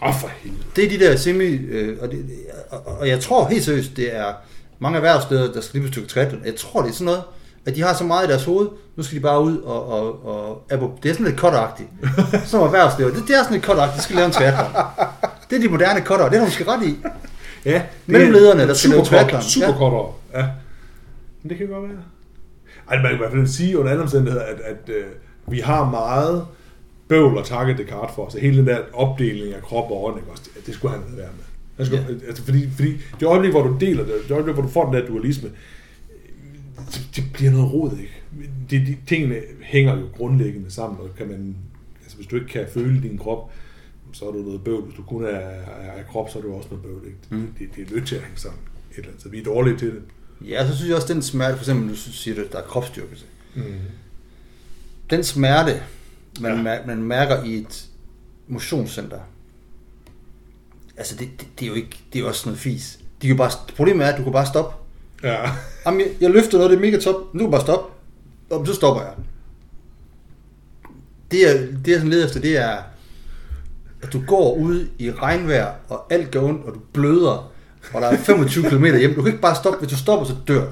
Åh, 0.06 0.14
for 0.22 0.28
helvede. 0.28 0.64
Det 0.76 0.84
er 0.84 0.90
de 0.90 1.00
der 1.00 1.16
semi... 1.16 1.44
Øh, 1.44 1.98
og, 2.02 2.12
det, 2.12 2.26
og, 2.70 3.00
og 3.00 3.08
jeg 3.08 3.20
tror 3.20 3.48
helt 3.48 3.64
seriøst, 3.64 3.98
det 3.98 4.16
er 4.16 4.34
mange 4.80 4.96
erhvervssteder, 4.96 5.54
der 5.54 5.62
skal 5.62 5.80
lige 5.80 5.88
på 5.88 5.94
stykke 5.94 6.08
triathlon. 6.10 6.46
Jeg 6.46 6.56
tror, 6.56 6.82
det 6.82 6.90
er 6.90 6.94
sådan 6.94 7.06
noget, 7.06 7.24
at 7.66 7.76
de 7.76 7.82
har 7.82 7.94
så 7.94 8.04
meget 8.04 8.28
i 8.28 8.30
deres 8.30 8.44
hoved, 8.44 8.68
nu 8.96 9.04
skal 9.04 9.18
de 9.18 9.22
bare 9.22 9.44
ud 9.44 9.58
og... 9.58 9.88
og, 9.92 10.26
og 10.26 11.00
det 11.04 11.10
er 11.10 11.14
sådan 11.14 11.26
lidt 11.26 11.40
kotteragtigt. 11.40 11.90
Sådan 12.32 12.42
nogle 12.54 12.66
erhvervssteder. 12.66 13.10
Det, 13.10 13.24
det 13.28 13.36
er 13.36 13.44
sådan 13.44 13.54
lidt 13.54 13.66
kotteragtigt, 13.66 13.98
de 13.98 14.04
skal 14.04 14.16
lave 14.16 14.26
en 14.26 14.32
triathlon. 14.32 14.66
Det 15.50 15.56
er 15.56 15.60
de 15.62 15.68
moderne 15.68 16.02
kotter, 16.02 16.26
det 16.30 16.34
har 16.34 16.46
du 16.46 16.46
måske 16.46 16.68
ret 16.68 16.88
i. 16.88 16.98
Ja, 17.66 17.82
Mellemlederne, 18.06 18.68
der 18.68 18.74
skal 18.74 18.90
lave 18.90 19.06
triathlon. 19.06 19.42
Super 19.42 20.16
Ja. 20.34 20.40
ja. 20.40 20.46
ja. 20.46 20.50
Men 21.44 21.50
det 21.50 21.58
kan 21.58 21.68
godt 21.68 21.84
være. 21.84 21.98
Ej, 22.90 22.96
man 22.96 23.06
kan 23.06 23.14
i 23.14 23.18
hvert 23.18 23.32
fald 23.32 23.48
sige 23.48 23.80
under 23.80 23.92
alle 23.92 24.04
omstændigheder, 24.04 24.44
at, 24.44 24.60
at 24.60 24.90
øh, 24.96 25.06
vi 25.48 25.60
har 25.60 25.90
meget 25.90 26.46
bøvl 27.10 27.38
at 27.38 27.46
takke 27.46 27.78
Descartes 27.78 28.16
for. 28.16 28.30
Så 28.30 28.40
hele 28.40 28.58
den 28.58 28.68
der 28.68 28.80
opdeling 28.94 29.54
af 29.54 29.62
krop 29.62 29.92
og 29.92 30.04
ånd, 30.04 30.16
det, 30.16 30.66
det 30.66 30.74
skulle 30.74 30.94
han 30.94 31.04
være 31.18 31.30
med. 31.38 31.44
Han 31.78 31.86
skulle, 31.86 32.06
ja. 32.10 32.28
altså, 32.28 32.44
fordi, 32.44 32.70
fordi 32.70 32.92
det 33.20 33.26
øjeblik, 33.26 33.52
hvor 33.52 33.64
du 33.68 33.78
deler 33.80 34.06
det, 34.06 34.14
det 34.24 34.32
øjeblik, 34.32 34.54
hvor 34.54 34.64
du 34.64 34.70
får 34.70 34.86
den 34.86 34.94
der 34.94 35.08
dualisme, 35.08 35.52
det, 36.78 37.10
det 37.16 37.24
bliver 37.34 37.52
noget 37.52 37.74
rod, 37.74 37.92
ikke? 37.92 38.22
De, 38.70 38.86
de, 38.86 38.98
tingene 39.08 39.36
hænger 39.62 40.00
jo 40.00 40.06
grundlæggende 40.18 40.72
sammen, 40.72 41.00
og 41.00 41.10
kan 41.18 41.28
man, 41.28 41.56
altså 42.04 42.18
hvis 42.18 42.28
du 42.28 42.36
ikke 42.36 42.48
kan 42.48 42.66
føle 42.74 43.02
din 43.02 43.18
krop, 43.18 43.52
så 44.14 44.28
er 44.28 44.32
du 44.32 44.38
noget 44.38 44.64
bøvl. 44.64 44.84
Hvis 44.84 44.96
du 44.96 45.04
kun 45.04 45.24
er, 45.24 45.28
er, 45.28 45.92
er 45.98 46.04
krop, 46.04 46.30
så 46.30 46.40
er 46.40 46.44
du 46.44 46.54
også 46.54 46.70
noget 46.72 46.84
bøvl. 46.84 47.06
Ikke? 47.06 47.18
Mm. 47.30 47.54
Det, 47.60 47.76
det, 47.76 47.92
er 47.92 47.96
nødt 47.96 48.08
til 48.08 48.16
at 48.16 48.22
hænge 48.22 48.38
sammen. 48.38 48.60
Et 48.92 48.98
eller 48.98 49.10
andet. 49.10 49.24
Så 49.24 49.30
vi 49.30 49.40
er 49.40 49.44
dårlige 49.44 49.78
til 49.78 49.88
det. 49.88 50.02
Ja, 50.48 50.68
så 50.68 50.76
synes 50.76 50.90
jeg 50.90 50.96
også, 50.96 51.14
den 51.14 51.22
smerte, 51.22 51.58
for 51.58 51.64
eksempel, 51.64 51.90
du 51.90 51.96
siger, 51.96 52.36
det, 52.36 52.52
der 52.52 52.58
er 52.58 52.64
kropsstyrkelse. 52.64 53.26
Mm. 53.56 53.64
Den 55.10 55.24
smerte, 55.24 55.84
man, 56.40 56.66
Ja. 56.66 56.72
ja. 56.74 56.80
man 56.86 57.04
mærker 57.04 57.44
i 57.44 57.54
et 57.58 57.86
motionscenter, 58.48 59.20
altså 60.98 61.16
det, 61.16 61.30
det, 61.40 61.48
det, 61.60 61.66
er 61.66 61.70
jo 61.70 61.76
ikke, 61.76 62.00
det 62.14 62.20
er 62.20 62.24
jo 62.24 62.28
også 62.28 62.42
noget 62.46 62.60
fis. 62.60 63.00
De 63.22 63.28
kan 63.28 63.38
bare, 63.38 63.52
problemet 63.76 64.06
er, 64.08 64.12
at 64.12 64.18
du 64.18 64.24
kan 64.24 64.32
bare 64.34 64.46
stoppe. 64.46 64.76
Ja. 65.24 65.52
Jamen, 65.86 66.00
jeg, 66.00 66.10
jeg 66.22 66.30
løfter 66.32 66.58
noget, 66.58 66.72
det 66.72 66.78
er 66.78 66.82
mega 66.82 67.00
top, 67.00 67.16
nu 67.34 67.40
kan 67.40 67.46
du 67.46 67.52
bare 67.52 67.62
stoppe. 67.62 67.94
Og 68.52 68.68
så 68.68 68.74
stopper 68.74 69.02
jeg. 69.02 69.14
det, 71.32 71.50
er, 71.52 71.68
det 71.86 71.88
jeg 71.92 71.96
sådan 71.96 72.10
leder 72.10 72.26
efter, 72.26 72.40
det 72.40 72.58
er, 72.58 72.78
at 74.02 74.14
du 74.14 74.22
går 74.28 74.56
ud 74.56 74.88
i 75.00 75.12
regnvejr, 75.12 75.74
og 75.90 76.14
alt 76.14 76.32
går 76.32 76.42
ondt, 76.42 76.66
og 76.66 76.74
du 76.74 76.80
bløder, 76.94 77.52
og 77.94 78.02
der 78.02 78.08
er 78.08 78.18
25 78.18 78.70
km 78.70 78.86
hjem. 78.86 79.14
Du 79.16 79.22
kan 79.22 79.28
ikke 79.32 79.42
bare 79.42 79.56
stoppe. 79.56 79.80
Hvis 79.80 79.90
du 79.92 79.98
stopper, 79.98 80.26
så 80.26 80.36
dør. 80.48 80.68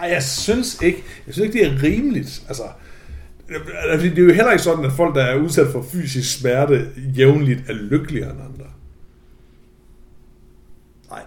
Ej, 0.00 0.08
jeg 0.08 0.22
synes 0.22 0.78
ikke, 0.82 1.04
jeg 1.26 1.34
synes 1.34 1.46
ikke, 1.46 1.58
det 1.58 1.72
er 1.72 1.82
rimeligt. 1.82 2.42
Altså, 2.48 2.62
det 3.48 4.18
er 4.18 4.22
jo 4.22 4.32
heller 4.32 4.50
ikke 4.50 4.62
sådan, 4.62 4.84
at 4.84 4.92
folk, 4.92 5.14
der 5.14 5.22
er 5.22 5.36
udsat 5.36 5.66
for 5.72 5.82
fysisk 5.82 6.38
smerte, 6.38 6.88
jævnligt 7.16 7.70
er 7.70 7.74
lykkeligere 7.74 8.30
end 8.30 8.40
andre. 8.40 8.70
Nej. 11.10 11.22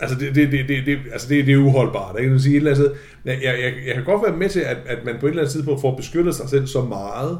Altså, 0.00 0.18
det, 0.18 0.34
det, 0.34 0.52
det, 0.52 0.68
det, 0.68 0.86
det, 0.86 0.98
altså 1.12 1.28
det, 1.28 1.46
det 1.46 1.54
er 1.54 1.58
uholdbart. 1.58 2.20
Ikke? 2.20 2.38
Sige, 2.38 2.52
et 2.52 2.56
eller 2.56 2.74
andet 2.74 2.92
jeg, 3.24 3.38
jeg, 3.42 3.72
jeg 3.86 3.94
kan 3.94 4.04
godt 4.04 4.22
være 4.22 4.36
med 4.36 4.48
til, 4.48 4.60
at, 4.60 4.76
at 4.86 5.04
man 5.04 5.16
på 5.20 5.26
et 5.26 5.30
eller 5.30 5.42
andet 5.42 5.52
tidspunkt 5.52 5.80
får 5.80 5.96
beskyttet 5.96 6.34
sig 6.34 6.48
selv 6.48 6.66
så 6.66 6.82
meget, 6.82 7.38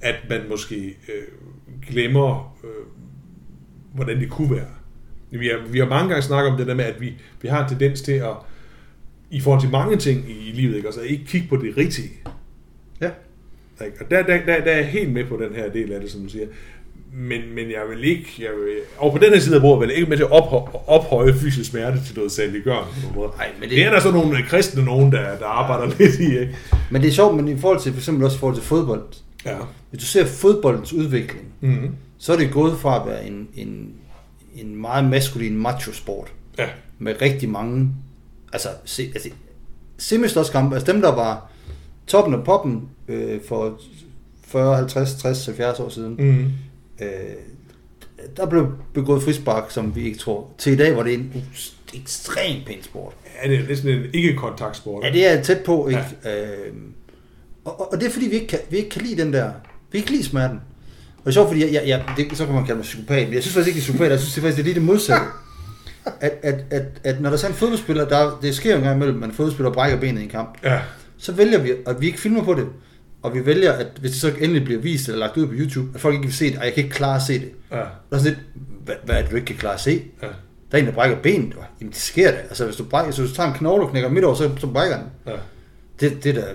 at 0.00 0.16
man 0.28 0.40
måske 0.48 0.86
øh, 0.86 1.90
glemmer, 1.90 2.58
øh, 2.64 2.86
hvordan 3.94 4.20
det 4.20 4.30
kunne 4.30 4.50
være. 4.50 4.70
Vi 5.30 5.46
har, 5.46 5.68
vi 5.68 5.78
har 5.78 5.86
mange 5.86 6.08
gange 6.08 6.22
snakket 6.22 6.52
om 6.52 6.58
det 6.58 6.66
der 6.66 6.74
med, 6.74 6.84
at 6.84 7.00
vi, 7.00 7.14
vi 7.42 7.48
har 7.48 7.62
en 7.62 7.68
tendens 7.68 8.00
til 8.00 8.12
at, 8.12 8.34
i 9.30 9.40
forhold 9.40 9.60
til 9.60 9.70
mange 9.70 9.96
ting 9.96 10.30
i, 10.30 10.48
i 10.48 10.52
livet, 10.52 10.76
ikke? 10.76 10.88
Altså, 10.88 11.00
ikke 11.00 11.24
kigge 11.24 11.48
på 11.48 11.56
det 11.56 11.76
rigtige. 11.76 12.08
Ikke? 13.86 13.96
Og 14.04 14.10
der, 14.10 14.22
der, 14.22 14.38
der, 14.46 14.64
der 14.64 14.70
er 14.70 14.76
jeg 14.76 14.86
helt 14.86 15.12
med 15.12 15.24
på 15.24 15.36
den 15.48 15.54
her 15.54 15.70
del 15.70 15.92
af 15.92 16.00
det, 16.00 16.10
som 16.10 16.20
du 16.22 16.28
siger. 16.28 16.46
Men, 17.12 17.40
men 17.54 17.70
jeg 17.70 17.80
vil 17.90 18.04
ikke, 18.04 18.26
jeg 18.38 18.50
vil, 18.64 18.74
og 18.98 19.12
på 19.12 19.18
den 19.18 19.32
her 19.32 19.40
side 19.40 19.56
af 19.56 19.60
bordet 19.62 19.80
vil 19.80 19.88
jeg 19.88 19.96
ikke 19.96 20.08
med 20.08 20.16
til 20.16 20.24
at 20.24 20.30
ophøje, 20.30 20.82
ophøje 20.86 21.34
fysisk 21.34 21.70
smerte 21.70 22.04
til 22.06 22.16
noget 22.16 22.32
måde. 23.14 23.30
Nej, 23.36 23.46
men 23.60 23.68
det- 23.68 23.76
det 23.76 23.84
er 23.84 23.90
der 23.90 24.00
så 24.00 24.10
nogle 24.10 24.42
kristne 24.48 24.84
nogen, 24.84 25.12
der, 25.12 25.38
der 25.38 25.46
arbejder 25.46 25.94
lidt 25.98 26.18
i. 26.20 26.38
Ikke? 26.38 26.56
Men 26.90 27.02
det 27.02 27.08
er 27.08 27.12
sjovt, 27.12 27.36
men 27.36 27.48
i 27.48 27.58
forhold 27.58 27.80
til, 27.80 27.92
for 27.92 28.00
eksempel 28.00 28.24
også 28.24 28.36
i 28.36 28.38
forhold 28.38 28.54
til 28.56 28.64
fodbold. 28.64 29.02
Ja. 29.46 29.56
Hvis 29.90 30.00
du 30.00 30.06
ser 30.06 30.26
fodboldens 30.26 30.92
udvikling, 30.92 31.44
Mm-hmm. 31.60 31.90
så 32.18 32.32
er 32.32 32.36
det 32.36 32.50
gået 32.52 32.78
fra 32.78 33.00
at 33.02 33.06
være 33.10 33.26
en, 33.26 33.48
en, 33.56 33.90
en 34.54 34.76
meget 34.80 35.04
maskulin 35.10 35.56
macho-sport. 35.58 36.32
Ja. 36.58 36.66
med 36.98 37.14
rigtig 37.22 37.48
mange, 37.48 37.90
altså, 38.52 38.68
se, 38.84 39.02
altså 39.14 39.28
semistårskampe, 39.98 40.74
altså 40.76 40.92
dem, 40.92 41.00
der 41.02 41.14
var 41.14 41.50
toppen 42.06 42.34
af 42.34 42.44
poppen 42.44 42.88
øh, 43.08 43.40
for 43.48 43.80
40, 44.46 44.76
50, 44.76 45.14
60, 45.14 45.46
70 45.46 45.80
år 45.80 45.88
siden, 45.88 46.14
Mm-hmm. 46.18 46.44
øh, 47.00 47.08
der 48.36 48.46
blev 48.46 48.68
begået 48.94 49.22
frispark, 49.22 49.70
som 49.70 49.94
vi 49.96 50.02
ikke 50.04 50.18
tror. 50.18 50.50
Til 50.58 50.72
i 50.72 50.76
dag 50.76 50.96
var 50.96 51.02
det 51.02 51.14
en 51.14 51.44
ekstremt 51.94 52.66
pæn 52.66 52.82
sport. 52.82 53.12
Ja, 53.44 53.50
det 53.50 53.58
er 53.58 53.68
næsten 53.68 53.88
en 53.88 54.02
ikke-kontaktsport. 54.12 55.04
Ja, 55.04 55.12
det 55.12 55.26
er 55.26 55.42
tæt 55.42 55.58
på, 55.64 55.88
ikke? 55.88 56.02
Ja. 56.24 56.44
Øh, 56.46 56.72
og, 57.64 57.92
og, 57.92 58.00
det 58.00 58.06
er 58.06 58.10
fordi, 58.10 58.26
vi 58.28 58.34
ikke, 58.34 58.46
kan, 58.46 58.58
vi 58.70 58.76
ikke 58.76 58.90
kan 58.90 59.02
lide 59.02 59.22
den 59.22 59.32
der, 59.32 59.44
vi 59.92 59.98
kan 59.98 59.98
ikke 59.98 60.10
lide 60.10 60.24
smerten. 60.24 60.56
Og 61.18 61.24
det 61.24 61.30
er 61.30 61.32
sjovt, 61.32 61.48
fordi 61.48 61.60
jeg, 61.64 61.72
jeg, 61.72 61.82
jeg, 61.88 62.04
det, 62.16 62.38
så 62.38 62.46
kan 62.46 62.54
man 62.54 62.64
kalde 62.64 62.76
mig 62.76 62.82
psykopat, 62.84 63.26
men 63.26 63.34
jeg 63.34 63.42
synes 63.42 63.54
faktisk 63.54 63.68
ikke, 63.68 63.76
det 63.76 63.82
er 63.82 63.84
psykopat, 63.92 64.10
jeg 64.10 64.18
synes 64.20 64.34
det 64.34 64.40
er 64.40 64.42
faktisk, 64.42 64.56
det 64.56 64.62
er 64.62 64.64
lige 64.64 64.74
det 64.74 64.82
modsatte. 64.82 65.26
At, 66.20 66.32
at, 66.42 66.64
at, 66.70 66.82
at 67.04 67.20
når 67.20 67.28
der 67.30 67.34
er 67.34 67.40
sådan 67.40 67.54
en 67.54 67.58
fodboldspiller, 67.58 68.08
der, 68.08 68.38
det 68.42 68.54
sker 68.54 68.70
jo 68.70 68.76
en 68.76 68.82
gang 68.84 68.96
imellem, 68.96 69.22
at 69.22 69.28
en 69.28 69.34
fodboldspiller 69.34 69.72
brækker 69.72 70.00
benet 70.00 70.20
i 70.20 70.24
en 70.24 70.30
kamp, 70.30 70.58
Ja. 70.64 70.80
så 71.18 71.32
vælger 71.32 71.58
vi, 71.58 71.72
at 71.86 72.00
vi 72.00 72.06
ikke 72.06 72.20
filmer 72.20 72.44
på 72.44 72.54
det, 72.54 72.66
og 73.22 73.34
vi 73.34 73.46
vælger, 73.46 73.72
at 73.72 73.86
hvis 74.00 74.10
det 74.10 74.20
så 74.20 74.28
endelig 74.40 74.64
bliver 74.64 74.80
vist 74.80 75.08
eller 75.08 75.18
lagt 75.18 75.36
ud 75.36 75.46
på 75.46 75.52
YouTube, 75.52 75.90
at 75.94 76.00
folk 76.00 76.14
ikke 76.14 76.26
vil 76.26 76.34
se 76.34 76.50
det, 76.50 76.58
og 76.58 76.64
jeg 76.64 76.74
kan 76.74 76.84
ikke 76.84 76.96
klare 76.96 77.16
at 77.16 77.22
se 77.22 77.40
det. 77.40 77.50
Ja. 77.70 77.76
Der 77.76 77.82
er 78.10 78.18
sådan 78.18 78.32
lidt, 78.32 78.38
hvad, 78.84 78.94
hvad 79.04 79.16
er 79.16 79.22
det, 79.22 79.30
du 79.30 79.36
ikke 79.36 79.46
kan 79.46 79.56
klare 79.56 79.74
at 79.74 79.80
se? 79.80 80.04
Ja. 80.22 80.26
Der 80.72 80.78
er 80.78 80.82
en, 80.82 80.86
der 80.86 80.92
brækker 80.92 81.22
benet. 81.22 81.56
Jamen, 81.80 81.92
det 81.92 82.00
sker 82.00 82.30
da. 82.30 82.36
Altså, 82.36 82.64
hvis 82.64 82.76
du, 82.76 82.84
brækker, 82.84 83.12
så 83.12 83.22
hvis 83.22 83.30
du 83.30 83.36
tager 83.36 83.52
en 83.52 83.58
knogle 83.58 83.84
og 83.84 83.90
knækker 83.90 84.08
midt 84.10 84.24
over, 84.24 84.34
så, 84.34 84.50
så 84.58 84.66
brækker 84.66 84.96
den. 84.96 85.06
Ja. 85.26 85.38
Det, 86.00 86.24
det, 86.24 86.36
er 86.36 86.40
da, 86.40 86.54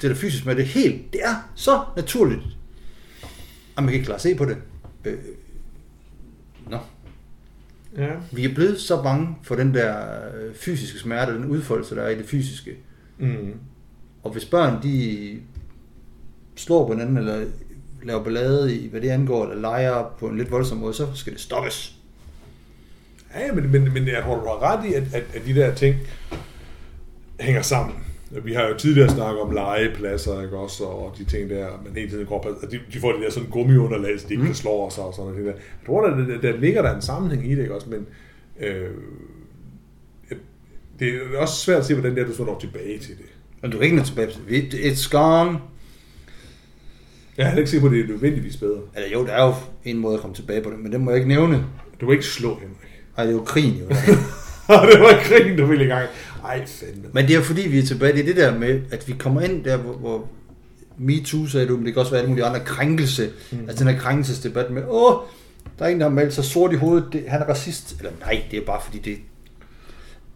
det 0.00 0.04
er 0.04 0.08
da 0.08 0.14
fysisk, 0.14 0.46
men 0.46 0.56
det 0.56 0.64
helt, 0.66 1.12
det 1.12 1.20
er 1.24 1.50
så 1.54 1.80
naturligt, 1.96 2.42
at 3.76 3.82
man 3.82 3.86
kan 3.86 3.94
ikke 3.94 4.04
klare 4.04 4.16
at 4.16 4.22
se 4.22 4.34
på 4.34 4.44
det. 4.44 4.56
Øh, 5.04 5.18
Nå. 6.70 6.78
Ja. 7.96 8.10
Vi 8.32 8.44
er 8.44 8.54
blevet 8.54 8.80
så 8.80 9.02
bange 9.02 9.36
for 9.42 9.54
den 9.54 9.74
der 9.74 9.96
øh, 10.36 10.54
fysiske 10.54 10.98
smerte, 10.98 11.34
den 11.34 11.44
udfoldelse, 11.44 11.94
der 11.94 12.02
er 12.02 12.08
i 12.08 12.18
det 12.18 12.26
fysiske. 12.26 12.76
Mm. 13.18 13.54
Og 14.22 14.32
hvis 14.32 14.44
børn, 14.44 14.82
de 14.82 15.40
slår 16.56 16.86
på 16.86 16.92
hinanden, 16.92 17.16
eller 17.16 17.44
laver 18.02 18.24
ballade 18.24 18.76
i, 18.76 18.88
hvad 18.88 19.00
det 19.00 19.08
angår, 19.10 19.44
eller 19.44 19.60
leger 19.60 20.14
på 20.18 20.28
en 20.28 20.36
lidt 20.36 20.50
voldsom 20.50 20.78
måde, 20.78 20.94
så 20.94 21.06
skal 21.14 21.32
det 21.32 21.40
stoppes. 21.40 21.94
Ja, 23.34 23.52
men, 23.52 23.72
men, 23.72 23.92
men 23.94 24.06
jeg 24.06 24.22
tror, 24.22 24.34
du 24.34 24.46
har 24.46 24.62
ret 24.62 24.90
i, 24.90 24.94
at, 24.94 25.02
at, 25.12 25.22
at 25.34 25.46
de 25.46 25.54
der 25.54 25.74
ting 25.74 25.96
hænger 27.40 27.62
sammen. 27.62 27.94
Vi 28.44 28.52
har 28.52 28.68
jo 28.68 28.76
tidligere 28.76 29.08
snakket 29.10 29.40
om 29.40 29.50
legepladser, 29.54 30.42
ikke 30.42 30.56
også, 30.56 30.84
og 30.84 31.14
de 31.18 31.24
ting 31.24 31.50
der, 31.50 31.68
man 31.84 31.92
hele 31.96 32.10
tiden 32.10 32.26
går 32.26 32.42
på, 32.42 32.48
og 32.48 32.70
de, 32.70 32.80
de 32.92 33.00
får 33.00 33.12
det 33.12 33.20
der 33.22 33.30
sådan 33.30 33.48
gummiunderlag, 33.48 34.20
så 34.20 34.26
de 34.28 34.32
ikke 34.32 34.42
Mm. 34.42 34.46
kan 34.48 34.54
slå 34.56 34.90
sig 34.90 35.04
og 35.04 35.14
sådan 35.14 35.30
noget. 35.32 35.46
Jeg 35.46 35.54
tror, 35.86 36.06
der, 36.06 36.16
der, 36.16 36.40
der 36.40 36.56
ligger 36.56 36.82
der 36.82 36.94
en 36.94 37.02
sammenhæng 37.02 37.52
i 37.52 37.54
det, 37.54 37.62
ikke 37.62 37.74
også, 37.74 37.90
men 37.90 38.06
øh, 38.60 38.90
det 40.98 41.08
er 41.08 41.38
også 41.38 41.54
svært 41.54 41.78
at 41.78 41.84
se, 41.86 41.94
hvordan 41.94 42.14
det 42.14 42.22
er, 42.22 42.26
du 42.26 42.34
så 42.34 42.44
når 42.44 42.58
tilbage 42.58 42.98
til 42.98 43.16
det. 43.16 43.26
Men 43.62 43.70
du 43.70 43.76
kan 43.76 43.84
ikke 43.84 43.96
nå 43.96 44.02
tilbage 44.02 44.30
til 44.30 44.40
det. 44.72 44.74
It's 44.74 45.10
gone. 45.10 45.58
Jeg 47.38 47.52
er 47.52 47.56
ikke 47.56 47.70
sikker 47.70 47.88
på, 47.88 47.94
at 47.94 47.98
det 47.98 48.04
er 48.04 48.08
nødvendigvis 48.08 48.56
bedre. 48.56 48.80
Eller 48.96 49.08
jo, 49.10 49.26
der 49.26 49.32
er 49.32 49.46
jo 49.46 49.54
en 49.84 49.98
måde 49.98 50.14
at 50.14 50.20
komme 50.20 50.36
tilbage 50.36 50.62
på 50.62 50.70
det, 50.70 50.78
men 50.78 50.92
det 50.92 51.00
må 51.00 51.10
jeg 51.10 51.16
ikke 51.16 51.28
nævne. 51.28 51.66
Du 52.00 52.06
må 52.06 52.12
ikke 52.12 52.24
slå, 52.26 52.54
Henrik. 52.54 53.02
Ej, 53.16 53.24
det 53.24 53.30
er 53.30 53.36
jo 53.36 53.42
krigen 53.44 53.74
jo. 53.74 53.88
det 54.92 55.00
var 55.00 55.20
krigen, 55.22 55.58
du 55.58 55.66
ville 55.66 55.84
i 55.84 55.88
gang. 55.88 56.08
Ej, 56.44 56.66
fandme. 56.66 57.08
Men 57.12 57.28
det 57.28 57.36
er 57.36 57.42
fordi, 57.42 57.68
vi 57.68 57.78
er 57.78 57.82
tilbage. 57.82 58.12
Det 58.12 58.20
er 58.20 58.24
det 58.24 58.36
der 58.36 58.58
med, 58.58 58.82
at 58.90 59.08
vi 59.08 59.12
kommer 59.18 59.40
ind 59.40 59.64
der, 59.64 59.76
hvor, 59.76 59.92
hvor 59.92 60.28
MeToo 60.98 61.46
sagde 61.46 61.66
du, 61.66 61.76
men 61.76 61.86
det 61.86 61.92
kan 61.94 62.00
også 62.00 62.12
være 62.12 62.20
alle 62.20 62.28
mulige 62.28 62.44
andre 62.44 62.60
krænkelse. 62.60 63.30
Mm. 63.52 63.58
Altså 63.68 63.84
den 63.84 63.94
her 63.94 64.00
krænkelsesdebat 64.00 64.70
med, 64.70 64.82
åh, 64.88 65.14
der 65.78 65.84
er 65.84 65.88
en, 65.88 66.00
der 66.00 66.08
har 66.08 66.14
malet 66.14 66.32
sig 66.34 66.44
sort 66.44 66.72
i 66.72 66.76
hovedet, 66.76 67.08
det, 67.12 67.24
han 67.28 67.40
er 67.42 67.46
racist. 67.46 67.96
Eller 67.98 68.12
nej, 68.20 68.42
det 68.50 68.58
er 68.58 68.64
bare 68.66 68.80
fordi 68.84 68.98
det... 68.98 69.18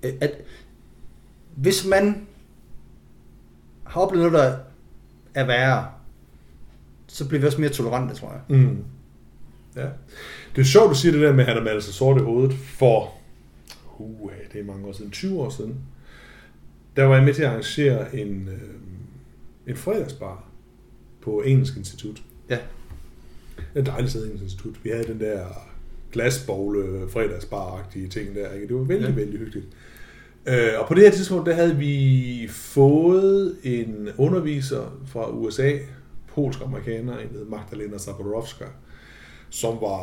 øh, 0.02 0.12
At, 0.20 0.30
hvis 1.56 1.86
man 1.86 2.26
har 3.84 4.00
oplevet 4.00 4.32
noget, 4.32 4.48
der 4.48 4.56
er 5.34 5.46
værre, 5.46 5.86
så 7.08 7.28
bliver 7.28 7.40
vi 7.40 7.46
også 7.46 7.60
mere 7.60 7.70
tolerante, 7.70 8.14
tror 8.14 8.32
jeg. 8.32 8.58
Mm. 8.58 8.84
Ja. 9.76 9.86
Det 10.56 10.60
er 10.60 10.66
sjovt, 10.66 10.90
du 10.90 10.94
siger 10.94 11.12
det 11.12 11.20
der 11.20 11.32
med, 11.32 11.40
at 11.40 11.46
han 11.48 11.56
har 11.56 11.64
malet 11.64 11.84
sig 11.84 11.94
sort 11.94 12.20
i 12.20 12.24
hovedet 12.24 12.52
for, 12.58 13.12
uh, 13.98 14.30
det 14.52 14.60
er 14.60 14.64
mange 14.64 14.86
år 14.86 14.92
siden, 14.92 15.10
20 15.10 15.40
år 15.40 15.50
siden. 15.50 15.74
Der 16.96 17.04
var 17.04 17.14
jeg 17.16 17.24
med 17.24 17.34
til 17.34 17.42
at 17.42 17.48
arrangere 17.48 18.16
en, 18.16 18.48
øh, 18.48 19.70
en 19.70 19.76
fredagsbar 19.76 20.44
på 21.22 21.40
Engelsk 21.42 21.76
Institut. 21.76 22.22
Ja. 22.50 22.58
En 23.76 23.86
dejlig 23.86 24.10
sted 24.10 24.24
Engelsk 24.24 24.42
Institut. 24.42 24.74
Vi 24.84 24.90
havde 24.90 25.04
den 25.04 25.20
der 25.20 25.44
glasbogle 26.12 27.08
fredagsbar-agtige 27.08 28.08
ting 28.08 28.34
der. 28.34 28.52
Ikke? 28.52 28.68
Det 28.68 28.76
var 28.76 28.82
vældig, 28.82 29.04
Ja. 29.04 29.10
ja. 29.10 29.14
vældig 29.16 29.38
hyggeligt. 29.38 29.66
Øh, 30.46 30.80
og 30.80 30.88
på 30.88 30.94
det 30.94 31.02
her 31.02 31.10
tidspunkt, 31.10 31.46
der 31.46 31.54
havde 31.54 31.76
vi 31.76 32.48
fået 32.50 33.56
en 33.62 34.08
underviser 34.16 35.00
fra 35.06 35.30
USA, 35.30 35.72
polsk-amerikaner, 36.38 37.18
en 37.18 37.28
hed 37.32 37.44
Magdalena 37.44 37.98
Zaborowska, 37.98 38.64
som 39.50 39.74
var 39.80 40.02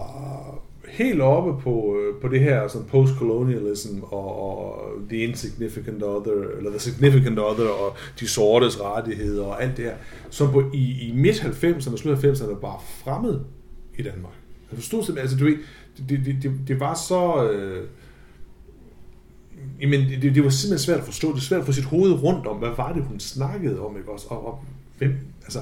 helt 0.88 1.22
oppe 1.22 1.62
på, 1.62 1.98
øh, 2.00 2.22
på 2.22 2.28
det 2.28 2.40
her 2.40 2.68
sådan 2.68 2.88
postcolonialism 2.88 4.00
og, 4.02 4.60
og 4.60 4.92
the 5.10 5.18
insignificant 5.18 6.04
other, 6.04 6.58
eller 6.58 6.70
the 6.70 6.80
significant 6.80 7.40
other, 7.40 7.70
og 7.70 7.96
de 8.20 8.28
sortes 8.28 8.82
rettigheder 8.82 9.46
og 9.46 9.64
alt 9.64 9.78
det 9.78 9.86
her, 9.86 9.96
som 10.30 10.52
på, 10.52 10.64
i, 10.74 11.08
i 11.08 11.12
midt-90'erne 11.16 11.94
og 11.94 12.00
slut-90'erne 12.00 12.62
var 12.62 12.84
fremmed 13.04 13.40
i 13.98 14.04
Danmark. 14.04 14.34
Altså, 14.34 14.72
Jeg 14.72 14.78
forstod 14.78 15.04
simpelthen, 15.04 15.24
altså 15.24 15.38
du 15.38 15.46
ved, 15.46 15.58
det, 16.10 16.26
det, 16.26 16.38
det, 16.44 16.52
det 16.68 16.80
var 16.80 16.94
så... 16.94 17.52
Øh, 17.52 17.88
Jamen, 19.82 20.00
det, 20.22 20.36
det 20.36 20.44
var 20.44 20.50
simpelthen 20.50 20.86
svært 20.86 21.00
at 21.00 21.06
forstå. 21.06 21.28
Det 21.28 21.34
var 21.34 21.40
svært 21.40 21.60
at 21.60 21.66
få 21.66 21.72
sit 21.72 21.84
hoved 21.84 22.12
rundt 22.24 22.48
om, 22.48 22.58
hvad 22.58 22.70
var 22.78 22.94
det, 22.94 23.04
hun 23.04 23.20
snakkede 23.20 23.80
om, 23.86 23.98
ikke 23.98 24.12
også? 24.12 24.28
Og, 24.30 24.48
og 24.48 24.64
hvem, 24.98 25.16
altså, 25.44 25.60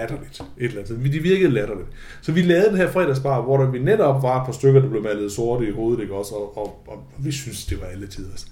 latterligt. 0.00 0.40
Et 0.58 0.64
eller 0.64 0.80
andet. 0.82 1.12
Det 1.12 1.22
virkede 1.22 1.50
latterligt. 1.50 1.88
Så 2.22 2.32
vi 2.32 2.42
lavede 2.42 2.68
den 2.68 2.76
her 2.76 2.90
fredagsbar, 2.90 3.42
hvor 3.42 3.56
der 3.56 3.70
vi 3.70 3.78
netop 3.78 4.22
var 4.22 4.40
et 4.40 4.46
par 4.46 4.52
stykker, 4.52 4.80
der 4.80 4.88
blev 4.90 5.02
malet 5.02 5.32
sorte 5.32 5.68
i 5.68 5.70
hovedet, 5.70 6.02
ikke 6.02 6.14
også? 6.14 6.34
Og, 6.34 6.58
og, 6.58 6.82
og 6.86 7.04
vi 7.18 7.32
synes 7.32 7.66
det 7.66 7.80
var 7.80 7.86
alle 7.86 8.06
tider. 8.06 8.44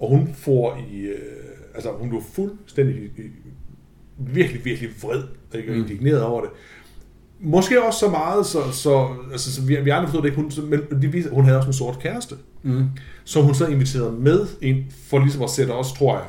Og 0.00 0.08
hun 0.08 0.28
får 0.34 0.78
i, 0.92 1.00
øh, 1.00 1.18
altså 1.74 1.90
hun 1.98 2.08
blev 2.08 2.22
fuldstændig 2.32 2.96
i, 2.96 3.22
i, 3.22 3.30
virkelig, 4.18 4.64
virkelig 4.64 4.90
vred, 5.02 5.22
ikke? 5.54 5.70
og 5.70 5.76
Mm. 5.76 5.82
indigneret 5.82 6.22
over 6.22 6.40
det. 6.40 6.50
Måske 7.40 7.82
også 7.84 7.98
så 7.98 8.10
meget, 8.10 8.46
så, 8.46 8.58
så, 8.72 9.08
altså, 9.32 9.54
så 9.54 9.62
vi, 9.62 9.76
vi 9.84 9.90
andre 9.90 10.08
forstod 10.08 10.22
det 10.22 10.28
ikke, 10.28 10.40
hun, 10.42 10.52
men 10.90 11.02
de 11.02 11.08
viser, 11.12 11.30
hun 11.30 11.44
havde 11.44 11.56
også 11.58 11.68
en 11.68 11.72
sort 11.72 11.98
kæreste 11.98 12.34
Mm. 12.62 12.84
som 13.24 13.44
hun 13.44 13.54
så 13.54 13.66
inviterede 13.66 14.12
med 14.12 14.46
ind, 14.62 14.84
for 15.08 15.18
ligesom 15.18 15.42
at 15.42 15.50
sætte 15.50 15.70
os, 15.70 15.92
tror 15.92 16.16
jeg, 16.16 16.26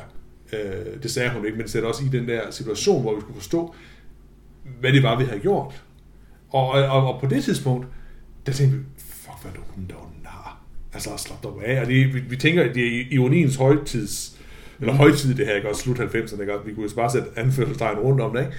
øh, 0.60 1.04
det 1.04 1.12
sagde 1.12 1.30
hun 1.36 1.46
ikke, 1.46 1.58
men 1.58 1.67
sætte 1.67 1.86
os 1.86 2.02
i 2.02 2.08
den 2.17 2.28
der 2.28 2.41
situation, 2.52 3.02
hvor 3.02 3.15
vi 3.15 3.22
skulle 3.22 3.36
forstå, 3.39 3.76
hvad 4.80 4.93
det 4.93 5.03
var, 5.03 5.17
vi 5.19 5.25
havde 5.25 5.39
gjort. 5.39 5.84
Og, 6.49 6.69
og, 6.69 7.13
og 7.13 7.21
på 7.21 7.27
det 7.27 7.43
tidspunkt, 7.43 7.88
der 8.45 8.51
tænkte 8.51 8.77
vi, 8.77 8.84
fuck, 8.97 9.41
hvad 9.41 9.51
er 9.51 9.56
det 9.56 9.63
hun 9.67 9.86
der 9.89 9.95
var 9.95 10.12
nar. 10.23 10.62
Altså, 10.93 11.10
slap 11.17 11.43
dig 11.43 11.65
af. 11.65 11.82
Og 11.82 11.88
det, 11.88 12.13
vi, 12.13 12.19
vi 12.19 12.36
tænker, 12.36 12.63
at 12.63 12.75
det 12.75 12.88
er 12.88 13.03
ironiens 13.12 13.56
højtids, 13.56 14.38
eller 14.80 14.93
højtid 14.93 15.36
det 15.36 15.45
her, 15.45 15.56
ikke 15.56 15.69
også, 15.69 15.82
slut 15.82 15.99
90'erne, 15.99 16.41
ikke 16.41 16.53
vi 16.65 16.73
kunne 16.73 16.89
jo 16.89 16.95
bare 16.95 17.12
sætte 17.12 17.27
anførselstegn 17.36 17.97
rundt 17.97 18.21
om 18.21 18.34
det, 18.34 18.39
ikke? 18.39 18.53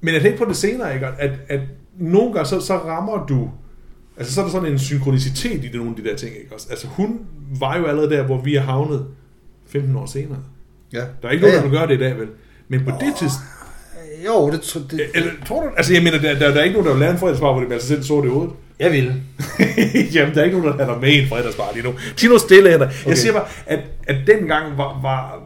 Men 0.00 0.14
jeg 0.14 0.22
tænkte 0.22 0.44
på 0.44 0.48
det 0.48 0.56
senere, 0.56 0.94
ikke? 0.94 1.06
At, 1.06 1.30
at 1.48 1.60
nogle 1.98 2.32
gange, 2.32 2.48
så, 2.48 2.60
så 2.60 2.76
rammer 2.76 3.26
du... 3.26 3.50
Altså, 4.16 4.34
så 4.34 4.40
er 4.40 4.44
der 4.44 4.52
sådan 4.52 4.72
en 4.72 4.78
synkronicitet 4.78 5.64
i 5.64 5.68
det, 5.68 5.74
nogle 5.74 5.90
af 5.90 5.96
de 5.96 6.08
der 6.08 6.16
ting, 6.16 6.36
ikke? 6.36 6.54
også? 6.54 6.66
Altså, 6.70 6.86
hun 6.86 7.26
var 7.60 7.78
jo 7.78 7.84
allerede 7.84 8.10
der, 8.10 8.22
hvor 8.22 8.40
vi 8.40 8.54
er 8.54 8.60
havnet 8.60 9.06
15 9.66 9.96
år 9.96 10.06
senere. 10.06 10.38
Ja. 10.92 10.98
Der 11.22 11.28
er 11.28 11.30
ikke 11.30 11.42
nogen, 11.42 11.56
der 11.56 11.62
vil 11.62 11.70
gøre 11.70 11.86
det 11.86 11.94
i 11.94 11.98
dag, 11.98 12.18
vel? 12.18 12.28
Men 12.68 12.84
på 12.84 12.90
det 12.90 13.14
tidspunkt... 13.18 13.53
Jo, 14.26 14.50
det, 14.50 14.58
tr- 14.58 14.88
det, 14.90 15.00
Eller, 15.14 15.30
tror 15.46 15.62
du... 15.62 15.68
Altså, 15.76 15.92
jeg 15.92 16.02
mener, 16.02 16.18
der, 16.20 16.38
der, 16.38 16.50
der 16.50 16.60
er 16.60 16.64
ikke 16.64 16.72
nogen, 16.72 16.86
der 16.86 16.92
vil 16.92 17.00
lave 17.00 17.12
en 17.12 17.18
fredagsbar, 17.18 17.52
hvor 17.52 17.60
det 17.60 17.68
bliver 17.68 17.80
sig 17.80 17.88
selv 17.88 18.02
sort 18.02 18.24
i 18.24 18.28
hovedet. 18.28 18.52
jeg 18.78 18.92
vil. 18.92 19.04
Jamen, 20.14 20.34
der 20.34 20.40
er 20.40 20.44
ikke 20.44 20.58
nogen, 20.58 20.78
der 20.78 20.86
er 20.86 21.00
med 21.00 21.08
i 21.08 21.18
en 21.22 21.28
fredagsbar 21.28 21.70
lige 21.74 21.84
nu. 21.84 21.94
Tid 22.16 22.28
nu 22.28 22.38
stille 22.38 22.70
hænder. 22.70 22.86
Okay. 22.86 23.06
Jeg 23.06 23.18
siger 23.18 23.32
bare, 23.32 23.46
at, 23.66 23.80
at 24.06 24.16
dengang 24.26 24.78
var, 24.78 25.00
var, 25.02 25.42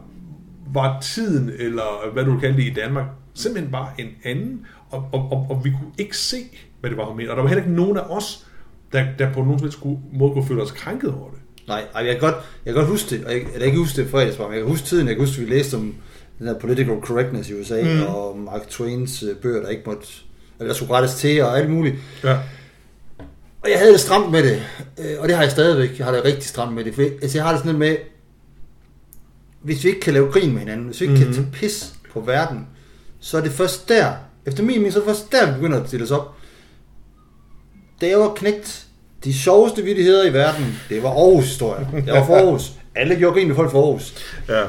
var 0.73 1.01
tiden, 1.01 1.51
eller 1.59 2.11
hvad 2.13 2.25
du 2.25 2.31
vil 2.31 2.39
kalde 2.41 2.57
det 2.57 2.63
i 2.63 2.73
Danmark, 2.73 3.05
simpelthen 3.33 3.71
bare 3.71 3.87
en 3.97 4.07
anden, 4.25 4.65
og, 4.89 5.09
og, 5.11 5.19
og, 5.31 5.47
og 5.49 5.61
vi 5.63 5.69
kunne 5.69 5.91
ikke 5.97 6.17
se, 6.17 6.37
hvad 6.79 6.89
det 6.89 6.97
var, 6.97 7.05
hun 7.05 7.17
mente. 7.17 7.29
Og 7.29 7.35
der 7.35 7.41
var 7.41 7.49
heller 7.49 7.63
ikke 7.63 7.75
nogen 7.75 7.97
af 7.97 8.03
os, 8.09 8.45
der, 8.93 9.05
der 9.19 9.33
på 9.33 9.39
nogen 9.39 9.71
måde 10.13 10.33
kunne 10.33 10.47
føle 10.47 10.61
os 10.61 10.71
krænket 10.71 11.13
over 11.13 11.29
det. 11.29 11.39
Nej, 11.67 11.83
ej, 11.95 12.05
jeg 12.05 12.11
kan 12.19 12.19
godt, 12.19 12.35
jeg 12.65 12.73
kan 12.73 12.81
godt 12.81 12.87
huske 12.91 13.15
det, 13.15 13.25
og 13.25 13.31
jeg, 13.31 13.41
kan 13.41 13.61
ikke 13.61 13.77
huske 13.77 14.01
det 14.01 14.11
fredagsbar, 14.11 14.43
men 14.43 14.53
jeg 14.53 14.61
kan 14.61 14.71
huske 14.71 14.85
tiden, 14.85 15.07
jeg 15.07 15.15
kan 15.15 15.25
huske, 15.25 15.41
at 15.41 15.47
vi 15.47 15.53
læste 15.53 15.75
om 15.75 15.95
den 16.39 16.47
der 16.47 16.59
political 16.59 16.95
correctness 17.01 17.49
i 17.49 17.53
USA, 17.53 17.83
mm. 17.83 18.15
og 18.15 18.37
Mark 18.37 18.67
Twains 18.69 19.23
øh, 19.23 19.35
bøger, 19.35 19.61
der 19.61 19.69
ikke 19.69 19.83
måtte, 19.85 20.07
eller 20.59 20.73
der 20.73 20.75
skulle 20.75 20.93
rettes 20.93 21.15
til, 21.15 21.43
og 21.43 21.57
alt 21.57 21.69
muligt. 21.69 21.95
Ja. 22.23 22.37
Og 23.63 23.69
jeg 23.69 23.79
havde 23.79 23.91
det 23.91 23.99
stramt 23.99 24.31
med 24.31 24.43
det, 24.43 24.63
øh, 24.99 25.19
og 25.19 25.27
det 25.27 25.35
har 25.35 25.43
jeg 25.43 25.51
stadigvæk. 25.51 25.97
Jeg 25.97 26.05
har 26.05 26.13
det 26.13 26.25
rigtig 26.25 26.43
stramt 26.43 26.73
med 26.75 26.83
det. 26.83 26.95
For, 26.95 27.01
altså, 27.01 27.37
jeg 27.37 27.45
har 27.45 27.51
det 27.51 27.59
sådan 27.59 27.71
lidt 27.71 27.79
med, 27.79 27.97
hvis 29.61 29.83
vi 29.83 29.89
ikke 29.89 30.01
kan 30.01 30.13
lave 30.13 30.31
grin 30.31 30.51
med 30.51 30.59
hinanden, 30.59 30.85
hvis 30.85 31.01
vi 31.01 31.05
ikke 31.05 31.15
mm-hmm. 31.15 31.33
kan 31.33 31.43
tage 31.43 31.51
pis 31.53 31.93
på 32.13 32.19
verden, 32.19 32.67
så 33.19 33.37
er 33.37 33.41
det 33.41 33.51
først 33.51 33.89
der, 33.89 34.13
efter 34.45 34.63
min 34.63 34.77
mening, 34.77 34.93
så 34.93 34.99
er 34.99 35.03
det 35.03 35.09
først 35.09 35.31
der, 35.31 35.47
vi 35.47 35.53
begynder 35.53 35.81
at 35.81 35.87
stille 35.87 36.03
os 36.03 36.11
op. 36.11 36.35
Da 38.01 38.07
jeg 38.07 38.19
var 38.19 38.33
knægt, 38.33 38.85
de 39.23 39.33
sjoveste 39.33 39.83
vittigheder 39.83 40.29
i 40.29 40.33
verden, 40.33 40.79
det 40.89 41.03
var 41.03 41.09
Aarhus 41.09 41.45
historie. 41.45 41.87
Jeg 42.05 42.13
var 42.13 42.25
fra 42.25 42.33
Aarhus. 42.39 42.71
Alle 42.95 43.15
gjorde 43.15 43.33
grin 43.33 43.47
med 43.47 43.55
folk 43.55 43.71
fra 43.71 43.77
Aarhus. 43.77 44.13
Ja. 44.49 44.63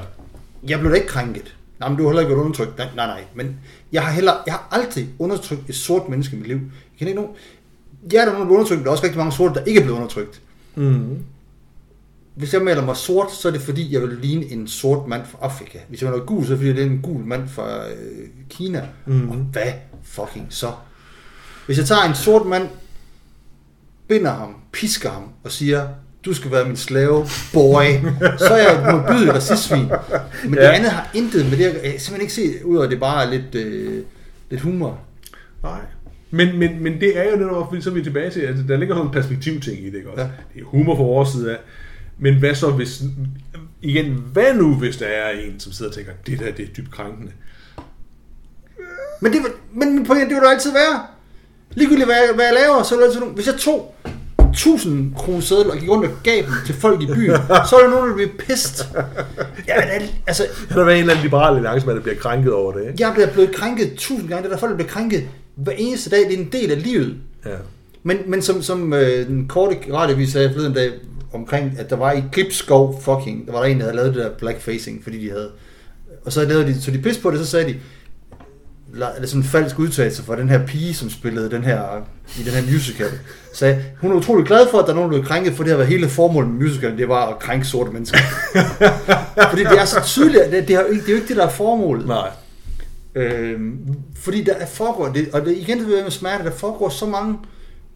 Jeg 0.69 0.79
blev 0.79 0.91
da 0.91 0.97
ikke 0.97 1.09
krænket. 1.09 1.57
Nej, 1.81 1.89
men 1.89 1.99
du 1.99 2.03
har 2.03 2.11
heller 2.11 2.21
ikke 2.21 2.31
været 2.35 2.45
undertrykt. 2.45 2.79
Nej, 2.79 2.89
nej, 2.97 3.07
nej. 3.07 3.25
Men 3.35 3.57
jeg 3.93 4.03
har 4.03 4.13
heller, 4.13 4.33
jeg 4.47 4.55
har 4.55 4.69
aldrig 4.71 5.09
undertrykt 5.19 5.69
et 5.69 5.75
sort 5.75 6.09
menneske 6.09 6.37
i 6.37 6.39
mit 6.39 6.49
liv. 6.49 6.57
Jeg 6.57 6.99
kender 6.99 7.11
ikke 7.11 7.23
nogen. 7.23 7.37
Der 8.11 8.21
er 8.21 8.25
nogen, 8.25 8.41
der 8.41 8.47
bliver 8.47 8.59
undertrykt, 8.59 8.79
men 8.79 8.85
der 8.85 8.91
er 8.91 8.93
også 8.93 9.05
rigtig 9.05 9.19
mange 9.19 9.33
sorte, 9.33 9.55
der 9.55 9.65
ikke 9.65 9.81
er 9.81 9.85
blevet 9.85 9.99
undertrykt. 9.99 10.41
Mm. 10.75 11.19
Hvis 12.35 12.55
jeg 12.55 12.63
maler 12.63 12.85
mig 12.85 12.97
sort, 12.97 13.33
så 13.33 13.49
er 13.49 13.53
det 13.53 13.61
fordi, 13.61 13.93
jeg 13.93 14.03
vil 14.03 14.19
ligne 14.23 14.45
en 14.45 14.69
sort 14.69 15.09
mand 15.09 15.27
fra 15.27 15.39
Afrika. 15.43 15.79
Hvis 15.89 16.03
jeg 16.03 16.11
maler 16.11 16.25
gul, 16.25 16.47
så 16.47 16.53
er 16.53 16.57
det 16.57 16.59
fordi, 16.59 16.73
det 16.73 16.83
er 16.83 16.91
en 16.91 17.03
gul 17.03 17.25
mand 17.25 17.49
fra 17.49 17.89
øh, 17.89 18.29
Kina. 18.51 18.89
Mhm. 19.07 19.31
Og 19.31 19.37
hvad 19.37 19.73
fucking 20.03 20.47
så? 20.51 20.73
Hvis 21.67 21.79
jeg 21.79 21.87
tager 21.87 22.03
en 22.03 22.15
sort 22.15 22.47
mand, 22.47 22.69
binder 24.09 24.33
ham, 24.33 24.57
pisker 24.73 25.11
ham 25.11 25.29
og 25.45 25.53
siger, 25.53 25.89
du 26.25 26.35
skal 26.35 26.51
være 26.51 26.65
min 26.65 26.77
slave, 26.77 27.27
boy, 27.53 27.85
så 28.39 28.55
er 28.55 28.57
jeg 28.57 28.75
et 28.75 28.95
modbydeligt 28.95 29.35
racistsvin. 29.35 29.91
Men 30.45 30.55
ja. 30.55 30.61
det 30.61 30.69
andet 30.69 30.91
har 30.91 31.11
intet 31.15 31.45
med 31.51 31.59
det, 31.59 31.65
jeg 31.65 31.73
kan 31.73 31.83
simpelthen 31.83 32.21
ikke 32.21 32.33
se, 32.33 32.67
ud 32.67 32.79
af 32.79 32.85
at 32.85 32.91
det 32.91 33.01
bare 33.01 33.25
er 33.25 33.31
lidt, 33.31 33.55
øh, 33.55 34.05
lidt 34.51 34.63
humor. 34.63 35.01
Nej. 35.63 35.81
Men, 36.31 36.59
men, 36.59 36.83
men 36.83 37.01
det 37.01 37.19
er 37.19 37.31
jo 37.31 37.37
netop, 37.37 37.69
fordi 37.69 37.83
så 37.83 37.91
er 37.91 37.95
vi 37.95 38.03
tilbage 38.03 38.31
til, 38.31 38.41
at 38.41 38.55
der 38.69 38.77
ligger 38.77 38.95
sådan 38.95 39.07
en 39.07 39.13
perspektivting 39.13 39.79
i 39.79 39.87
det, 39.87 39.95
ikke 39.95 40.11
også? 40.11 40.23
Ja. 40.23 40.31
Det 40.55 40.61
er 40.61 40.65
humor 40.65 40.97
fra 40.97 41.03
vores 41.03 41.29
side 41.29 41.51
af. 41.51 41.59
Men 42.19 42.39
hvad 42.39 42.55
så 42.55 42.71
hvis, 42.71 43.03
igen, 43.83 44.25
hvad 44.33 44.55
nu 44.55 44.75
hvis 44.75 44.97
der 44.97 45.07
er 45.07 45.31
en, 45.31 45.61
som 45.61 45.73
sidder 45.73 45.91
og 45.91 45.95
tænker, 45.95 46.13
det 46.27 46.39
der, 46.39 46.53
det 46.53 46.65
er 46.65 46.69
dybt 46.77 46.91
krænkende? 46.91 47.33
Men, 49.21 49.33
det, 49.33 49.41
men 49.73 49.95
min 49.95 50.07
pointe, 50.07 50.25
det 50.25 50.35
vil 50.35 50.43
der 50.43 50.51
altid 50.51 50.73
være. 50.73 51.07
Ligegyldigt 51.71 52.07
hvad 52.07 52.17
jeg, 52.17 52.35
hvad 52.35 52.45
jeg 52.45 52.55
laver, 52.55 52.83
så 52.83 52.95
er 52.95 52.99
der 52.99 53.07
altid. 53.07 53.21
Hvis 53.21 53.47
jeg 53.47 53.55
tog 53.55 53.95
1000 54.51 55.15
kroner 55.15 55.41
sædler 55.41 55.73
og 55.73 55.79
gik 55.79 55.89
rundt 55.89 56.07
og 56.07 56.13
gav 56.23 56.37
dem 56.37 56.53
til 56.67 56.75
folk 56.75 57.03
i 57.03 57.07
byen, 57.07 57.37
så 57.71 57.77
er 57.77 57.83
der 57.83 57.91
nogen, 57.91 58.09
der 58.09 58.15
bliver 58.15 58.31
pissed. 58.39 58.85
Ja, 59.69 59.81
men 59.81 59.89
al- 59.89 60.11
altså, 60.27 60.47
der 60.69 60.85
være 60.85 60.95
en 60.95 61.01
eller 61.01 61.13
anden 61.15 61.23
liberal 61.23 61.57
alliance, 61.57 61.87
der 61.87 62.01
bliver 62.01 62.17
krænket 62.17 62.53
over 62.53 62.73
det, 62.73 62.81
ikke? 62.81 62.95
jeg 63.05 63.13
bliver 63.15 63.33
blevet 63.33 63.55
krænket 63.55 63.93
tusind 63.97 64.29
gange. 64.29 64.43
Det 64.43 64.49
er 64.49 64.53
der 64.55 64.61
folk, 64.61 64.71
der 64.71 64.77
bliver 64.77 64.91
krænket 64.91 65.29
hver 65.57 65.73
eneste 65.73 66.11
dag. 66.11 66.19
Det 66.19 66.35
er 66.35 66.39
en 66.39 66.49
del 66.53 66.71
af 66.71 66.83
livet. 66.83 67.17
Ja. 67.47 67.51
Men, 68.03 68.19
men 68.27 68.43
som, 68.43 68.63
som 68.63 68.93
øh, 68.93 69.27
den 69.27 69.49
korte 69.49 69.77
radiovis 69.93 70.33
sagde 70.33 70.51
forleden 70.53 70.75
dag 70.75 70.91
omkring, 71.33 71.73
at 71.79 71.91
der 71.91 71.97
var 71.97 72.13
i 72.13 72.23
Gribskov 72.33 73.03
fucking, 73.03 73.47
der 73.47 73.53
var 73.53 73.61
der 73.61 73.67
en, 73.67 73.79
der 73.79 73.85
havde 73.85 73.97
lavet 73.97 74.15
det 74.15 74.23
der 74.25 74.31
blackfacing, 74.39 75.03
fordi 75.03 75.25
de 75.25 75.31
havde... 75.31 75.51
Og 76.25 76.33
så 76.33 76.45
lavede 76.45 76.67
de, 76.67 76.81
så 76.83 76.91
de 76.91 76.99
pisse 76.99 77.21
på 77.21 77.31
det, 77.31 77.39
så 77.39 77.47
sagde 77.47 77.69
de, 77.69 77.77
eller 78.95 79.27
sådan 79.27 79.41
en 79.41 79.45
falsk 79.45 79.79
udtalelse 79.79 80.23
fra 80.23 80.37
den 80.37 80.49
her 80.49 80.67
pige, 80.67 80.95
som 80.95 81.11
spillede 81.11 81.51
den 81.51 81.65
her, 81.65 81.83
i 82.41 82.43
den 82.43 82.53
her 82.53 82.73
musical, 82.73 83.11
sagde, 83.55 83.85
hun 84.01 84.11
er 84.13 84.17
utrolig 84.17 84.47
glad 84.47 84.67
for, 84.71 84.79
at 84.79 84.85
der 84.87 84.91
er 84.91 84.97
nogen, 84.97 85.13
der 85.13 85.19
blev 85.19 85.29
krænket, 85.29 85.53
for 85.55 85.63
det 85.63 85.71
har 85.71 85.77
været 85.77 85.89
hele 85.89 86.09
formålet 86.09 86.51
med 86.51 86.61
musicalen, 86.69 86.99
det 86.99 87.09
var 87.09 87.27
at 87.27 87.39
krænke 87.39 87.67
sorte 87.67 87.91
mennesker. 87.93 88.19
fordi 89.51 89.63
det 89.65 89.79
er 89.81 89.85
så 89.85 90.01
tydeligt, 90.05 90.45
det, 90.45 90.51
det, 90.53 90.59
er 90.77 90.83
det 90.83 90.99
er 91.09 91.09
jo 91.09 91.15
ikke 91.15 91.29
det, 91.29 91.37
der 91.37 91.47
er 91.47 91.51
formålet. 91.51 92.07
Nej. 92.07 92.29
Øhm, 93.15 93.79
fordi 94.17 94.45
der 94.45 94.53
er 94.55 94.67
foregår, 94.67 95.09
det, 95.09 95.29
og 95.33 95.41
det, 95.45 95.57
igen 95.57 95.79
det 95.79 95.87
vil 95.87 95.95
jeg 95.95 96.03
med 96.03 96.11
smerte, 96.11 96.45
der 96.45 96.51
foregår 96.51 96.89
så 96.89 97.07
mange 97.07 97.39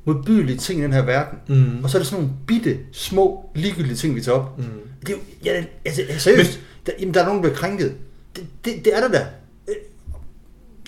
modbydelige 0.05 0.59
ting 0.59 0.81
i 0.81 0.83
den 0.83 0.93
her 0.93 1.03
verden, 1.03 1.39
Mm. 1.49 1.85
og 1.85 1.91
så 1.91 1.99
er 1.99 2.01
det 2.01 2.07
sådan 2.07 2.23
nogle 2.25 2.37
bitte, 2.47 2.79
små, 2.93 3.51
ligegyldige 3.55 3.97
ting, 3.97 4.15
vi 4.15 4.21
tager 4.21 4.39
op. 4.39 4.59
Mm. 4.59 4.65
Det 5.01 5.09
er 5.09 5.13
jo, 5.13 5.19
ja, 5.45 5.65
altså, 5.85 6.03
seriøst, 6.19 6.61
der, 6.87 6.93
jamen, 7.01 7.15
der 7.15 7.21
er 7.21 7.25
nogen, 7.27 7.43
der 7.43 7.49
bliver 7.49 7.61
krænket. 7.61 7.95
Det, 8.37 8.45
det, 8.65 8.73
det 8.85 8.97
er 8.97 9.01
der 9.01 9.09
da. 9.09 9.27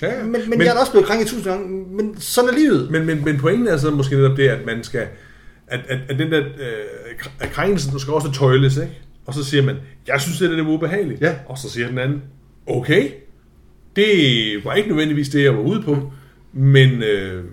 Ja. 0.02 0.22
Men, 0.22 0.32
men, 0.32 0.50
men, 0.50 0.60
jeg 0.60 0.76
er 0.76 0.80
også 0.80 0.92
blevet 0.92 1.06
krænket 1.06 1.28
tusind 1.28 1.52
gange, 1.52 1.86
men 1.96 2.20
sådan 2.20 2.50
er 2.50 2.54
livet. 2.54 2.90
Men, 2.90 3.06
men, 3.06 3.24
men 3.24 3.38
pointen 3.38 3.66
er 3.66 3.76
så 3.76 3.90
måske 3.90 4.16
netop 4.16 4.36
det, 4.36 4.48
at 4.48 4.66
man 4.66 4.84
skal, 4.84 5.06
at, 5.66 5.80
at, 5.88 5.98
at 6.08 6.18
den 6.18 6.32
der 6.32 6.40
øh, 6.40 6.46
kr- 7.20 7.44
at 7.44 7.50
krænkelsen 7.50 7.98
skal 7.98 8.12
også 8.12 8.32
tøjles, 8.32 8.76
ikke? 8.76 9.00
Og 9.26 9.34
så 9.34 9.44
siger 9.44 9.62
man, 9.62 9.76
jeg 10.06 10.20
synes, 10.20 10.38
det 10.38 10.50
er 10.50 10.56
det 10.56 10.66
var 10.66 10.72
ubehageligt. 10.72 11.20
Ja. 11.20 11.34
Og 11.46 11.58
så 11.58 11.70
siger 11.70 11.88
den 11.88 11.98
anden, 11.98 12.22
okay, 12.66 13.10
det 13.96 14.06
var 14.64 14.74
ikke 14.74 14.88
nødvendigvis 14.88 15.28
det, 15.28 15.44
jeg 15.44 15.54
var 15.54 15.60
ude 15.62 15.82
på, 15.82 16.12
men 16.52 17.02
øh, 17.02 17.44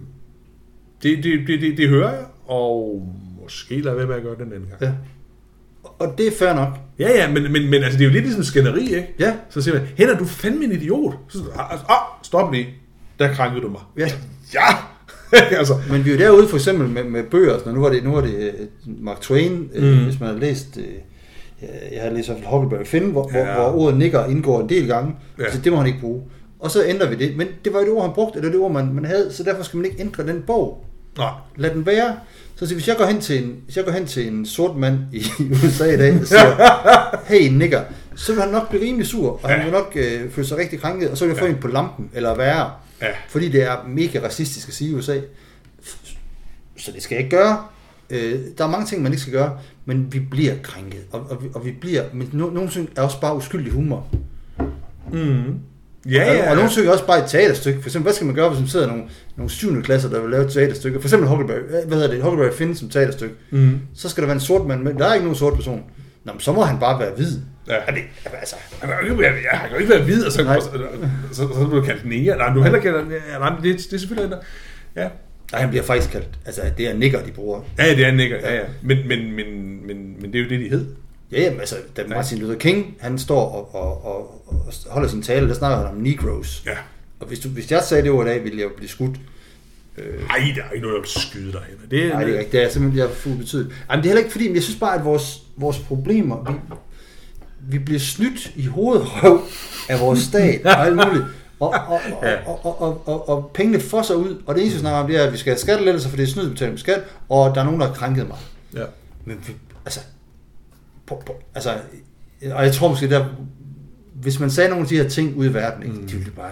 det, 1.03 1.23
det, 1.23 1.47
det, 1.47 1.61
det, 1.61 1.77
det 1.77 1.89
hører 1.89 2.13
jeg, 2.13 2.25
og 2.45 3.07
måske 3.43 3.81
lade 3.81 3.97
være 3.97 4.07
med 4.07 4.15
at 4.15 4.23
gøre 4.23 4.35
den 4.35 4.53
anden 4.53 4.69
gang. 4.69 4.81
Ja. 4.81 4.91
Og 5.99 6.13
det 6.17 6.27
er 6.27 6.31
fair 6.39 6.53
nok. 6.53 6.69
Ja, 6.99 7.09
ja, 7.09 7.31
men, 7.31 7.43
men, 7.51 7.69
men 7.69 7.83
altså, 7.83 7.97
det 7.97 8.05
er 8.05 8.09
jo 8.09 8.13
lidt 8.13 8.23
ligesom 8.25 8.43
skænderi, 8.43 8.81
ikke? 8.81 9.15
Ja. 9.19 9.33
Så 9.49 9.61
siger 9.61 9.79
man, 9.79 9.87
Henrik, 9.97 10.19
du 10.19 10.23
er 10.23 10.27
fandme 10.27 10.65
en 10.65 10.71
idiot. 10.71 11.13
Så, 11.29 11.39
ah, 11.59 11.73
ah, 11.89 11.97
stop 12.23 12.51
lige. 12.51 12.67
Der 13.19 13.33
krænkede 13.33 13.61
du 13.61 13.69
mig. 13.69 13.81
Ja. 13.97 14.07
Ja! 14.53 14.75
altså, 15.59 15.73
Men 15.89 16.05
vi 16.05 16.09
er 16.09 16.13
jo 16.13 16.19
derude 16.19 16.47
for 16.47 16.57
eksempel 16.57 16.89
med, 16.89 17.03
med 17.03 17.23
bøger, 17.23 17.53
og 17.65 17.73
nu 17.73 17.81
var 17.81 17.89
det, 17.89 18.03
nu 18.03 18.11
var 18.11 18.21
det 18.21 18.33
øh, 18.35 18.53
Mark 18.85 19.21
Twain, 19.21 19.69
mm. 19.75 19.83
Mm. 19.83 20.03
hvis 20.03 20.19
man 20.19 20.29
har 20.29 20.35
læst, 20.35 20.77
øh, 20.77 20.85
jeg 21.91 22.01
har 22.01 22.09
læst 22.09 22.27
i 22.27 22.31
hvert 22.31 22.43
fald 22.43 22.51
Huckleberry 22.51 22.85
Finn, 22.85 23.11
hvor, 23.11 23.31
ja. 23.33 23.43
Hvor, 23.45 23.53
hvor 23.53 23.81
ordet 23.81 23.97
nigger 23.97 24.25
indgår 24.25 24.61
en 24.61 24.69
del 24.69 24.87
gange, 24.87 25.15
ja. 25.37 25.43
Ja. 25.43 25.51
så 25.51 25.59
det 25.63 25.71
må 25.71 25.77
han 25.77 25.87
ikke 25.87 25.99
bruge. 25.99 26.21
Og 26.59 26.71
så 26.71 26.85
ændrer 26.85 27.09
vi 27.09 27.15
det, 27.15 27.37
men 27.37 27.47
det 27.65 27.73
var 27.73 27.79
jo 27.79 27.85
det 27.85 27.93
ord, 27.93 28.01
han 28.01 28.13
brugte, 28.13 28.37
eller 28.39 28.51
det 28.51 28.59
ord, 28.59 28.71
man, 28.71 28.93
man 28.93 29.05
havde, 29.05 29.33
så 29.33 29.43
derfor 29.43 29.63
skal 29.63 29.77
man 29.77 29.85
ikke 29.85 30.01
ændre 30.01 30.27
den 30.27 30.43
bog. 30.47 30.85
nej. 31.17 31.31
Lad 31.57 31.69
den 31.69 31.85
være. 31.85 32.15
Så 32.55 32.65
siger, 32.65 32.75
hvis 32.75 32.87
jeg 32.87 32.97
går 32.97 33.05
hen 33.05 33.21
til 33.21 33.43
en, 33.43 33.55
hvis 33.65 33.77
jeg 33.77 33.85
går 33.85 33.91
hen 33.91 34.05
til 34.05 34.27
en 34.27 34.45
sort 34.45 34.77
mand 34.77 34.99
i 35.13 35.23
USA 35.65 35.93
i 35.93 35.97
dag, 35.97 36.19
og 36.21 36.27
siger, 36.27 37.25
hey 37.25 37.49
nigger, 37.51 37.83
så 38.15 38.33
vil 38.33 38.41
han 38.41 38.51
nok 38.51 38.69
blive 38.69 38.83
rimelig 38.83 39.07
sur, 39.07 39.39
og 39.43 39.49
han 39.49 39.57
Ja. 39.59 39.63
vil 39.63 39.73
nok 39.73 39.91
øh, 39.95 40.31
føle 40.31 40.47
sig 40.47 40.57
rigtig 40.57 40.81
krænket, 40.81 41.09
og 41.09 41.17
så 41.17 41.25
vil 41.25 41.31
jeg 41.31 41.39
få 41.39 41.45
Ja. 41.45 41.51
en 41.51 41.57
på 41.57 41.67
lampen, 41.67 42.09
eller 42.13 42.35
værre. 42.35 42.71
Ja. 43.01 43.07
Fordi 43.29 43.49
det 43.49 43.63
er 43.63 43.75
mega 43.87 44.19
racistisk 44.23 44.67
at 44.67 44.73
sige 44.73 44.89
i 44.91 44.93
USA. 44.93 45.17
Så 46.77 46.91
det 46.91 47.03
skal 47.03 47.15
jeg 47.15 47.23
ikke 47.25 47.37
gøre. 47.37 47.65
Øh, 48.09 48.39
der 48.57 48.63
er 48.65 48.69
mange 48.69 48.85
ting, 48.85 49.03
man 49.03 49.11
ikke 49.11 49.21
skal 49.21 49.33
gøre, 49.33 49.57
men 49.85 50.13
vi 50.13 50.19
bliver 50.19 50.53
krænket, 50.63 51.01
og, 51.11 51.19
og, 51.29 51.43
vi, 51.43 51.47
og 51.55 51.65
vi 51.65 51.71
bliver, 51.71 52.03
men 52.13 52.29
no, 52.33 52.49
nogle 52.49 52.69
ting 52.69 52.89
er 52.95 53.01
også 53.01 53.19
bare 53.21 53.35
uskyldig 53.35 53.71
humor. 53.71 54.07
Mm. 55.11 55.59
Og, 56.05 56.11
Ja, 56.11 56.33
ja. 56.33 56.49
og 56.49 56.55
nogle 56.55 56.71
stykker 56.71 56.89
er 56.89 56.93
også 56.93 57.05
bare 57.07 57.19
et 57.23 57.29
teaterstykke. 57.29 57.81
For 57.81 57.89
eksempel, 57.89 58.03
hvad 58.05 58.13
skal 58.13 58.25
man 58.25 58.35
gøre, 58.35 58.49
hvis 58.49 58.59
man 58.59 58.67
sidder 58.69 58.87
nogle, 58.87 59.03
nogle 59.35 59.49
7. 59.49 59.81
klasser, 59.83 60.09
der 60.09 60.21
vil 60.21 60.29
lave 60.31 60.45
et 60.45 60.51
teaterstykke? 60.53 60.99
For 60.99 61.07
eksempel 61.07 61.29
Huckleberry, 61.29 61.57
øh, 61.59 61.87
hvad 61.87 61.97
hedder 61.97 62.11
det, 62.11 62.21
Huckleberry 62.23 62.53
Finn 62.53 62.75
som 62.75 62.89
teaterstykke. 62.89 63.35
Mm. 63.51 63.79
Så 63.95 64.09
skal 64.09 64.21
der 64.21 64.27
være 64.27 64.35
en 64.35 64.39
sort 64.41 64.67
mand 64.67 64.81
med, 64.81 64.93
der 64.93 65.05
er 65.07 65.13
ikke 65.13 65.25
nogen 65.25 65.37
sort 65.37 65.53
person. 65.53 65.83
Nå, 66.25 66.33
men 66.33 66.39
så 66.39 66.51
må 66.51 66.61
han 66.61 66.79
bare 66.79 66.99
være 66.99 67.11
hvid. 67.15 67.31
Ja. 67.67 67.73
Er 67.87 67.91
det, 67.93 68.01
altså, 68.39 68.55
Han 68.81 68.89
kan 68.89 68.97
jo 69.07 69.11
ikke 69.11 69.21
være, 69.23 69.33
ja, 69.33 69.57
han 69.57 69.69
kan 69.69 69.77
jo 69.77 69.81
ikke 69.81 69.93
være 69.93 70.03
hvid, 70.03 70.25
og 70.25 70.31
så, 70.31 70.43
Nej. 70.43 70.59
så, 70.59 70.65
så, 70.65 70.77
så, 71.31 71.41
så, 71.41 71.67
bliver 71.67 71.81
du 71.81 71.81
kaldt 71.81 72.05
neger. 72.05 72.37
Nej, 72.37 72.53
du 72.53 72.61
heller 72.61 72.79
kalder 72.79 72.99
ja, 72.99 73.39
nej, 73.39 73.49
det, 73.63 73.77
det 73.77 73.93
er 73.93 73.97
selvfølgelig. 73.97 74.37
Ja. 74.95 75.07
nej, 75.51 75.61
han 75.61 75.69
bliver 75.69 75.83
faktisk 75.83 76.11
kaldt, 76.11 76.27
altså 76.45 76.61
det 76.77 76.89
er 76.89 76.93
nigger, 76.93 77.23
de 77.23 77.31
bruger. 77.31 77.61
ja, 77.79 77.89
det 77.95 78.05
er 78.05 78.09
en 78.09 78.15
nigger, 78.15 78.37
ja, 78.43 78.55
ja. 78.55 78.61
Men, 78.81 78.97
men, 79.07 79.35
men, 79.35 79.45
men, 79.87 80.15
men 80.21 80.33
det 80.33 80.39
er 80.39 80.43
jo 80.43 80.49
det, 80.49 80.59
de 80.59 80.69
hed. 80.69 80.85
Ja, 81.33 81.41
jamen, 81.41 81.59
altså, 81.59 81.75
da 81.97 82.03
Martin 82.07 82.37
Luther 82.37 82.55
King, 82.59 82.95
han 82.99 83.19
står 83.19 83.49
og, 83.49 83.75
og, 83.75 84.05
og, 84.05 84.43
og 84.47 84.73
holder 84.89 85.09
sin 85.09 85.21
tale, 85.21 85.47
der 85.47 85.53
snakker 85.53 85.77
han 85.77 85.87
om 85.87 85.95
Negroes. 85.95 86.63
Ja. 86.65 86.77
Og 87.19 87.27
hvis, 87.27 87.39
du, 87.39 87.49
hvis 87.49 87.71
jeg 87.71 87.83
sagde 87.83 88.03
det 88.03 88.11
ord 88.11 88.25
i 88.25 88.29
dag, 88.29 88.43
ville 88.43 88.57
jeg 88.57 88.63
jo 88.63 88.71
blive 88.77 88.89
skudt. 88.89 89.15
Nej, 89.97 90.37
der 90.55 90.63
er 90.63 90.71
ikke 90.71 90.87
noget, 90.87 90.95
der 90.95 90.99
vil 91.01 91.09
skyde 91.21 91.51
dig 91.51 91.61
hen. 91.69 91.77
Det 91.91 92.05
er, 92.05 92.09
Nej, 92.13 92.23
det 92.23 92.35
er 92.35 92.39
ikke. 92.39 92.51
Det 92.51 92.63
er 92.63 92.69
simpelthen 92.69 92.99
jeg 92.99 93.05
er 93.11 93.15
fuldt 93.15 93.37
betydeligt. 93.37 93.75
Jamen, 93.91 94.03
det 94.03 94.09
er 94.09 94.11
heller 94.11 94.19
ikke 94.23 94.31
fordi, 94.31 94.47
men 94.47 94.55
jeg 94.55 94.63
synes 94.63 94.79
bare, 94.79 94.95
at 94.99 95.05
vores, 95.05 95.41
vores 95.57 95.79
problemer, 95.79 96.51
vi, 96.51 96.57
vi 97.77 97.79
bliver 97.83 97.99
snydt 97.99 98.51
i 98.55 98.65
hovedrøv 98.65 99.41
af 99.89 99.99
vores 99.99 100.19
stat 100.19 100.65
og 100.65 100.85
alt 100.85 100.95
muligt. 100.95 101.25
Og, 101.59 101.69
og, 101.69 101.99
og, 102.45 102.65
og, 102.65 102.81
og, 102.81 103.07
og, 103.07 103.29
og, 103.29 103.51
pengene 103.53 103.79
fosser 103.79 104.15
ud, 104.15 104.41
og 104.45 104.55
det 104.55 104.61
eneste, 104.61 104.77
vi 104.77 104.81
snakker 104.81 104.99
om, 104.99 105.07
det 105.07 105.17
er, 105.19 105.23
at 105.23 105.33
vi 105.33 105.37
skal 105.37 105.51
have 105.51 105.59
skattelettelser, 105.59 106.09
for 106.09 106.17
det 106.17 106.23
er 106.23 106.27
snyd 106.27 106.49
betaling 106.49 106.79
skat, 106.79 107.03
og 107.29 107.55
der 107.55 107.61
er 107.61 107.65
nogen, 107.65 107.79
der 107.81 107.87
har 107.87 107.93
krænket 107.93 108.27
mig. 108.27 108.37
Ja. 108.75 108.83
Men 109.25 109.37
vi- 109.47 109.53
altså, 109.85 109.99
altså, 111.55 111.69
og 112.51 112.63
jeg 112.63 112.73
tror 112.73 112.89
måske, 112.89 113.09
der, 113.09 113.25
hvis 114.13 114.39
man 114.39 114.49
sagde 114.51 114.69
nogle 114.69 114.81
af 114.83 114.87
de 114.89 114.95
her 114.97 115.09
ting 115.09 115.35
ude 115.37 115.49
i 115.49 115.53
verden, 115.53 115.83
ikke, 115.83 115.95
Mm. 115.95 116.07
de 116.07 116.13
ville 116.15 116.31
bare, 116.31 116.51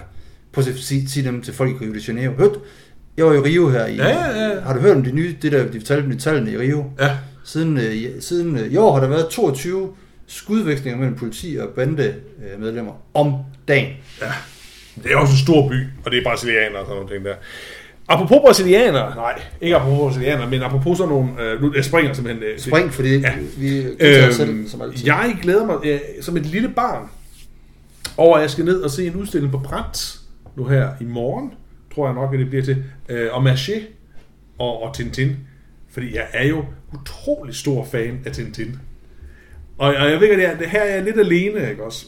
prøv 0.53 0.63
at 0.67 0.75
sige, 0.77 1.09
sige 1.09 1.25
dem 1.27 1.41
til 1.41 1.53
folk 1.53 1.71
i 1.81 1.85
Rio 1.85 1.93
de 1.93 1.99
Janeiro. 2.07 2.33
Hørte, 2.33 2.59
jeg 3.17 3.25
var 3.25 3.33
i 3.33 3.37
Rio 3.39 3.69
her 3.69 3.85
i, 3.85 3.95
Ja, 3.95 4.07
ja, 4.09 4.47
ja. 4.49 4.59
har 4.59 4.73
du 4.73 4.79
hørt 4.79 4.95
om 4.97 5.03
de 5.03 5.11
nye, 5.11 5.35
det 5.41 5.51
der, 5.51 5.71
de 5.71 5.79
fortalte 5.79 6.05
om 6.05 6.11
de 6.11 6.17
tallene 6.17 6.51
i 6.51 6.57
Rio? 6.57 6.85
Ja. 6.99 7.17
Siden, 7.43 7.77
øh, 7.77 7.93
siden 8.19 8.57
øh, 8.57 8.71
i 8.71 8.77
år 8.77 8.93
har 8.93 8.99
der 8.99 9.07
været 9.07 9.27
22 9.29 9.93
skudvekslinger 10.27 10.99
mellem 10.99 11.15
politi 11.15 11.57
og 11.61 11.69
bandemedlemmer 11.69 12.93
om 13.13 13.33
dagen. 13.67 13.89
Ja. 14.21 14.31
Det 15.03 15.11
er 15.11 15.17
også 15.17 15.33
en 15.33 15.37
stor 15.37 15.69
by, 15.69 15.83
og 16.05 16.11
det 16.11 16.19
er 16.19 16.23
brasilianere 16.23 16.79
og 16.79 16.85
sådan 16.85 16.95
nogle 17.01 17.15
ting 17.15 17.25
der. 17.25 17.35
Apropos 18.13 18.37
brasilianere, 18.45 19.15
nej, 19.15 19.41
ikke 19.61 19.75
apropos 19.75 19.97
brasilianere, 19.99 20.49
men 20.49 20.61
apropos 20.63 20.97
sådan 20.97 21.09
nogle, 21.09 21.29
øh, 21.43 21.61
nu 21.61 21.73
jeg 21.75 21.85
springer 21.85 22.13
simpelthen. 22.13 22.43
Øh, 22.43 22.59
Spring, 22.59 22.93
fordi 22.93 23.17
Ja. 23.19 23.33
vi 23.57 23.67
gentager 23.67 24.27
os 24.27 24.35
selv, 24.35 24.49
Øhm, 24.49 24.67
som 24.67 24.81
altid. 24.81 25.05
jeg 25.05 25.37
glæder 25.41 25.65
mig 25.65 25.75
øh, 25.83 25.99
som 26.21 26.37
et 26.37 26.45
lille 26.45 26.69
barn 26.69 27.07
over, 28.17 28.35
at 28.35 28.41
jeg 28.41 28.49
skal 28.49 28.65
ned 28.65 28.81
og 28.81 28.91
se 28.91 29.07
en 29.07 29.15
udstilling 29.15 29.51
på 29.51 29.57
Brandt 29.57 30.19
nu 30.55 30.65
her 30.65 30.89
i 31.01 31.03
morgen, 31.03 31.53
tror 31.95 32.05
jeg 32.07 32.15
nok, 32.15 32.33
at 32.33 32.39
det 32.39 32.49
bliver 32.49 32.63
til, 32.63 32.83
øh, 33.09 33.29
om 33.31 33.47
Hergé 33.47 33.79
og, 34.59 34.83
og 34.83 34.95
Tintin. 34.95 35.35
Fordi 35.93 36.15
jeg 36.15 36.25
er 36.33 36.47
jo 36.47 36.65
utrolig 36.93 37.55
stor 37.55 37.85
fan 37.91 38.19
af 38.25 38.31
Tintin. 38.31 38.79
Og, 39.77 39.87
og 39.87 40.09
jeg 40.11 40.19
ved 40.19 40.29
ikke, 40.29 40.43
at 40.43 40.49
jeg, 40.51 40.59
det 40.59 40.67
her 40.69 40.81
er 40.81 40.95
jeg 40.95 41.03
lidt 41.03 41.19
alene, 41.19 41.69
ikke 41.69 41.83
også? 41.83 42.05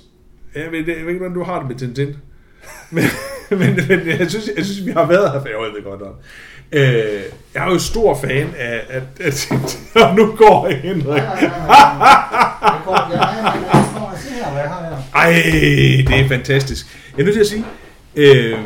Jeg 0.56 0.64
ved, 0.72 0.78
jeg 0.78 0.86
ved 0.88 0.96
ikke, 0.96 1.14
hvordan 1.18 1.34
du 1.36 1.44
har 1.44 1.60
det 1.60 1.68
med 1.68 1.76
Tintin. 1.76 2.16
Men, 2.92 3.04
men, 3.50 3.80
men 3.88 4.08
jeg, 4.08 4.30
synes, 4.30 4.50
jeg 4.58 4.66
synes, 4.66 4.86
vi 4.86 4.92
har 4.92 5.06
været 5.06 5.32
her, 5.32 5.42
for 5.42 5.48
jeg 5.48 5.74
ved 5.76 5.84
godt 5.84 6.00
nok. 6.00 6.22
Øh, 6.72 7.22
jeg 7.54 7.68
er 7.68 7.72
jo 7.72 7.80
stor 7.80 8.20
fan 8.22 8.54
af, 8.58 9.02
af 9.20 9.34
Tintin, 9.34 9.80
og 9.96 10.16
nu 10.16 10.36
går 10.36 10.70
Henrik. 10.70 11.24
Ej, 15.16 15.32
det 16.08 16.20
er 16.20 16.28
fantastisk. 16.28 16.86
Jeg 17.18 17.22
er 17.22 17.26
nødt 17.26 17.36
til 17.36 17.42
at 17.42 17.48
sige, 17.48 17.66
øh, 18.16 18.60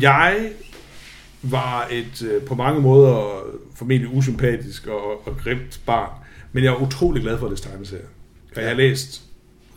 jeg 0.00 0.50
var 1.42 1.88
et 1.90 2.22
øh, 2.22 2.42
på 2.42 2.54
mange 2.54 2.80
måder 2.80 3.44
formentlig 3.76 4.14
usympatisk 4.14 4.86
og, 4.86 5.28
og 5.28 5.36
grimt 5.42 5.80
barn, 5.86 6.10
men 6.52 6.64
jeg 6.64 6.70
er 6.70 6.82
utrolig 6.82 7.22
glad 7.22 7.38
for 7.38 7.48
det 7.48 7.62
tegneserie. 7.62 8.02
Og 8.56 8.62
jeg 8.62 8.70
har 8.70 8.76
læst 8.76 9.22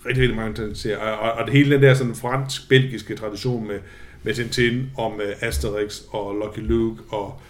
rigtig, 0.07 0.21
rigtig 0.21 0.35
mange 0.35 0.55
tegneserier, 0.55 0.97
og, 0.97 1.19
og, 1.19 1.31
og 1.31 1.45
det 1.45 1.53
hele 1.53 1.75
den 1.75 1.83
der 1.83 1.93
sådan 1.93 2.15
fransk-belgiske 2.15 3.15
tradition 3.15 3.67
med, 3.67 3.79
med 4.23 4.33
Tintin 4.33 4.89
og 4.95 5.13
med 5.17 5.33
Asterix 5.41 6.01
og 6.09 6.35
Lucky 6.35 6.67
Luke 6.67 7.01
og 7.09 7.41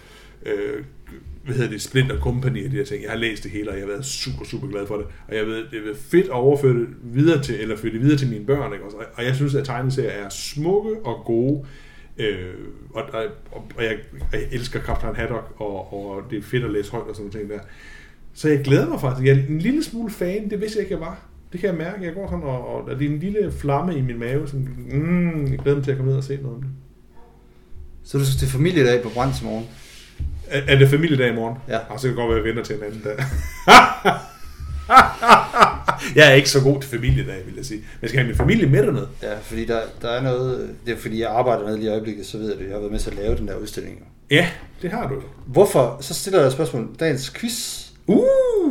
øh, 0.46 0.84
hvad 1.44 1.56
hedder 1.56 1.70
det, 1.70 1.82
Splinter 1.82 2.20
Company 2.20 2.66
og 2.66 2.72
de 2.72 2.76
her 2.76 2.84
ting. 2.84 3.02
Jeg 3.02 3.10
har 3.10 3.18
læst 3.18 3.42
det 3.44 3.50
hele, 3.50 3.70
og 3.70 3.76
jeg 3.76 3.82
har 3.82 3.88
været 3.88 4.04
super, 4.04 4.44
super 4.44 4.68
glad 4.68 4.86
for 4.86 4.96
det. 4.96 5.06
Og 5.28 5.36
jeg 5.36 5.46
ved, 5.46 5.56
det 5.56 5.90
er 5.90 5.94
fedt 6.10 6.24
at 6.24 6.30
overføre 6.30 6.74
det 6.74 6.88
videre 7.02 7.42
til, 7.42 7.60
eller 7.60 7.76
føre 7.76 7.92
det 7.92 8.00
videre 8.00 8.18
til 8.18 8.28
mine 8.28 8.46
børn. 8.46 8.72
Ikke? 8.72 8.84
også? 8.84 8.96
Og 9.14 9.24
jeg 9.24 9.34
synes, 9.34 9.54
at 9.54 9.64
tegneserier 9.64 10.10
er 10.10 10.28
smukke 10.28 10.96
og 11.04 11.22
gode. 11.24 11.64
Øh, 12.18 12.54
og, 12.90 13.02
og, 13.12 13.24
og, 13.76 13.84
jeg, 13.84 13.98
jeg 14.32 14.48
elsker 14.52 14.80
Kaptajn 14.80 15.16
Haddock, 15.16 15.54
og, 15.56 15.92
og 15.92 16.22
det 16.30 16.38
er 16.38 16.42
fedt 16.42 16.64
at 16.64 16.70
læse 16.70 16.92
højt 16.92 17.06
og 17.08 17.16
sådan 17.16 17.30
noget 17.30 17.48
ting 17.48 17.60
der. 17.60 17.66
Så 18.34 18.48
jeg 18.48 18.60
glæder 18.64 18.88
mig 18.88 19.00
faktisk. 19.00 19.26
Jeg 19.26 19.38
er 19.38 19.46
en 19.48 19.58
lille 19.58 19.84
smule 19.84 20.10
fan, 20.10 20.50
det 20.50 20.60
vidste 20.60 20.76
jeg 20.76 20.84
ikke, 20.84 20.94
jeg 20.94 21.00
var. 21.00 21.27
Det 21.52 21.60
kan 21.60 21.68
jeg 21.68 21.78
mærke. 21.78 22.04
Jeg 22.04 22.14
går 22.14 22.26
sådan, 22.26 22.42
og, 22.42 22.74
og 22.74 22.90
det 22.98 23.06
er 23.06 23.10
en 23.10 23.18
lille 23.18 23.52
flamme 23.52 23.98
i 23.98 24.00
min 24.00 24.18
mave. 24.18 24.48
Sådan, 24.48 24.68
mm, 24.92 25.50
jeg 25.50 25.58
glæder 25.58 25.76
mig 25.76 25.84
til 25.84 25.90
at 25.90 25.96
komme 25.96 26.10
ned 26.10 26.18
og 26.18 26.24
se 26.24 26.36
noget 26.36 26.56
om 26.56 26.62
det. 26.62 26.70
Så 28.04 28.18
du 28.18 28.26
skal 28.26 28.38
til 28.38 28.48
familiedag 28.48 29.02
på 29.02 29.08
Brands 29.08 29.42
i 29.42 29.44
morgen. 29.44 29.66
Er, 30.46 30.60
er 30.68 30.78
det 30.78 30.88
familiedag 30.90 31.32
i 31.32 31.34
morgen? 31.34 31.56
Ja. 31.68 31.78
Og 31.78 32.00
så 32.00 32.08
kan 32.08 32.16
det 32.16 32.16
godt 32.16 32.28
være, 32.28 32.38
at 32.38 32.46
jeg 32.46 32.54
venter 32.54 32.64
til 32.64 32.76
en 32.76 32.82
anden 32.82 33.00
dag. 33.00 33.16
jeg 36.16 36.30
er 36.30 36.34
ikke 36.34 36.50
så 36.50 36.62
god 36.62 36.80
til 36.80 36.90
familiedag, 36.90 37.46
vil 37.46 37.54
jeg 37.56 37.64
sige. 37.64 37.78
Men 37.78 37.98
jeg 38.02 38.10
skal 38.10 38.18
have 38.18 38.28
min 38.28 38.36
familie 38.36 38.66
med 38.66 38.82
derned. 38.82 39.06
Ja, 39.22 39.38
fordi 39.38 39.64
der, 39.64 39.80
der 40.02 40.08
er 40.08 40.22
noget... 40.22 40.74
Det 40.86 40.94
er 40.94 40.98
fordi, 40.98 41.20
jeg 41.20 41.30
arbejder 41.30 41.64
med 41.64 41.76
lige 41.76 41.86
i 41.86 41.90
øjeblikket, 41.90 42.26
så 42.26 42.38
ved 42.38 42.50
jeg 42.50 42.58
det. 42.58 42.64
Jeg 42.64 42.72
har 42.72 42.78
været 42.78 42.92
med 42.92 43.00
til 43.00 43.10
at 43.10 43.16
lave 43.16 43.36
den 43.36 43.48
der 43.48 43.56
udstilling. 43.56 44.06
Ja, 44.30 44.48
det 44.82 44.90
har 44.90 45.08
du. 45.08 45.22
Hvorfor... 45.46 45.98
Så 46.00 46.14
stiller 46.14 46.38
jeg 46.38 46.46
et 46.46 46.52
spørgsmål. 46.52 46.88
Dagens 47.00 47.30
quiz. 47.30 47.86
Uh! 48.06 48.24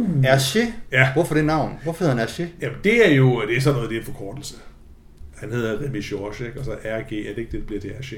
Hergé. 0.05 0.71
Ja. 0.91 1.13
Hvorfor 1.13 1.35
det 1.35 1.45
navn? 1.45 1.73
Hvorfor 1.83 2.05
hedder 2.05 2.17
han 2.17 2.27
Hergé? 2.27 2.43
Jamen, 2.61 2.77
det 2.83 3.11
er 3.11 3.15
jo 3.15 3.41
det 3.47 3.57
er 3.57 3.61
sådan 3.61 3.75
noget, 3.75 3.89
det 3.89 3.95
er 3.95 3.99
en 3.99 4.05
forkortelse. 4.05 4.55
Han 5.37 5.51
hedder 5.51 5.85
Remy 5.85 6.01
George, 6.03 6.45
ikke? 6.45 6.59
og 6.59 6.65
så 6.65 6.71
RG, 6.71 6.85
er 6.85 7.03
det 7.05 7.13
ikke 7.13 7.41
det, 7.41 7.51
det 7.51 7.65
bliver 7.65 7.81
til 7.81 7.91
RG? 8.01 8.13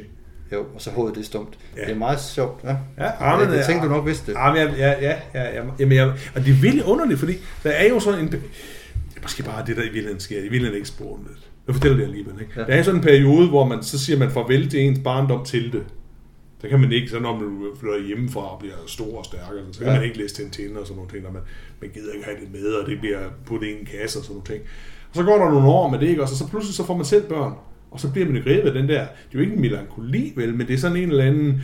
Jo, 0.54 0.66
og 0.76 0.82
så 0.82 0.90
hovedet 0.92 1.16
det 1.16 1.22
er 1.22 1.26
stumt. 1.26 1.58
Ja. 1.76 1.82
Ja. 1.82 1.88
Det 1.88 1.94
er 1.94 1.98
meget 1.98 2.22
sjovt, 2.22 2.64
ja. 2.64 2.76
Ja, 2.98 3.32
Ja, 3.32 3.46
men, 3.46 3.54
jeg 3.56 3.66
tænkte, 3.66 3.88
du 3.88 3.92
nok 3.94 4.06
vidste 4.06 4.32
det. 4.32 4.38
Ja, 4.38 4.54
men 4.54 4.58
jeg, 4.58 4.76
ja, 4.78 4.90
ja, 5.10 5.18
ja, 5.34 5.58
ja, 5.58 5.64
jamen, 5.80 5.98
jeg, 5.98 6.08
og 6.36 6.46
det 6.46 6.50
er 6.50 6.62
virkelig 6.62 6.86
underligt, 6.86 7.20
fordi 7.20 7.34
der 7.64 7.70
er 7.70 7.90
jo 7.90 8.00
sådan 8.00 8.20
en... 8.20 8.28
Det 8.28 8.42
er 9.18 9.22
måske 9.22 9.44
bare 9.44 9.66
det, 9.66 9.76
der 9.76 9.82
i 9.82 9.86
virkeligheden 9.86 10.20
sker. 10.20 10.38
I 10.38 10.42
virkeligheden 10.42 10.76
ikke 10.76 10.88
sporen 10.88 11.26
lidt. 11.30 11.50
Jeg 11.68 11.76
fortæller 11.76 11.98
det 11.98 12.04
alligevel, 12.04 12.34
ikke? 12.42 12.52
Ja. 12.56 12.62
Ja. 12.62 12.68
Der 12.68 12.74
er 12.74 12.84
sådan 12.84 13.00
en 13.00 13.04
periode, 13.04 13.48
hvor 13.50 13.66
man 13.66 13.84
så 13.84 14.00
siger 14.00 14.20
man 14.20 14.32
farvel 14.32 14.70
til 14.70 14.80
ens 14.80 15.00
barndom 15.04 15.46
til 15.46 15.72
det. 15.72 15.84
Der 16.62 16.68
kan 16.70 16.80
man 16.80 16.92
ikke, 16.92 17.10
så 17.10 17.20
når 17.20 17.40
man 17.40 17.60
flytter 17.80 18.08
hjemmefra 18.08 18.54
og 18.54 18.60
bliver 18.60 18.76
stor 18.88 19.18
og 19.18 19.26
stærkere, 19.26 19.64
så 19.72 19.80
kan 19.80 19.88
ja. 19.88 19.94
Man 19.94 20.04
ikke 20.04 20.18
læse 20.18 20.36
Tintin 20.36 20.78
og 20.78 20.88
sådan 20.88 20.96
nogle 20.96 21.12
ting, 21.12 21.28
og 21.28 21.34
man, 21.34 21.42
man 21.82 21.90
gider 21.90 22.14
ikke 22.14 22.26
have 22.26 22.38
det 22.40 22.52
med, 22.52 22.66
og 22.66 22.90
det 22.90 23.00
bliver 23.00 23.20
puttet 23.46 23.68
i 23.68 23.80
en 23.80 23.86
kasse 23.86 24.20
og 24.20 24.24
sådan 24.24 24.34
nogle 24.34 24.48
ting. 24.48 24.62
Og 25.10 25.16
så 25.16 25.24
går 25.24 25.38
der 25.38 25.52
nogle 25.52 25.68
år 25.68 25.90
med 25.90 26.00
det, 26.00 26.08
ikke? 26.08 26.22
Og 26.22 26.30
så, 26.30 26.38
så 26.38 26.48
pludselig 26.48 26.76
så 26.76 26.86
får 26.86 26.96
man 26.96 27.06
selv 27.06 27.30
børn, 27.30 27.54
og 27.92 28.00
så 28.00 28.12
bliver 28.12 28.30
man 28.30 28.42
grebet 28.42 28.68
af 28.68 28.74
den 28.74 28.90
der, 28.90 29.02
det 29.02 29.08
er 29.08 29.34
jo 29.34 29.40
ikke 29.40 29.54
en 29.54 29.62
melankoli, 29.62 30.34
vel, 30.36 30.56
men 30.56 30.68
det 30.68 30.74
er 30.74 30.78
sådan 30.78 30.98
en 30.98 31.10
eller 31.10 31.24
anden, 31.24 31.62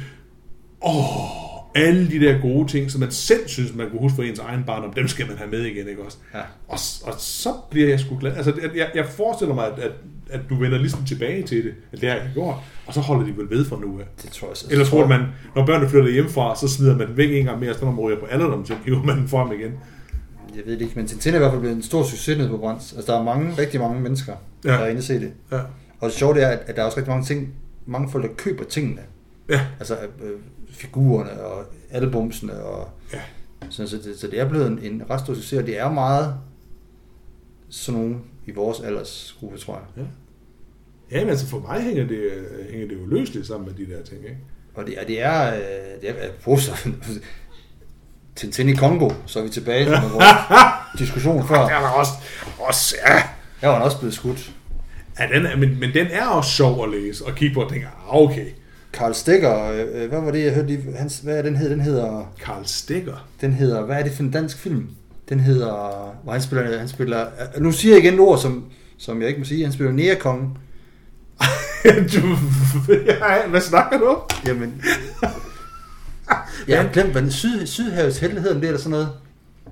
åh, 0.81 1.55
alle 1.75 2.09
de 2.11 2.19
der 2.19 2.41
gode 2.41 2.67
ting, 2.67 2.91
som 2.91 2.99
man 2.99 3.11
selv 3.11 3.47
synes, 3.47 3.75
man 3.75 3.89
kunne 3.89 3.99
huske 3.99 4.15
for 4.15 4.23
ens 4.23 4.39
egen 4.39 4.63
barndom, 4.63 4.93
dem 4.93 5.07
skal 5.07 5.27
man 5.27 5.37
have 5.37 5.49
med 5.49 5.61
igen, 5.61 5.87
ikke 5.87 6.03
også? 6.03 6.17
Ja. 6.33 6.39
Og, 6.67 6.79
og 7.03 7.13
så 7.17 7.53
bliver 7.69 7.89
jeg 7.89 7.99
sgu 7.99 8.17
glad. 8.19 8.35
Altså, 8.35 8.53
jeg, 8.75 8.91
jeg 8.95 9.05
forestiller 9.05 9.55
mig, 9.55 9.65
at, 9.71 9.79
at, 9.79 9.91
at 10.29 10.39
du 10.49 10.55
vender 10.55 10.77
ligesom 10.77 11.05
tilbage 11.05 11.43
til 11.43 11.63
det, 11.63 11.73
at 11.91 12.01
det 12.01 12.09
har 12.09 12.15
jeg 12.17 12.29
gjort, 12.33 12.55
og 12.87 12.93
så 12.93 12.99
holder 12.99 13.25
de 13.25 13.37
vel 13.37 13.49
ved 13.49 13.65
fra 13.65 13.79
nu 13.79 13.99
af. 13.99 14.05
Det 14.21 14.31
tror 14.31 14.47
jeg 14.47 14.57
så. 14.57 14.67
Eller 14.71 14.85
tror 14.85 15.07
man, 15.07 15.21
når 15.55 15.65
børnene 15.65 15.89
flytter 15.89 16.11
hjemmefra, 16.11 16.55
så 16.55 16.67
smider 16.67 16.97
man 16.97 17.07
den 17.07 17.17
væk 17.17 17.31
en 17.31 17.45
gang 17.45 17.59
mere, 17.59 17.69
og 17.69 17.75
så 17.75 17.85
når 17.85 17.91
man 17.91 17.99
ryger 17.99 18.19
på 18.19 18.25
alderdom, 18.25 18.65
så 18.65 18.75
hiver 18.85 19.03
man 19.03 19.17
den 19.17 19.27
frem 19.27 19.51
igen. 19.51 19.71
Jeg 20.55 20.63
ved 20.65 20.73
det 20.73 20.81
ikke, 20.81 20.93
men 20.95 21.07
Tintin 21.07 21.31
er 21.31 21.35
i 21.35 21.39
hvert 21.39 21.51
fald 21.51 21.59
blevet 21.61 21.75
en 21.75 21.83
stor 21.83 22.03
succes 22.03 22.37
nede 22.37 22.49
på 22.49 22.57
Brands. 22.57 22.93
Altså, 22.93 23.11
der 23.11 23.19
er 23.19 23.23
mange, 23.23 23.57
rigtig 23.57 23.79
mange 23.79 24.01
mennesker, 24.01 24.33
Ja. 24.65 24.69
der 24.71 24.77
er 24.77 24.87
inde 24.87 24.99
og 24.99 25.03
se 25.03 25.13
det. 25.19 25.31
Ja. 25.51 25.59
Og 25.99 26.09
det 26.09 26.11
sjove 26.13 26.33
det 26.33 26.43
er, 26.43 26.47
at 26.47 26.75
der 26.75 26.81
er 26.81 26.85
også 26.85 26.97
rigtig 26.97 27.11
mange 27.11 27.25
ting, 27.25 27.53
mange 27.85 28.09
folk, 28.11 28.23
der 28.23 28.29
køber 28.37 28.63
tingene. 28.63 29.01
Ja. 29.49 29.61
Altså 29.79 29.97
øh, 30.23 30.31
figurerne 30.69 31.41
og 31.41 31.63
albumsene 31.91 32.53
og 32.63 32.89
Ja. 33.13 33.19
så, 33.69 33.87
så, 33.87 33.95
det, 33.97 34.19
så 34.19 34.27
det 34.27 34.39
er 34.39 34.49
blevet 34.49 34.67
en, 34.67 34.79
en 34.81 35.03
ret 35.09 35.19
stor 35.19 35.33
succes, 35.33 35.59
og 35.59 35.65
det 35.67 35.79
er 35.79 35.91
meget 35.91 36.33
sådan 37.69 38.01
nogle 38.01 38.15
i 38.47 38.51
vores 38.51 38.79
aldersgruppe, 38.79 39.57
tror 39.57 39.81
jeg. 39.97 40.05
Ja, 41.11 41.19
men 41.19 41.29
altså 41.29 41.47
for 41.47 41.59
mig 41.59 41.81
hænger 41.81 42.07
det, 42.07 42.31
hænger 42.69 42.87
det 42.87 42.95
jo 42.95 43.05
løsligt 43.05 43.47
sammen 43.47 43.67
med 43.77 43.85
de 43.87 43.91
der 43.93 44.03
ting, 44.03 44.23
ikke? 44.23 44.37
Og 44.75 44.85
det, 44.87 44.99
er- 45.01 45.05
det 45.05 45.21
er, 45.21 45.53
øh, 45.55 45.61
det 46.01 46.09
er, 46.09 46.57
så, 46.57 46.71
Tintin 48.35 48.69
i 48.69 48.73
Kongo, 48.75 49.09
så 49.25 49.39
er 49.39 49.43
vi 49.43 49.49
tilbage 49.49 49.85
med 49.89 50.09
vores 50.11 50.25
diskussion 50.99 51.47
før. 51.47 51.55
Der 51.55 51.75
er 51.75 51.79
der 51.81 51.87
også, 51.87 52.11
også 52.59 52.95
ja, 53.07 53.23
Her 53.61 53.67
var 53.67 53.79
også 53.79 53.97
blevet 53.99 54.13
skudt. 54.13 54.51
ja 55.19 55.27
den 55.33 55.45
er, 55.45 55.55
men, 55.57 55.79
men 55.79 55.93
den 55.93 56.07
er 56.07 56.27
også 56.27 56.49
sjov 56.51 56.83
at 56.83 56.89
læse 56.91 57.25
og 57.25 57.35
kigge 57.35 57.53
på 57.53 57.61
og 57.63 57.71
tænke, 57.71 57.85
ah, 57.87 58.15
okay, 58.15 58.45
Karl 58.93 59.13
Stikker, 59.13 59.63
øh, 59.71 59.79
øh, 60.03 60.09
hvad 60.09 60.21
var 60.21 60.31
det, 60.31 60.43
jeg 60.45 60.53
hørte 60.53 60.67
lige, 60.67 60.93
hans, 60.97 61.19
hvad 61.19 61.37
er 61.37 61.41
den 61.41 61.55
hed? 61.55 61.69
Den 61.69 61.81
hedder, 61.81 62.33
Karl 62.41 62.65
Stikker. 62.65 63.27
den 63.41 63.53
hedder, 63.53 63.85
hvad 63.85 63.95
er 63.99 64.03
det 64.03 64.11
for 64.11 64.23
en 64.23 64.31
dansk 64.31 64.57
film? 64.57 64.89
Den 65.29 65.39
hedder, 65.39 65.67
hvor 66.23 66.31
han 66.33 66.41
spiller, 66.41 66.77
han 66.79 66.87
spiller, 66.87 67.21
øh, 67.55 67.61
nu 67.63 67.71
siger 67.71 67.95
jeg 67.95 68.03
igen 68.03 68.13
et 68.13 68.19
ord, 68.19 68.39
som, 68.39 68.65
som 68.97 69.19
jeg 69.21 69.27
ikke 69.29 69.39
må 69.39 69.45
sige, 69.45 69.63
han 69.63 69.73
spiller 69.73 69.93
Nærekongen. 69.93 70.57
du, 72.13 72.37
ja, 73.05 73.47
hvad 73.47 73.61
snakker 73.61 73.97
du 73.97 74.05
om? 74.05 74.17
Jamen, 74.47 74.81
jeg 76.67 76.81
har 76.81 76.89
glemt, 76.93 77.11
hvad 77.11 77.21
den 77.21 77.31
Syd, 77.31 77.65
Sydhavets 77.65 78.17
helte 78.19 78.41
hedder 78.41 78.53
det, 78.59 78.63
eller 78.65 78.77
sådan 78.77 78.91
noget. 78.91 79.09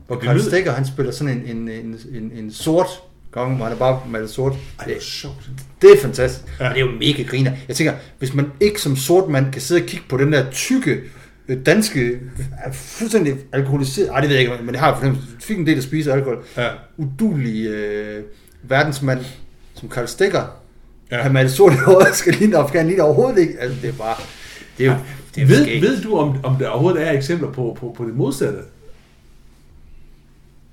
Hvor 0.08 0.22
lyder- 0.34 0.44
Stikker, 0.44 0.72
han 0.72 0.86
spiller 0.88 1.12
sådan 1.12 1.38
en, 1.48 1.58
en, 1.58 1.70
en, 1.70 2.00
en, 2.14 2.32
en 2.36 2.52
sort 2.54 2.88
konge, 3.32 3.56
hvor 3.56 3.66
han 3.66 3.74
er 3.74 3.78
bare 3.80 4.02
malet 4.10 4.30
sort. 4.30 4.54
Ej, 4.80 4.86
det 4.86 4.98
er 4.98 5.02
sjovt. 5.02 5.50
Det 5.82 5.92
er 5.92 6.02
fantastisk. 6.02 6.46
Ja. 6.60 6.70
Og 6.70 6.76
det 6.76 6.82
er 6.82 6.86
jo 6.86 6.92
mega 7.00 7.24
griner. 7.24 7.52
Jeg 7.68 7.76
tænker, 7.76 7.94
hvis 8.20 8.34
man 8.34 8.52
ikke 8.60 8.82
som 8.82 8.96
sort 8.96 9.30
mand 9.30 9.52
kan 9.52 9.62
sidde 9.62 9.82
og 9.82 9.88
kigge 9.88 10.06
på 10.10 10.18
den 10.18 10.34
der 10.34 10.52
tykke 10.52 11.02
danske, 11.66 12.00
øh, 12.02 12.74
fuldstændig 12.74 13.36
alkoholiseret, 13.52 14.10
ej 14.10 14.20
det 14.20 14.30
ved 14.30 14.36
jeg 14.36 14.42
ikke, 14.52 14.64
men 14.64 14.74
det 14.74 14.80
har 14.80 14.88
jeg 14.92 14.98
fornemt, 14.98 15.18
fik 15.40 15.58
en 15.58 15.68
del 15.68 15.78
at 15.78 15.84
spise 15.84 16.14
alkohol, 16.14 16.44
Ja. 16.58 16.70
udulig 16.98 17.68
øh, 17.68 18.24
verdensmand, 18.64 19.20
som 19.74 19.90
Karl 19.90 20.08
Stikker, 20.08 20.60
Ja. 21.12 21.22
han 21.22 21.34
malet 21.34 21.52
sort 21.52 21.74
i 21.74 21.76
håret, 21.76 22.16
skal 22.16 22.34
ligne 22.34 22.58
afghan, 22.58 22.88
lige 22.88 23.04
overhovedet 23.04 23.42
ikke. 23.42 23.54
Altså, 23.60 23.78
det 23.82 23.90
er 23.90 23.94
bare, 23.94 24.16
det 24.78 24.86
er 24.88 24.92
jo, 24.92 24.98
det 25.36 25.44
er 25.44 25.48
ved, 25.48 25.64
skægt. 25.64 25.82
ved 25.82 26.02
du, 26.02 26.18
om, 26.18 26.38
om 26.44 26.56
der 26.56 26.68
overhovedet 26.70 27.08
er 27.08 27.12
eksempler 27.12 27.52
på, 27.52 27.78
på, 27.80 27.94
på 27.98 28.06
det 28.06 28.16
modsatte? 28.16 28.60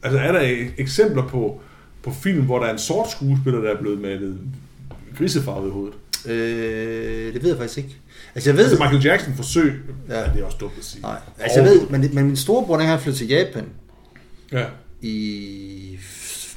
Altså 0.02 0.18
er 0.20 0.32
der 0.32 0.66
eksempler 0.78 1.26
på, 1.26 1.60
på 2.02 2.10
film, 2.10 2.44
hvor 2.44 2.58
der 2.58 2.66
er 2.66 2.72
en 2.72 2.78
sort 2.78 3.10
skuespiller, 3.10 3.60
der 3.60 3.70
er 3.70 3.80
blevet 3.80 4.00
malet 4.00 4.38
grisefarvet 5.18 5.68
i 5.68 5.70
hovedet? 5.70 5.94
Øh, 6.26 7.34
det 7.34 7.42
ved 7.42 7.50
jeg 7.50 7.58
faktisk 7.58 7.78
ikke. 7.78 7.96
Altså 8.34 8.50
jeg 8.50 8.56
ved... 8.56 8.64
Altså 8.64 8.82
Michael 8.84 9.04
Jackson 9.04 9.34
forsøg, 9.34 9.82
Ja. 10.08 10.18
ja. 10.20 10.24
det 10.34 10.40
er 10.40 10.44
også 10.44 10.56
dumt 10.60 10.72
at 10.78 10.84
sige. 10.84 11.02
Nej, 11.02 11.16
altså 11.38 11.60
jeg 11.60 11.68
ved, 11.70 11.86
men, 11.88 12.10
men 12.14 12.26
min 12.26 12.36
storebror, 12.36 12.78
han 12.78 13.00
flyttede 13.00 13.24
til 13.24 13.28
Japan 13.28 13.64
Ja. 14.52 14.64
i 15.00 15.98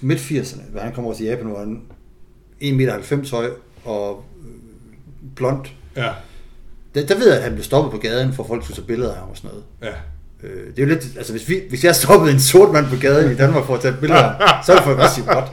midt 0.01 0.19
80'erne, 0.19 0.75
da 0.77 0.79
han 0.83 0.93
kom 0.93 1.05
over 1.05 1.13
til 1.13 1.25
Japan, 1.25 1.49
var 1.51 1.59
han 1.59 1.81
1,90 2.61 2.73
meter 2.73 3.31
høj 3.35 3.49
og 3.83 4.23
øh, 4.41 4.49
blond. 5.35 5.65
Ja. 5.95 6.09
Der, 6.95 7.05
der 7.05 7.17
ved 7.17 7.27
jeg, 7.27 7.37
at 7.37 7.43
han 7.43 7.53
blev 7.53 7.63
stoppet 7.63 7.91
på 7.91 7.97
gaden, 7.97 8.33
for 8.33 8.47
folk 8.47 8.63
skulle 8.63 8.77
tage 8.77 8.87
billeder 8.87 9.11
af 9.13 9.19
ham 9.19 9.29
og 9.29 9.37
sådan 9.37 9.49
noget. 9.49 9.63
Ja. 9.83 10.47
Øh, 10.47 10.67
det 10.75 10.79
er 10.79 10.83
jo 10.83 10.89
lidt, 10.89 11.03
altså 11.17 11.33
hvis, 11.33 11.49
vi, 11.49 11.61
hvis 11.69 11.83
jeg 11.83 11.95
stoppede 11.95 12.33
en 12.33 12.39
sort 12.39 12.71
mand 12.73 12.85
på 12.87 12.95
gaden 13.01 13.31
i 13.31 13.35
Danmark 13.35 13.65
for 13.65 13.75
at 13.75 13.81
tage 13.81 13.95
billeder 13.99 14.61
så 14.65 14.71
er 14.71 14.75
det 14.75 14.83
for 14.85 14.95
godt 14.95 15.11
sige 15.11 15.25
godt. 15.25 15.45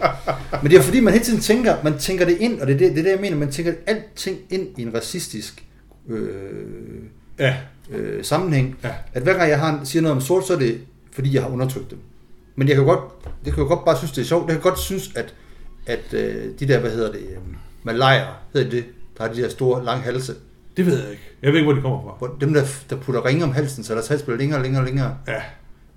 Men 0.63 0.71
det 0.71 0.79
er 0.79 0.83
fordi, 0.83 1.01
man 1.01 1.13
hele 1.13 1.25
tiden 1.25 1.41
tænker, 1.41 1.77
man 1.85 1.99
tænker 1.99 2.25
det 2.25 2.37
ind, 2.41 2.61
og 2.61 2.67
det 2.67 2.75
er 2.75 2.79
det, 2.79 2.91
det, 2.91 2.99
er 2.99 3.03
det 3.03 3.11
jeg 3.11 3.21
mener, 3.21 3.37
man 3.37 3.51
tænker 3.51 3.73
alting 3.87 4.39
ind 4.51 4.69
i 4.79 4.83
en 4.83 4.95
racistisk 4.95 5.65
øh, 6.09 6.29
Ja. 7.39 7.57
øh, 7.91 8.25
sammenhæng. 8.25 8.79
Ja. 8.85 8.91
At 9.13 9.23
hver 9.23 9.37
gang 9.37 9.51
jeg 9.51 9.61
har, 9.61 9.81
siger 9.85 10.03
noget 10.03 10.15
om 10.17 10.21
sort, 10.21 10.47
så 10.47 10.55
er 10.55 10.59
det 10.59 10.81
fordi, 11.13 11.35
jeg 11.35 11.43
har 11.43 11.49
undertrykt 11.51 11.91
dem. 11.91 11.99
Men 12.57 12.69
jeg 12.69 12.77
kan 12.77 12.85
godt, 12.85 13.01
det 13.45 13.55
kan 13.55 13.63
jo 13.63 13.69
godt 13.69 13.85
bare 13.85 13.97
synes, 13.99 14.13
det 14.13 14.21
er 14.23 14.27
sjovt. 14.27 14.47
Jeg 14.49 14.55
kan 14.57 14.63
godt 14.63 14.79
synes, 14.79 15.11
at, 15.17 15.35
at 15.87 16.15
øh, 16.15 16.45
de 16.61 16.69
der, 16.69 16.79
hvad 16.81 16.91
hedder 16.91 17.13
det, 17.13 17.21
øh, 17.21 17.37
malayer, 17.83 18.43
hedder 18.55 18.71
det, 18.71 18.85
der 19.19 19.27
har 19.27 19.33
de 19.33 19.43
der 19.43 19.49
store, 19.49 19.85
lange 19.85 20.03
halse, 20.03 20.35
Det 20.77 20.87
ved 20.87 21.01
jeg 21.03 21.11
ikke. 21.11 21.23
Jeg 21.43 21.53
ved 21.53 21.59
ikke, 21.59 21.67
hvor 21.67 21.75
de 21.77 21.83
kommer 21.83 22.03
fra. 22.03 22.15
hvor 22.19 22.37
dem 22.41 22.55
der, 22.55 22.65
der 22.91 22.97
putter 22.97 23.25
ringe 23.25 23.45
om 23.45 23.53
halsen, 23.53 23.85
så 23.85 23.95
deres 23.95 24.09
hals 24.09 24.23
bliver 24.23 24.39
længere 24.39 24.59
og 24.59 24.63
længere 24.63 24.83
og 24.83 24.87
længere. 24.87 25.17
Ja. 25.29 25.43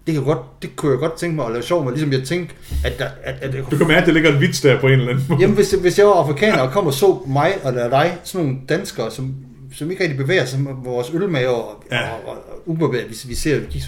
Det, 0.05 0.13
kan 0.13 0.23
godt, 0.23 0.61
det 0.61 0.75
kunne 0.75 0.91
jeg 0.91 0.99
godt 0.99 1.17
tænke 1.17 1.35
mig 1.35 1.45
at 1.45 1.51
lave 1.51 1.63
sjov 1.63 1.83
med, 1.83 1.91
ligesom 1.91 2.11
jeg 2.11 2.23
tænkte, 2.23 2.55
at, 2.85 2.99
der, 2.99 3.07
at, 3.23 3.35
at 3.41 3.55
jeg 3.55 3.63
Du 3.71 3.77
kan 3.77 3.87
mærke, 3.87 4.01
at 4.01 4.07
der 4.07 4.13
ligger 4.13 4.33
en 4.33 4.41
vits 4.41 4.61
der 4.61 4.79
på 4.79 4.87
en 4.87 4.93
eller 4.93 5.09
anden 5.09 5.25
måde. 5.29 5.41
Jamen, 5.41 5.55
hvis, 5.55 5.71
hvis 5.71 5.99
jeg 5.99 6.05
var 6.05 6.13
afrikaner 6.13 6.59
og 6.59 6.71
kom 6.71 6.87
og 6.87 6.93
så 6.93 7.19
mig 7.27 7.53
og 7.63 7.73
der 7.73 7.89
dig, 7.89 8.17
sådan 8.23 8.45
nogle 8.45 8.61
danskere, 8.69 9.11
som, 9.11 9.35
som 9.73 9.91
ikke 9.91 10.03
rigtig 10.03 10.17
bevæger 10.17 10.45
sig 10.45 10.59
vores 10.83 11.11
ølmager 11.13 11.49
og, 11.49 11.83
ja. 11.91 12.09
Og, 12.09 12.27
og, 12.27 12.33
og 12.33 12.61
ubevæget, 12.65 13.09
vi, 13.09 13.15
vi 13.27 13.35
ser, 13.35 13.59
de, 13.59 13.81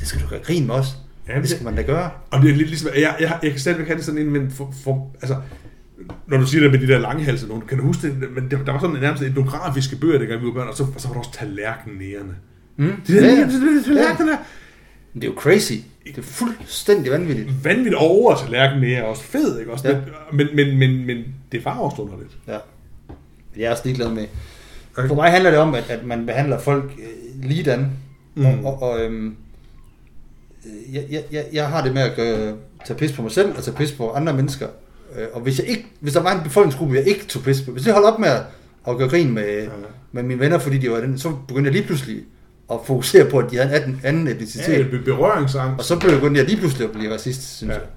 det 0.00 0.08
skal 0.08 0.22
du 0.22 0.26
gøre 0.26 0.40
grin 0.40 0.66
med 0.66 0.74
os. 0.74 0.86
Ja, 1.28 1.40
det 1.40 1.50
skal 1.50 1.64
man 1.64 1.76
da 1.76 1.82
gøre. 1.82 2.10
Og 2.30 2.42
det 2.42 2.50
er 2.50 2.56
lidt 2.56 2.68
ligesom, 2.68 2.90
jeg, 2.94 3.16
jeg, 3.20 3.38
jeg 3.42 3.50
kan 3.50 3.60
stadigvæk 3.60 3.86
have 3.86 3.96
det 3.96 4.04
sådan 4.04 4.20
en, 4.20 4.30
men 4.30 4.50
for, 4.50 4.74
for, 4.84 5.10
altså, 5.22 5.36
når 6.26 6.36
du 6.36 6.46
siger 6.46 6.62
det 6.62 6.70
med 6.70 6.88
de 6.88 6.92
der 6.92 6.98
lange 6.98 7.38
nogen, 7.48 7.62
kan 7.68 7.78
du 7.78 7.84
huske 7.84 8.06
det, 8.06 8.16
men 8.34 8.50
der, 8.50 8.64
der 8.64 8.72
var 8.72 8.80
sådan 8.80 8.96
nærmest 8.96 9.22
etnografiske 9.22 9.96
bøger, 9.96 10.18
der 10.18 10.38
vi 10.38 10.46
var 10.46 10.52
børn, 10.52 10.68
og 10.68 10.76
så, 10.76 10.86
og 10.94 11.00
så 11.00 11.08
var 11.08 11.12
der 11.12 11.18
også 11.18 11.32
tallerkenerne. 11.32 12.34
Mm. 12.76 12.92
De 13.06 13.12
der 13.12 13.26
ja, 13.26 13.32
ja. 13.32 13.48
tallerkener, 13.84 14.32
ja. 14.32 14.38
Men 15.14 15.22
Det 15.22 15.28
er 15.28 15.32
jo 15.32 15.40
crazy. 15.40 15.72
Det 16.04 16.18
er 16.18 16.22
fuldstændig 16.22 17.12
vanvittigt. 17.12 17.64
vanvittigt 17.64 17.94
over 17.94 18.36
tallerkenen 18.36 18.90
er 18.90 19.02
også 19.02 19.22
fed, 19.22 19.58
ikke 19.60 19.72
også? 19.72 19.88
Ja. 19.88 19.96
Men, 20.32 20.46
men, 20.54 20.78
men, 20.78 21.06
men 21.06 21.24
det 21.52 21.64
var 21.64 21.78
også 21.78 22.08
lidt. 22.18 22.36
Ja. 22.48 22.58
Jeg 23.56 23.64
er 23.66 23.70
også 23.70 23.82
ligeglad 23.84 24.08
med. 24.10 24.26
Okay. 24.96 25.08
For 25.08 25.14
mig 25.14 25.30
handler 25.30 25.50
det 25.50 25.58
om, 25.58 25.74
at, 25.74 25.90
at 25.90 26.04
man 26.06 26.26
behandler 26.26 26.58
folk 26.58 26.84
øh, 26.98 27.48
ligedan. 27.48 27.90
Mm. 28.34 28.46
Og, 28.46 28.54
og, 28.64 28.82
og 28.82 29.00
øhm, 29.00 29.36
øh, 30.66 30.94
jeg, 30.94 31.24
jeg, 31.32 31.44
jeg, 31.52 31.68
har 31.68 31.84
det 31.84 31.94
med 31.94 32.02
at 32.02 32.16
gøre, 32.16 32.54
tage 32.86 32.98
pis 32.98 33.12
på 33.12 33.22
mig 33.22 33.32
selv 33.32 33.56
og 33.56 33.64
tage 33.64 33.76
pis 33.76 33.92
på 33.92 34.10
andre 34.10 34.32
mennesker. 34.32 34.66
Øh, 35.18 35.26
Og 35.32 35.40
hvis, 35.40 35.58
jeg 35.58 35.66
ikke, 35.68 35.86
hvis 36.00 36.12
der 36.12 36.20
var 36.22 36.38
en 36.38 36.44
befolkningsgruppe, 36.44 36.94
jeg 36.94 37.06
ikke 37.06 37.24
tog 37.26 37.42
pis 37.42 37.60
på, 37.62 37.70
hvis 37.70 37.86
jeg 37.86 37.94
holdt 37.94 38.06
op 38.06 38.18
med 38.18 38.28
at, 38.28 38.42
at 38.88 38.96
gøre 38.98 39.08
grin 39.08 39.32
med, 39.34 39.62
ja. 39.62 39.68
med 40.12 40.22
mine 40.22 40.40
venner, 40.40 40.58
fordi 40.58 40.78
de 40.78 40.90
var 40.90 41.00
den, 41.00 41.18
så 41.18 41.32
begyndte 41.48 41.68
jeg 41.68 41.72
lige 41.72 41.86
pludselig 41.86 42.22
at 42.72 42.78
fokusere 42.86 43.30
på, 43.30 43.38
at 43.38 43.50
de 43.50 43.56
havde 43.56 43.68
en 43.76 43.82
anden, 43.82 44.00
anden 44.04 44.28
etnicitet. 44.28 44.72
Ja, 44.72 44.78
Ja, 44.78 44.88
be- 44.90 44.98
berøringsangst. 45.04 45.78
og 45.78 45.84
så 45.84 46.00
begyndte 46.00 46.40
jeg 46.40 46.48
lige 46.48 46.58
pludselig 46.58 46.86
at 46.88 46.92
blive 46.94 47.12
racist, 47.14 47.56
synes 47.56 47.68
Ja. 47.70 47.74
ja. 47.74 47.80
jeg. 47.80 47.88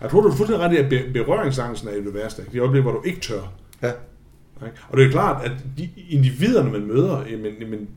Jeg 0.00 0.10
tror, 0.10 0.20
du 0.20 0.28
er 0.28 0.36
fuldstændig 0.36 0.66
ret 0.66 0.72
i, 0.72 0.76
at 0.76 0.88
be- 0.88 1.10
berøringsangsten 1.12 1.88
er 1.88 1.94
jo 1.96 2.04
det 2.04 2.14
værste. 2.14 2.42
De 2.52 2.58
øjeblikke, 2.58 2.82
hvor 2.82 2.92
du 2.92 3.02
ikke 3.04 3.20
tør. 3.20 3.52
Ja. 3.82 3.90
Og 4.88 4.96
det 4.98 5.06
er 5.06 5.10
klart, 5.10 5.44
at 5.44 5.52
de 5.78 5.88
individerne, 6.08 6.70
man 6.70 6.86
møder, 6.86 7.24
jamen, 7.30 7.52
jamen 7.60 7.88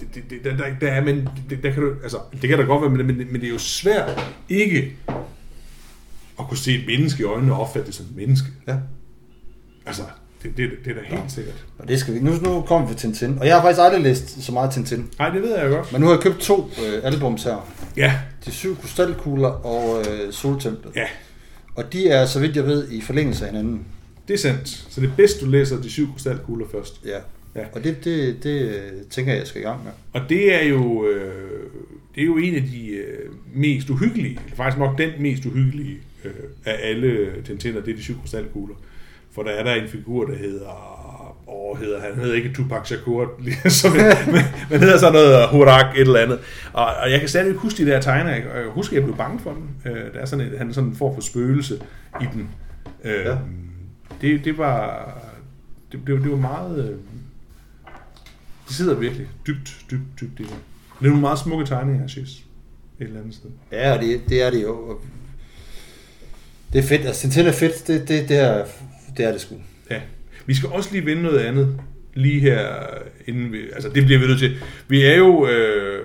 det, 0.00 0.14
det, 0.14 0.22
det, 0.30 0.44
der, 0.44 0.56
der, 0.56 0.64
der, 0.80 0.88
er, 0.88 1.04
men 1.04 1.28
det, 1.50 1.62
der 1.62 1.70
kan 1.72 1.82
du, 1.82 1.92
altså, 2.02 2.18
det 2.40 2.48
kan 2.48 2.58
da 2.58 2.64
godt 2.64 2.82
være, 2.82 2.90
men, 2.90 3.06
men, 3.06 3.16
men 3.16 3.40
det 3.40 3.44
er 3.44 3.52
jo 3.52 3.58
svært 3.58 4.32
ikke 4.48 4.96
at 6.40 6.48
kunne 6.48 6.58
se 6.58 6.74
et 6.74 6.86
menneske 6.86 7.20
i 7.22 7.24
øjnene 7.24 7.52
og 7.54 7.60
opfatte 7.60 7.86
det 7.86 7.94
som 7.94 8.06
et 8.06 8.16
menneske. 8.16 8.48
ja. 8.68 8.76
Altså, 9.86 10.02
det, 10.44 10.56
det, 10.56 10.70
det 10.84 10.90
er 10.90 10.94
da 10.94 11.00
helt 11.16 11.32
sikkert. 11.32 11.64
Og 11.78 11.88
det 11.88 11.98
skal 12.00 12.14
vi. 12.14 12.20
Nu, 12.20 12.32
nu 12.42 12.60
kommer 12.60 12.88
vi 12.88 12.94
til 12.94 13.00
Tintin. 13.12 13.38
Og 13.38 13.46
jeg 13.46 13.54
har 13.54 13.62
faktisk 13.62 13.80
aldrig 13.82 14.02
læst 14.02 14.42
så 14.42 14.52
meget 14.52 14.70
Tintin. 14.70 15.08
Nej, 15.18 15.30
det 15.30 15.42
ved 15.42 15.58
jeg 15.58 15.70
godt. 15.70 15.92
Men 15.92 16.00
nu 16.00 16.06
har 16.06 16.14
jeg 16.14 16.22
købt 16.22 16.38
to 16.38 16.70
øh, 16.86 17.00
albums 17.04 17.44
her. 17.44 17.70
Ja, 17.96 18.14
De 18.46 18.50
syv 18.50 18.76
krystalkugler 18.76 19.48
og 19.48 20.00
øh, 20.00 20.32
Soltemplet. 20.32 20.92
ja, 20.96 21.06
Og 21.74 21.92
de 21.92 22.08
er, 22.08 22.26
så 22.26 22.40
vidt 22.40 22.56
jeg 22.56 22.64
ved, 22.66 22.90
i 22.90 23.00
forlængelse 23.00 23.44
af 23.46 23.50
hinanden. 23.50 23.80
det 24.28 24.34
er 24.34 24.38
sandt. 24.38 24.68
Så 24.68 25.00
det 25.00 25.06
er 25.10 25.12
bedst, 25.16 25.40
du 25.40 25.46
læser 25.46 25.80
de 25.82 25.90
syv 25.90 26.12
krystalkugler 26.12 26.66
først. 26.72 27.00
Ja. 27.04 27.18
Ja. 27.56 27.64
Og 27.72 27.84
det, 27.84 28.04
det, 28.04 28.42
det 28.42 28.60
øh, 28.68 28.74
tænker 29.10 29.32
jeg, 29.32 29.38
jeg 29.40 29.46
skal 29.48 29.60
i 29.60 29.64
gang 29.64 29.84
med. 29.84 29.92
Og 30.12 30.20
det 30.28 30.54
er 30.54 30.68
jo, 30.68 31.06
øh, 31.06 31.32
det 32.14 32.20
er 32.20 32.24
jo 32.26 32.36
en 32.36 32.54
af 32.54 32.62
de 32.62 32.88
øh, 32.88 33.30
mest 33.54 33.90
uhyggelige, 33.90 34.38
faktisk 34.56 34.78
nok 34.78 34.98
den 34.98 35.10
mest 35.18 35.46
uhyggelige 35.46 35.98
øh, 36.24 36.32
af 36.64 36.78
alle 36.82 37.26
Tintiner, 37.46 37.80
det 37.80 37.92
er 37.92 37.96
de 37.96 38.02
syv 38.02 38.20
krystalkugler. 38.20 38.74
For 39.34 39.42
der 39.42 39.50
er 39.50 39.62
der 39.64 39.74
en 39.74 39.88
figur, 39.88 40.26
der 40.26 40.36
hedder, 40.36 40.68
åh, 41.48 41.78
hedder 41.80 42.00
han, 42.00 42.14
hedder 42.14 42.34
ikke 42.34 42.52
Tupac 42.52 42.86
Shakur, 42.86 43.30
ligesom, 43.64 43.92
men, 44.32 44.42
men 44.70 44.80
hedder 44.80 44.98
sådan 44.98 45.12
noget 45.12 45.48
Hurak 45.48 45.94
et 45.96 46.00
eller 46.00 46.20
andet. 46.20 46.38
Og, 46.72 46.86
og 46.86 47.10
jeg 47.10 47.20
kan 47.20 47.28
stadig 47.28 47.54
huske 47.54 47.84
de 47.84 47.90
der 47.90 48.00
tegner, 48.00 48.30
og 48.50 48.58
jeg 48.58 48.66
husker, 48.70 48.92
at 48.92 48.96
jeg 48.96 49.04
blev 49.04 49.16
bange 49.16 49.38
for 49.40 49.50
dem. 49.52 49.92
Øh, 49.92 50.12
der 50.14 50.20
er 50.20 50.24
sådan 50.26 50.46
en, 50.46 50.58
han 50.58 50.68
er 50.68 50.72
sådan 50.72 50.90
en 50.90 50.96
form 50.96 51.14
for 51.14 51.22
spøgelse 51.22 51.74
i 52.20 52.24
den. 52.34 52.48
Øh, 53.04 53.24
Ja. 53.26 53.36
det, 54.20 54.44
det 54.44 54.58
var, 54.58 55.08
det, 55.92 56.00
det, 56.06 56.22
det 56.22 56.30
var 56.30 56.36
meget, 56.36 56.78
øh, 56.78 56.96
det 58.68 58.76
sidder 58.76 58.94
virkelig 58.94 59.26
dybt, 59.46 59.76
dybt, 59.90 60.20
dybt 60.20 60.40
i 60.40 60.42
det. 60.42 60.50
Det 61.00 61.06
er 61.06 61.10
nogle 61.10 61.20
meget 61.20 61.38
smukke 61.38 61.64
tegninger, 61.66 62.00
jeg 62.02 62.10
synes. 62.10 62.30
Et 63.00 63.06
eller 63.06 63.20
andet 63.20 63.34
sted. 63.34 63.50
Ja, 63.72 63.92
og 63.94 64.00
det, 64.00 64.20
det 64.28 64.42
er 64.42 64.50
det 64.50 64.62
jo. 64.62 64.98
Det 66.72 66.78
er 66.78 66.82
fedt. 66.82 67.06
Altså, 67.06 67.20
Tintin 67.22 67.46
er 67.46 67.52
fedt. 67.52 67.86
Det, 67.86 68.08
det, 68.08 68.28
det, 68.28 68.38
er, 68.38 68.64
det 69.16 69.24
er 69.26 69.32
det 69.32 69.40
sgu. 69.40 69.54
Ja. 69.90 69.96
Vi 70.46 70.54
skal 70.54 70.68
også 70.72 70.88
lige 70.92 71.06
vende 71.06 71.22
noget 71.22 71.38
andet. 71.38 71.76
Lige 72.14 72.40
her, 72.40 72.66
inden 73.26 73.52
vi... 73.52 73.58
Altså, 73.74 73.88
det 73.88 74.04
bliver 74.04 74.20
vi 74.20 74.26
nødt 74.26 74.38
til. 74.38 74.56
Vi 74.88 75.02
er 75.02 75.16
jo... 75.16 75.46
Øh, 75.48 76.04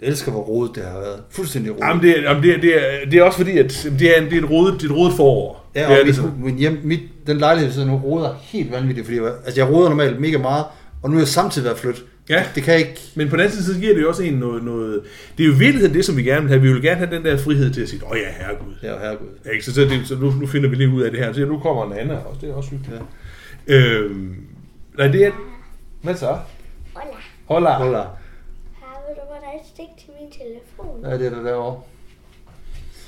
Jeg 0.00 0.08
elsker, 0.08 0.32
hvor 0.32 0.40
rodet 0.40 0.74
det 0.76 0.82
har 0.84 1.00
været. 1.00 1.20
Fuldstændig 1.30 1.72
rodet. 1.72 1.82
jamen, 1.84 2.02
det, 2.02 2.18
er, 2.18 2.22
jamen, 2.22 2.42
det, 2.42 2.54
er, 2.56 2.60
det, 2.60 2.74
er, 2.76 3.10
det 3.10 3.18
er 3.18 3.22
også 3.22 3.38
fordi, 3.38 3.58
at 3.58 3.86
det 3.98 4.16
er, 4.16 4.22
en, 4.22 4.30
det 4.30 4.38
er 4.38 4.42
et 4.42 4.50
rodet, 4.50 4.74
det 4.80 4.86
er 4.86 4.90
et 4.92 4.96
rodet 4.96 5.14
forår. 5.16 5.70
Ja, 5.74 5.80
det 5.80 5.86
og 5.86 5.92
er 5.92 5.96
det 5.96 6.06
mit, 6.06 6.14
sådan. 6.16 6.30
min 6.38 6.58
hjem, 6.58 6.80
mit, 6.84 7.00
den 7.26 7.38
lejlighed, 7.38 7.72
så 7.72 7.84
nu 7.84 7.96
roder 7.96 8.34
helt 8.42 8.72
vanvittigt, 8.72 9.06
fordi 9.06 9.20
jeg, 9.20 9.32
altså 9.44 9.60
jeg 9.60 9.70
roder 9.70 9.88
normalt 9.88 10.20
mega 10.20 10.38
meget, 10.38 10.64
og 11.02 11.10
nu 11.10 11.16
er 11.16 11.20
jeg 11.20 11.28
samtidig 11.28 11.64
været 11.64 11.78
flyttet. 11.78 12.04
Ja. 12.28 12.44
Det 12.54 12.62
kan 12.62 12.72
jeg 12.72 12.80
ikke... 12.80 13.00
Men 13.14 13.28
på 13.28 13.36
den 13.36 13.40
anden 13.40 13.56
side, 13.56 13.74
så 13.74 13.80
giver 13.80 13.94
det 13.94 14.02
jo 14.02 14.08
også 14.08 14.22
en 14.22 14.34
noget, 14.34 14.64
noget... 14.64 15.00
Det 15.38 15.44
er 15.44 15.48
jo 15.48 15.54
i 15.54 15.58
virkeligheden 15.58 15.96
det, 15.96 16.04
som 16.04 16.16
vi 16.16 16.22
gerne 16.22 16.40
vil 16.40 16.48
have. 16.48 16.62
Vi 16.62 16.72
vil 16.72 16.82
gerne 16.82 16.98
have 17.06 17.16
den 17.16 17.24
der 17.24 17.36
frihed 17.36 17.70
til 17.70 17.82
at 17.82 17.88
sige, 17.88 18.02
åh 18.06 18.18
ja, 18.18 18.32
herregud. 18.32 18.74
Ja, 18.82 18.98
herregud. 18.98 19.28
Ja, 19.44 19.50
ikke? 19.50 19.64
Så, 19.64 19.74
så, 19.74 19.80
det, 19.80 20.00
så 20.04 20.14
nu, 20.14 20.30
nu 20.30 20.46
finder 20.46 20.68
vi 20.68 20.76
lige 20.76 20.88
ud 20.88 21.02
af 21.02 21.10
det 21.10 21.20
her. 21.20 21.32
Så 21.32 21.40
nu 21.40 21.58
kommer 21.58 21.86
en 21.86 21.98
anden 21.98 22.16
også. 22.16 22.40
Det 22.40 22.50
er 22.50 22.54
også 22.54 22.70
hyggeligt. 22.70 23.02
Ja. 23.68 23.74
Øhm, 23.74 24.36
nej, 24.98 25.06
det 25.08 25.26
er... 25.26 25.30
Hvad 26.02 26.14
så? 26.14 26.38
Hola. 26.94 27.16
Hola. 27.44 27.70
Hola. 27.70 27.98
Har 27.98 29.00
du 29.08 29.20
bare 29.30 29.54
et 29.54 29.66
stik 29.74 30.04
til 30.04 30.10
min 30.20 30.30
telefon? 30.30 31.04
Ja, 31.04 31.18
det 31.18 31.26
er 31.26 31.30
der 31.30 31.42
derovre. 31.42 31.80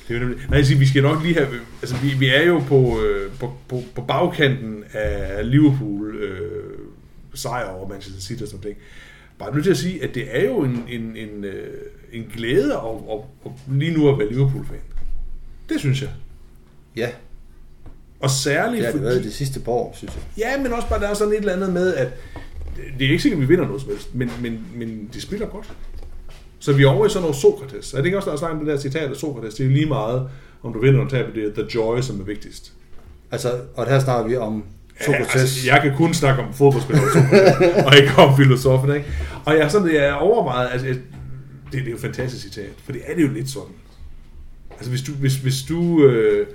Det 0.09 0.15
er 0.15 0.19
jo 0.19 0.27
nemlig, 0.27 0.49
nej, 0.49 0.59
jeg 0.59 0.67
siger, 0.67 0.79
vi 0.79 0.87
skal 0.87 1.03
nok 1.03 1.23
lige 1.23 1.35
have, 1.35 1.49
altså 1.83 1.97
vi, 1.97 2.09
vi 2.19 2.29
er 2.29 2.43
jo 2.43 2.59
på, 2.69 3.01
øh, 3.01 3.33
på, 3.41 3.53
på, 3.69 3.83
på 3.95 4.03
bagkanten 4.03 4.85
af 4.93 5.51
Liverpool 5.51 6.17
øh, 6.17 6.74
sejr 7.35 7.69
over 7.69 7.89
Manchester 7.89 8.21
City 8.21 8.43
og 8.43 8.49
sådan 8.49 8.61
noget. 8.63 8.77
Bare 9.39 9.53
nødt 9.55 9.65
til 9.65 9.71
at 9.71 9.77
sige, 9.77 10.03
at 10.05 10.15
det 10.15 10.25
er 10.31 10.45
jo 10.45 10.59
en, 10.59 10.85
en, 10.89 11.17
en, 11.17 11.45
øh, 11.45 11.77
en 12.13 12.25
glæde 12.37 12.75
at, 12.75 12.81
at, 13.13 13.19
at, 13.47 13.53
lige 13.69 13.97
nu 13.99 14.09
at 14.09 14.19
være 14.19 14.29
Liverpool-fan. 14.33 14.81
Det 15.69 15.81
synes 15.81 16.03
jeg. 16.03 16.11
Ja, 16.97 17.09
Og 18.21 18.31
særligt 18.31 18.77
det 18.77 18.85
har 18.85 18.93
det 18.93 19.01
fordi, 19.01 19.05
været 19.05 19.25
de 19.25 19.33
sidste 19.33 19.61
par 19.61 19.73
år, 19.73 19.93
synes 19.97 20.15
jeg. 20.15 20.23
Ja, 20.39 20.63
men 20.63 20.73
også 20.73 20.89
bare, 20.89 21.01
der 21.01 21.09
er 21.09 21.15
sådan 21.15 21.33
et 21.33 21.39
eller 21.39 21.53
andet 21.53 21.73
med, 21.73 21.95
at 21.95 22.09
det 22.99 23.07
er 23.07 23.11
ikke 23.11 23.23
sikkert, 23.23 23.43
at 23.43 23.49
vi 23.49 23.49
vinder 23.49 23.67
noget 23.67 23.83
som 23.83 23.91
helst, 23.91 24.15
men, 24.15 24.31
men, 24.43 24.67
men 24.75 25.11
de 25.15 25.21
spiller 25.21 25.47
godt. 25.47 25.73
Så 26.59 26.73
vi 26.73 26.83
er 26.83 26.89
over 26.89 27.07
i 27.07 27.09
sådan 27.09 27.21
noget 27.21 27.37
Sokrates. 27.37 27.93
Er 27.95 27.97
det 27.97 28.05
ikke 28.05 28.19
også, 28.19 28.27
der 28.27 28.35
er 28.35 28.39
snakket 28.39 28.61
om 28.61 28.67
det 28.67 28.75
der 28.75 28.81
citat 28.81 29.11
af 29.11 29.17
Sokrates? 29.17 29.55
Det 29.55 29.65
er 29.65 29.69
jo 29.69 29.75
lige 29.75 29.87
meget, 29.87 30.29
om 30.63 30.73
du 30.73 30.81
vinder 30.81 31.01
eller 31.01 31.11
taber, 31.11 31.33
det 31.33 31.45
er 31.45 31.63
the 31.63 31.67
joy, 31.75 32.01
som 32.01 32.21
er 32.21 32.25
vigtigst. 32.25 32.73
Altså, 33.31 33.61
og 33.75 33.87
her 33.87 34.01
snakker 34.01 34.29
vi 34.29 34.37
om. 34.37 34.65
Ja, 35.09 35.13
altså, 35.15 35.71
jeg 35.71 35.83
kan 35.83 35.97
kun 35.97 36.15
snakke 36.15 36.43
om 36.43 36.55
fodboldspillere, 36.55 37.13
Sokrates, 37.13 37.85
og 37.87 37.97
ikke 37.97 38.13
om 38.17 38.37
filosofen, 38.37 38.95
ikke? 38.95 39.07
Og 39.45 39.57
jeg 39.57 39.71
sådan, 39.71 39.95
jeg 39.95 40.05
er 40.05 40.13
overvejet, 40.13 40.69
altså, 40.73 40.87
jeg, 40.87 40.97
det, 40.97 41.73
det 41.73 41.81
er 41.81 41.91
jo 41.91 41.95
et 41.95 42.01
fantastisk 42.01 42.43
citat, 42.43 42.73
for 42.85 42.93
det 42.93 43.01
er 43.07 43.15
det 43.15 43.23
jo 43.23 43.29
lidt 43.29 43.51
sådan. 43.51 43.75
Altså, 44.71 44.91
hvis 44.91 45.03
du, 45.03 45.13
hvis, 45.13 45.37
hvis 45.37 45.63
du 45.63 46.07
øh, 46.07 46.47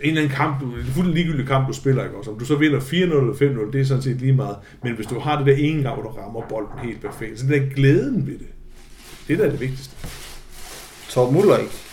en 0.00 0.08
eller 0.08 0.22
anden 0.22 0.36
kamp, 0.36 0.60
du, 0.60 0.66
er 0.66 0.76
fuldstændig 0.84 1.14
ligegyldig 1.14 1.46
kamp, 1.46 1.68
du 1.68 1.72
spiller, 1.72 2.04
ikke 2.04 2.16
også? 2.16 2.30
Om 2.30 2.38
du 2.38 2.44
så 2.44 2.56
vinder 2.56 2.80
4-0 2.80 2.94
eller 2.94 3.32
5-0, 3.68 3.72
det 3.72 3.80
er 3.80 3.84
sådan 3.84 4.02
set 4.02 4.16
lige 4.16 4.32
meget. 4.32 4.56
Men 4.82 4.92
hvis 4.92 5.06
du 5.06 5.18
har 5.18 5.38
det 5.38 5.46
der 5.46 5.54
ene 5.54 5.82
gang, 5.82 5.94
hvor 5.94 6.10
du 6.10 6.16
rammer 6.18 6.40
bolden 6.48 6.78
helt 6.82 7.00
perfekt, 7.00 7.40
så 7.40 7.46
det 7.46 7.56
er 7.56 7.74
glæden 7.74 8.26
ved 8.26 8.38
det. 8.38 8.46
Det 9.28 9.38
der 9.38 9.44
er 9.44 9.50
det 9.50 9.60
vigtigste. 9.60 9.96
Torben 11.08 11.36
Ulrik, 11.36 11.91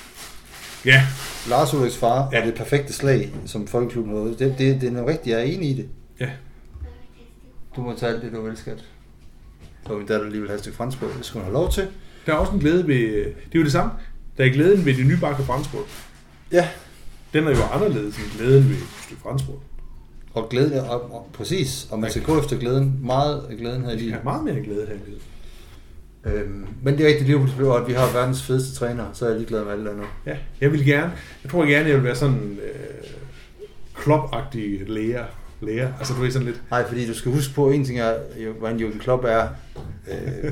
Ja, 0.85 1.05
Lars 1.49 1.73
Ulriks 1.73 1.97
far, 1.97 2.29
Ja. 2.31 2.37
ja. 2.37 2.41
er 2.41 2.45
det 2.45 2.55
perfekte 2.55 2.93
slag, 2.93 3.33
som 3.45 3.67
folkeklubben 3.67 4.13
havde. 4.17 4.29
Det, 4.39 4.55
det, 4.57 4.81
det 4.81 4.87
er 4.87 4.91
noget 4.91 5.07
rigtigt, 5.07 5.27
jeg 5.35 5.39
er 5.39 5.43
enig 5.43 5.69
i 5.69 5.73
det. 5.73 5.89
ja. 6.19 6.29
Du 7.75 7.81
må 7.81 7.93
tage 7.97 8.13
alt 8.13 8.21
det, 8.23 8.31
du 8.31 8.41
vil, 8.41 8.57
skat. 8.57 8.83
Så 9.87 9.93
min 9.97 10.07
datter 10.07 10.29
lige 10.29 10.39
vil 10.39 10.49
have 10.49 10.55
et 10.55 10.59
stykke 10.61 10.77
franskbrød. 10.77 11.09
Det 11.17 11.25
skal 11.25 11.39
hun 11.39 11.43
have 11.45 11.53
lov 11.53 11.71
til. 11.71 11.87
Der 12.25 12.33
er 12.33 12.37
også 12.37 12.51
en 12.53 12.59
glæde 12.59 12.87
ved... 12.87 12.97
Det 13.25 13.55
er 13.55 13.59
jo 13.59 13.63
det 13.63 13.71
samme. 13.71 13.91
Der 14.37 14.45
er 14.45 14.49
glæden 14.49 14.85
ved 14.85 14.93
det 14.93 15.05
nybagte 15.05 15.43
franskbrød. 15.43 15.83
Ja. 16.51 16.67
Den 17.33 17.47
er 17.47 17.49
jo 17.51 17.63
anderledes 17.73 18.17
end 18.17 18.25
glæden 18.37 18.69
ved 18.69 18.75
et 18.75 18.83
stykke 19.05 19.21
franskbrød. 19.21 19.55
Og 20.33 20.49
glæden, 20.49 20.79
og, 20.79 21.13
og, 21.13 21.29
præcis. 21.33 21.87
Og 21.91 21.99
man 21.99 22.09
skal 22.11 22.23
gå 22.23 22.39
efter 22.39 22.57
glæden. 22.57 22.99
Meget 23.03 23.43
af 23.49 23.57
glæden 23.57 23.81
her 23.81 23.89
i 23.89 23.91
Jeg 23.91 23.99
livet. 23.99 24.13
har 24.13 24.23
meget 24.23 24.43
mere 24.43 24.63
glæde 24.63 24.85
her 24.87 24.93
i 24.93 24.97
livet. 25.05 25.21
Øhm, 26.25 26.67
men 26.83 26.97
det 26.97 27.03
er 27.03 27.07
rigtigt, 27.07 27.27
Liverpool 27.27 27.49
blev, 27.57 27.69
at 27.69 27.87
vi 27.87 27.93
har 27.93 28.13
verdens 28.13 28.43
fedeste 28.43 28.75
træner, 28.75 29.05
så 29.13 29.25
er 29.25 29.29
jeg 29.29 29.37
ligeglad 29.37 29.63
med 29.63 29.71
alt 29.71 29.87
andet. 29.87 30.05
Ja, 30.25 30.37
jeg 30.61 30.71
vil 30.71 30.85
gerne... 30.85 31.11
Jeg 31.43 31.51
tror 31.51 31.65
gerne, 31.65 31.87
jeg 31.87 31.95
vil 31.95 32.03
være 32.03 32.15
sådan... 32.15 32.57
Øh, 32.63 33.09
klopagtig 33.95 34.89
lærer. 34.89 35.25
lærer. 35.61 35.93
Altså, 35.99 36.13
du 36.13 36.25
er 36.25 36.29
sådan 36.29 36.47
lidt... 36.47 36.61
Nej, 36.71 36.87
fordi 36.87 37.07
du 37.07 37.13
skal 37.13 37.31
huske 37.31 37.53
på, 37.53 37.69
en 37.69 37.85
ting 37.85 37.99
er, 37.99 38.13
en 38.71 38.79
Jürgen 38.79 38.99
Klopp 38.99 39.23
er 39.23 39.47
øh, 40.11 40.51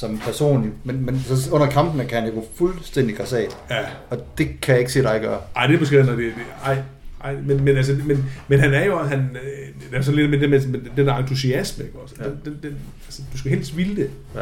som 0.00 0.18
person, 0.18 0.72
men, 0.84 1.06
men 1.06 1.20
så 1.20 1.50
under 1.52 1.66
kampen 1.66 2.06
kan 2.06 2.22
han 2.22 2.28
jo 2.28 2.34
gå 2.34 2.46
fuldstændig 2.54 3.16
græsat. 3.16 3.56
Ja. 3.70 3.80
Og 4.10 4.18
det 4.38 4.60
kan 4.62 4.72
jeg 4.72 4.80
ikke 4.80 4.92
se 4.92 5.02
dig 5.02 5.20
gøre. 5.22 5.40
Ej, 5.56 5.66
det 5.66 5.74
er 5.74 5.80
måske... 5.80 6.02
Når 6.02 6.12
det, 6.12 6.18
det, 6.18 6.34
ej, 6.64 6.82
ej, 7.24 7.36
men, 7.46 7.64
men, 7.64 7.76
altså, 7.76 7.96
men, 8.06 8.24
men 8.48 8.60
han 8.60 8.74
er 8.74 8.84
jo... 8.84 8.98
Han, 8.98 9.18
øh, 9.20 9.90
det 9.90 9.98
er 9.98 10.02
sådan 10.02 10.20
lidt 10.20 10.30
med, 10.30 10.40
det 10.40 10.50
med, 10.50 10.66
med 10.66 10.80
den 10.96 11.06
der 11.06 11.16
entusiasme, 11.16 11.84
ikke 11.84 11.98
også? 11.98 12.14
Ja. 12.18 12.24
Den, 12.24 12.40
den, 12.44 12.58
den, 12.62 12.76
altså, 13.06 13.22
du 13.32 13.38
skal 13.38 13.50
helst 13.50 13.76
ville 13.76 13.96
det, 13.96 14.10
Ja. 14.34 14.40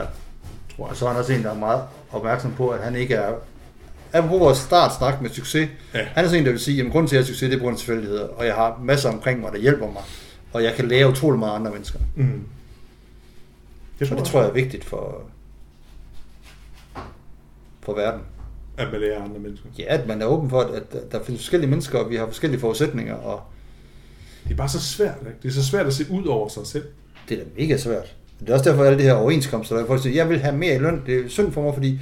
Tror 0.79 0.87
Og 0.89 0.97
så 0.97 1.05
er 1.05 1.09
han 1.11 1.19
også 1.19 1.33
en, 1.33 1.43
der 1.43 1.51
er 1.51 1.55
meget 1.59 1.83
opmærksom 2.13 2.53
på, 2.53 2.69
at 2.69 2.83
han 2.85 2.97
ikke 2.97 3.15
er... 3.15 3.35
Apropos 4.13 4.41
vores 4.41 4.59
startsnak 4.59 5.23
med 5.23 5.31
succes, 5.31 5.69
Ja. 5.95 6.05
han 6.05 6.25
er 6.25 6.29
sådan 6.29 6.41
en, 6.41 6.47
der 6.47 6.51
vil 6.53 6.61
sige, 6.61 6.85
at 6.87 6.93
grunden 6.93 7.09
til, 7.09 7.17
at 7.17 7.19
jeg 7.19 7.25
har 7.25 7.27
succes, 7.27 7.49
det 7.49 7.55
er 7.55 7.59
på 7.59 7.63
grund 7.63 7.75
af 7.75 7.79
tilfældigheder, 7.79 8.29
og 8.29 8.47
jeg 8.47 8.55
har 8.55 8.81
masser 8.83 9.09
omkring 9.13 9.41
mig, 9.41 9.53
der 9.53 9.59
hjælper 9.59 9.87
mig, 9.87 10.03
og 10.53 10.63
jeg 10.63 10.75
kan 10.75 10.89
lære 10.89 11.09
utrolig 11.09 11.39
meget 11.39 11.53
af 11.53 11.57
andre 11.57 11.71
mennesker. 11.71 11.99
Mm. 12.17 12.45
Det 14.01 14.13
Og 14.13 14.19
det 14.19 14.25
tror 14.27 14.41
jeg 14.41 14.49
er 14.49 14.53
vigtigt 14.55 14.85
for, 14.85 15.23
for 17.81 17.95
verden. 17.95 18.21
At 18.77 18.93
man 18.93 19.01
lærer 19.01 19.23
andre 19.25 19.39
mennesker. 19.39 19.69
Ja, 19.79 19.85
at 19.89 20.07
man 20.07 20.23
er 20.23 20.27
åben 20.27 20.51
for, 20.51 20.61
at 20.61 20.71
at 20.75 21.13
der 21.13 21.25
findes 21.25 21.43
forskellige 21.43 21.71
mennesker, 21.71 21.99
og 21.99 22.11
vi 22.11 22.17
har 22.17 22.27
forskellige 22.27 22.61
forudsætninger, 22.61 23.15
og 23.15 23.43
Det 24.45 24.53
er 24.53 24.57
bare 24.57 24.69
så 24.69 24.81
svært, 24.81 25.17
ikke? 25.21 25.39
Det 25.43 25.49
er 25.49 25.53
så 25.53 25.65
svært 25.65 25.87
at 25.87 25.95
se 25.95 26.05
ud 26.11 26.27
over 26.27 26.49
sig 26.49 26.67
selv. 26.67 26.85
det 27.29 27.41
er 27.41 27.45
da 27.45 27.51
mega 27.59 27.77
svært. 27.77 28.17
Det 28.41 28.49
er 28.49 28.53
også 28.55 28.71
derfor, 28.71 28.83
at 28.83 28.87
alle 28.89 28.99
de 28.99 29.05
her 29.05 29.13
overenskomster, 29.15 29.77
der 29.77 29.83
er 29.83 29.87
folk 29.87 30.03
siger, 30.03 30.15
jeg 30.15 30.29
vil 30.29 30.39
have 30.41 30.57
mere 30.57 30.75
i 30.75 30.79
løn, 30.79 31.03
det 31.07 31.25
er 31.25 31.29
synd 31.29 31.53
for 31.53 31.63
mig, 31.63 31.75
fordi, 31.75 32.01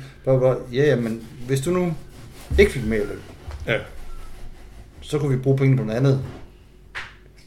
ja, 0.72 0.84
ja, 0.84 0.96
men 0.96 1.22
hvis 1.46 1.60
du 1.60 1.70
nu 1.70 1.94
ikke 2.58 2.72
fik 2.72 2.84
mere 2.84 3.02
i 3.02 3.06
løn, 3.06 3.18
Ja. 3.66 3.78
så 5.00 5.18
kunne 5.18 5.36
vi 5.36 5.42
bruge 5.42 5.56
pengene 5.58 5.76
på 5.78 5.84
noget 5.84 5.98
andet. 5.98 6.24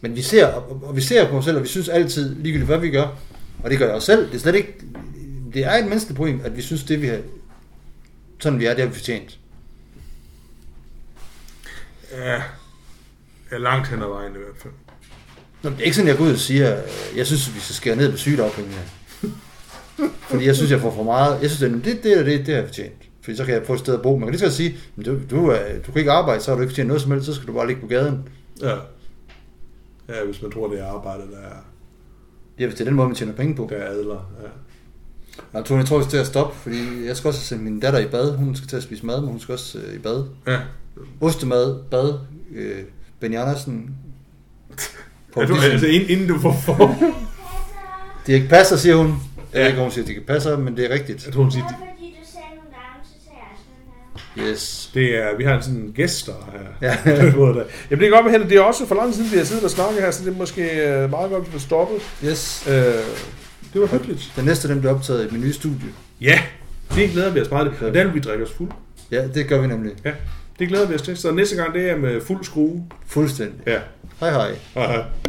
Men 0.01 0.15
vi 0.15 0.21
ser, 0.21 0.45
og 0.83 0.95
vi 0.95 1.01
ser 1.01 1.29
på 1.29 1.37
os 1.37 1.45
selv, 1.45 1.57
og 1.57 1.63
vi 1.63 1.67
synes 1.67 1.89
altid, 1.89 2.35
ligegyldigt 2.35 2.65
hvad 2.69 2.77
vi 2.77 2.89
gør, 2.89 3.07
og 3.63 3.69
det 3.69 3.77
gør 3.79 3.85
jeg 3.85 3.95
også 3.95 4.05
selv, 4.05 4.27
det 4.27 4.35
er 4.35 4.39
slet 4.39 4.55
ikke, 4.55 4.73
det 5.53 5.65
er 5.65 5.71
et 5.71 5.85
menneskeligt 5.85 6.17
problem, 6.17 6.41
at 6.43 6.57
vi 6.57 6.61
synes, 6.61 6.83
det 6.83 7.01
vi 7.01 7.07
har, 7.07 7.17
sådan 8.39 8.59
vi 8.59 8.65
er, 8.65 8.69
det 8.73 8.79
har 8.79 8.87
vi 8.87 8.93
fortjent. 8.95 9.39
Ja. 12.11 12.41
Er 13.51 13.57
langt 13.57 13.87
hen 13.87 14.01
ad 14.01 14.07
vejen 14.07 14.31
i 14.31 14.37
hvert 14.37 14.57
fald. 14.61 14.73
Nå, 15.63 15.69
det 15.69 15.79
er 15.79 15.83
ikke 15.83 15.95
sådan, 15.95 16.07
jeg 16.09 16.17
går 16.17 16.23
ud 16.25 16.31
og 16.31 16.37
siger, 16.39 16.77
øh, 16.77 17.17
jeg 17.17 17.25
synes, 17.27 17.55
vi 17.55 17.59
skal 17.59 17.75
skære 17.75 17.95
ned 17.95 18.11
på 18.11 18.17
sygedagpengene. 18.17 18.75
Fordi 20.29 20.45
jeg 20.45 20.55
synes, 20.55 20.71
jeg 20.71 20.79
får 20.81 20.91
for 20.95 21.03
meget. 21.03 21.41
Jeg 21.41 21.49
synes, 21.51 21.73
det, 21.73 21.85
det, 21.85 22.03
det, 22.03 22.19
er 22.19 22.23
det, 22.23 22.39
det 22.39 22.47
har 22.47 22.53
jeg 22.61 22.65
fortjent. 22.67 22.93
Fordi 23.21 23.37
så 23.37 23.45
kan 23.45 23.53
jeg 23.53 23.63
få 23.65 23.73
et 23.73 23.79
sted 23.79 23.93
at 23.93 24.01
bo. 24.01 24.17
Man 24.17 24.27
kan 24.29 24.39
lige 24.39 24.49
så 24.49 24.55
sige, 24.55 24.77
men 24.95 25.05
du, 25.05 25.19
du, 25.29 25.47
er- 25.47 25.77
du 25.85 25.91
kan 25.91 25.99
ikke 25.99 26.11
arbejde, 26.11 26.41
så 26.41 26.51
har 26.51 26.55
du 26.55 26.61
ikke 26.61 26.71
fortjent 26.71 26.87
noget 26.87 27.01
som 27.01 27.11
helst, 27.11 27.25
så 27.25 27.33
skal 27.33 27.47
du 27.47 27.53
bare 27.53 27.67
ligge 27.67 27.81
på 27.81 27.87
gaden. 27.87 28.29
Ja. 28.61 28.75
Ja, 30.09 30.25
hvis 30.25 30.41
man 30.41 30.51
tror, 30.51 30.67
det 30.71 30.79
er 30.79 30.85
arbejde, 30.87 31.21
der 31.31 31.37
er, 31.37 31.55
Ja, 32.59 32.65
hvis 32.65 32.75
det 32.75 32.81
er 32.81 32.85
den 32.85 32.93
måde, 32.95 33.07
man 33.07 33.15
tjener 33.15 33.33
penge 33.33 33.55
på. 33.55 33.67
der 33.69 33.75
er 33.75 33.89
adler. 33.89 34.31
Ja. 34.43 34.47
Nå, 35.59 35.61
Tone, 35.65 35.79
jeg 35.79 35.87
tror, 35.87 35.97
vi 35.97 36.03
skal 36.03 36.11
til 36.11 36.17
at 36.17 36.27
stoppe, 36.27 36.55
fordi 36.57 37.05
jeg 37.05 37.17
skal 37.17 37.27
også 37.27 37.39
sende 37.41 37.63
min 37.63 37.79
datter 37.79 37.99
i 37.99 38.07
bad. 38.07 38.35
Hun 38.35 38.55
skal 38.55 38.67
til 38.67 38.77
at 38.77 38.83
spise 38.83 39.05
mad, 39.05 39.19
men 39.21 39.29
hun 39.29 39.39
skal 39.39 39.53
også 39.53 39.77
øh, 39.79 39.95
i 39.95 39.97
bad. 39.97 40.23
ja. 40.47 40.59
Ostemad, 41.21 41.75
bad, 41.91 42.13
øh, 42.55 42.83
Benny 43.19 43.37
Andersen. 43.37 43.95
På 45.47 45.53
Er 45.53 45.57
du, 45.57 45.61
altså, 45.71 45.87
inden, 45.87 46.27
du 46.27 46.39
får 46.39 46.61
for... 46.65 46.95
Det 48.27 48.33
ikke 48.33 48.47
passer, 48.47 48.77
siger 48.77 48.95
hun. 48.95 49.07
Jeg 49.07 49.15
Ja. 49.53 49.59
ved 49.59 49.67
ikke, 49.67 49.79
om 49.79 49.83
hun 49.83 49.91
siger, 49.91 50.03
at 50.03 50.07
det 50.07 50.13
ikke 50.15 50.27
passer, 50.27 50.57
men 50.57 50.77
det 50.77 50.85
er 50.85 50.89
rigtigt. 50.93 51.25
Jeg 51.25 51.33
tror, 51.33 51.41
hun 51.41 51.45
Det 51.51 51.53
siger, 51.53 51.65
jeg. 51.69 51.89
Yes. 54.37 54.91
det 54.93 55.15
er, 55.17 55.37
vi 55.37 55.43
har 55.43 55.61
sådan 55.61 55.79
en 55.79 55.91
gæster 55.95 56.33
her. 56.81 56.89
Ja. 56.89 56.97
Det 57.89 57.99
kan 57.99 58.11
godt 58.11 58.35
at 58.35 58.49
det 58.49 58.57
er 58.57 58.61
også 58.61 58.85
for 58.85 58.95
lang 58.95 59.13
tid, 59.13 59.15
siden, 59.17 59.31
vi 59.31 59.37
har 59.37 59.45
siddet 59.45 59.63
og 59.63 59.69
snakket 59.69 60.01
her, 60.01 60.11
så 60.11 60.23
det 60.25 60.33
er 60.33 60.37
måske 60.37 60.61
øh, 60.87 61.09
meget 61.09 61.29
godt, 61.31 61.41
at 61.41 61.47
vi 61.47 61.51
får 61.51 61.59
stoppet. 61.59 61.97
Yes. 62.25 62.67
Øh, 62.69 62.73
det 63.73 63.81
var 63.81 63.87
hyggeligt. 63.87 64.31
Den 64.35 64.45
næste, 64.45 64.67
den 64.67 64.79
bliver 64.79 64.95
optaget 64.95 65.27
i 65.27 65.33
min 65.33 65.41
nye 65.41 65.53
studie. 65.53 65.89
Ja, 66.21 66.41
det 66.95 67.09
glæder 67.11 67.29
vi 67.31 67.41
os 67.41 67.51
meget 67.51 67.71
til. 67.77 67.87
Og 67.87 67.93
der 67.93 68.03
vil 68.03 68.13
vi 68.13 68.19
drikke 68.19 68.45
os 68.45 68.51
fuld. 68.51 68.69
Ja, 69.11 69.27
det 69.27 69.47
gør 69.47 69.61
vi 69.61 69.67
nemlig. 69.67 69.91
Ja, 70.05 70.11
det 70.59 70.67
glæder 70.67 70.87
vi 70.87 70.95
os 70.95 71.01
til. 71.01 71.17
Så 71.17 71.31
næste 71.31 71.55
gang, 71.55 71.73
det 71.73 71.89
er 71.89 71.97
med 71.97 72.21
fuld 72.21 72.43
skrue. 72.43 72.85
Fuldstændig. 73.07 73.55
Ja. 73.67 73.79
Hej 74.19 74.29
hej. 74.31 74.51
Hej 74.73 74.85
hej. 74.87 75.03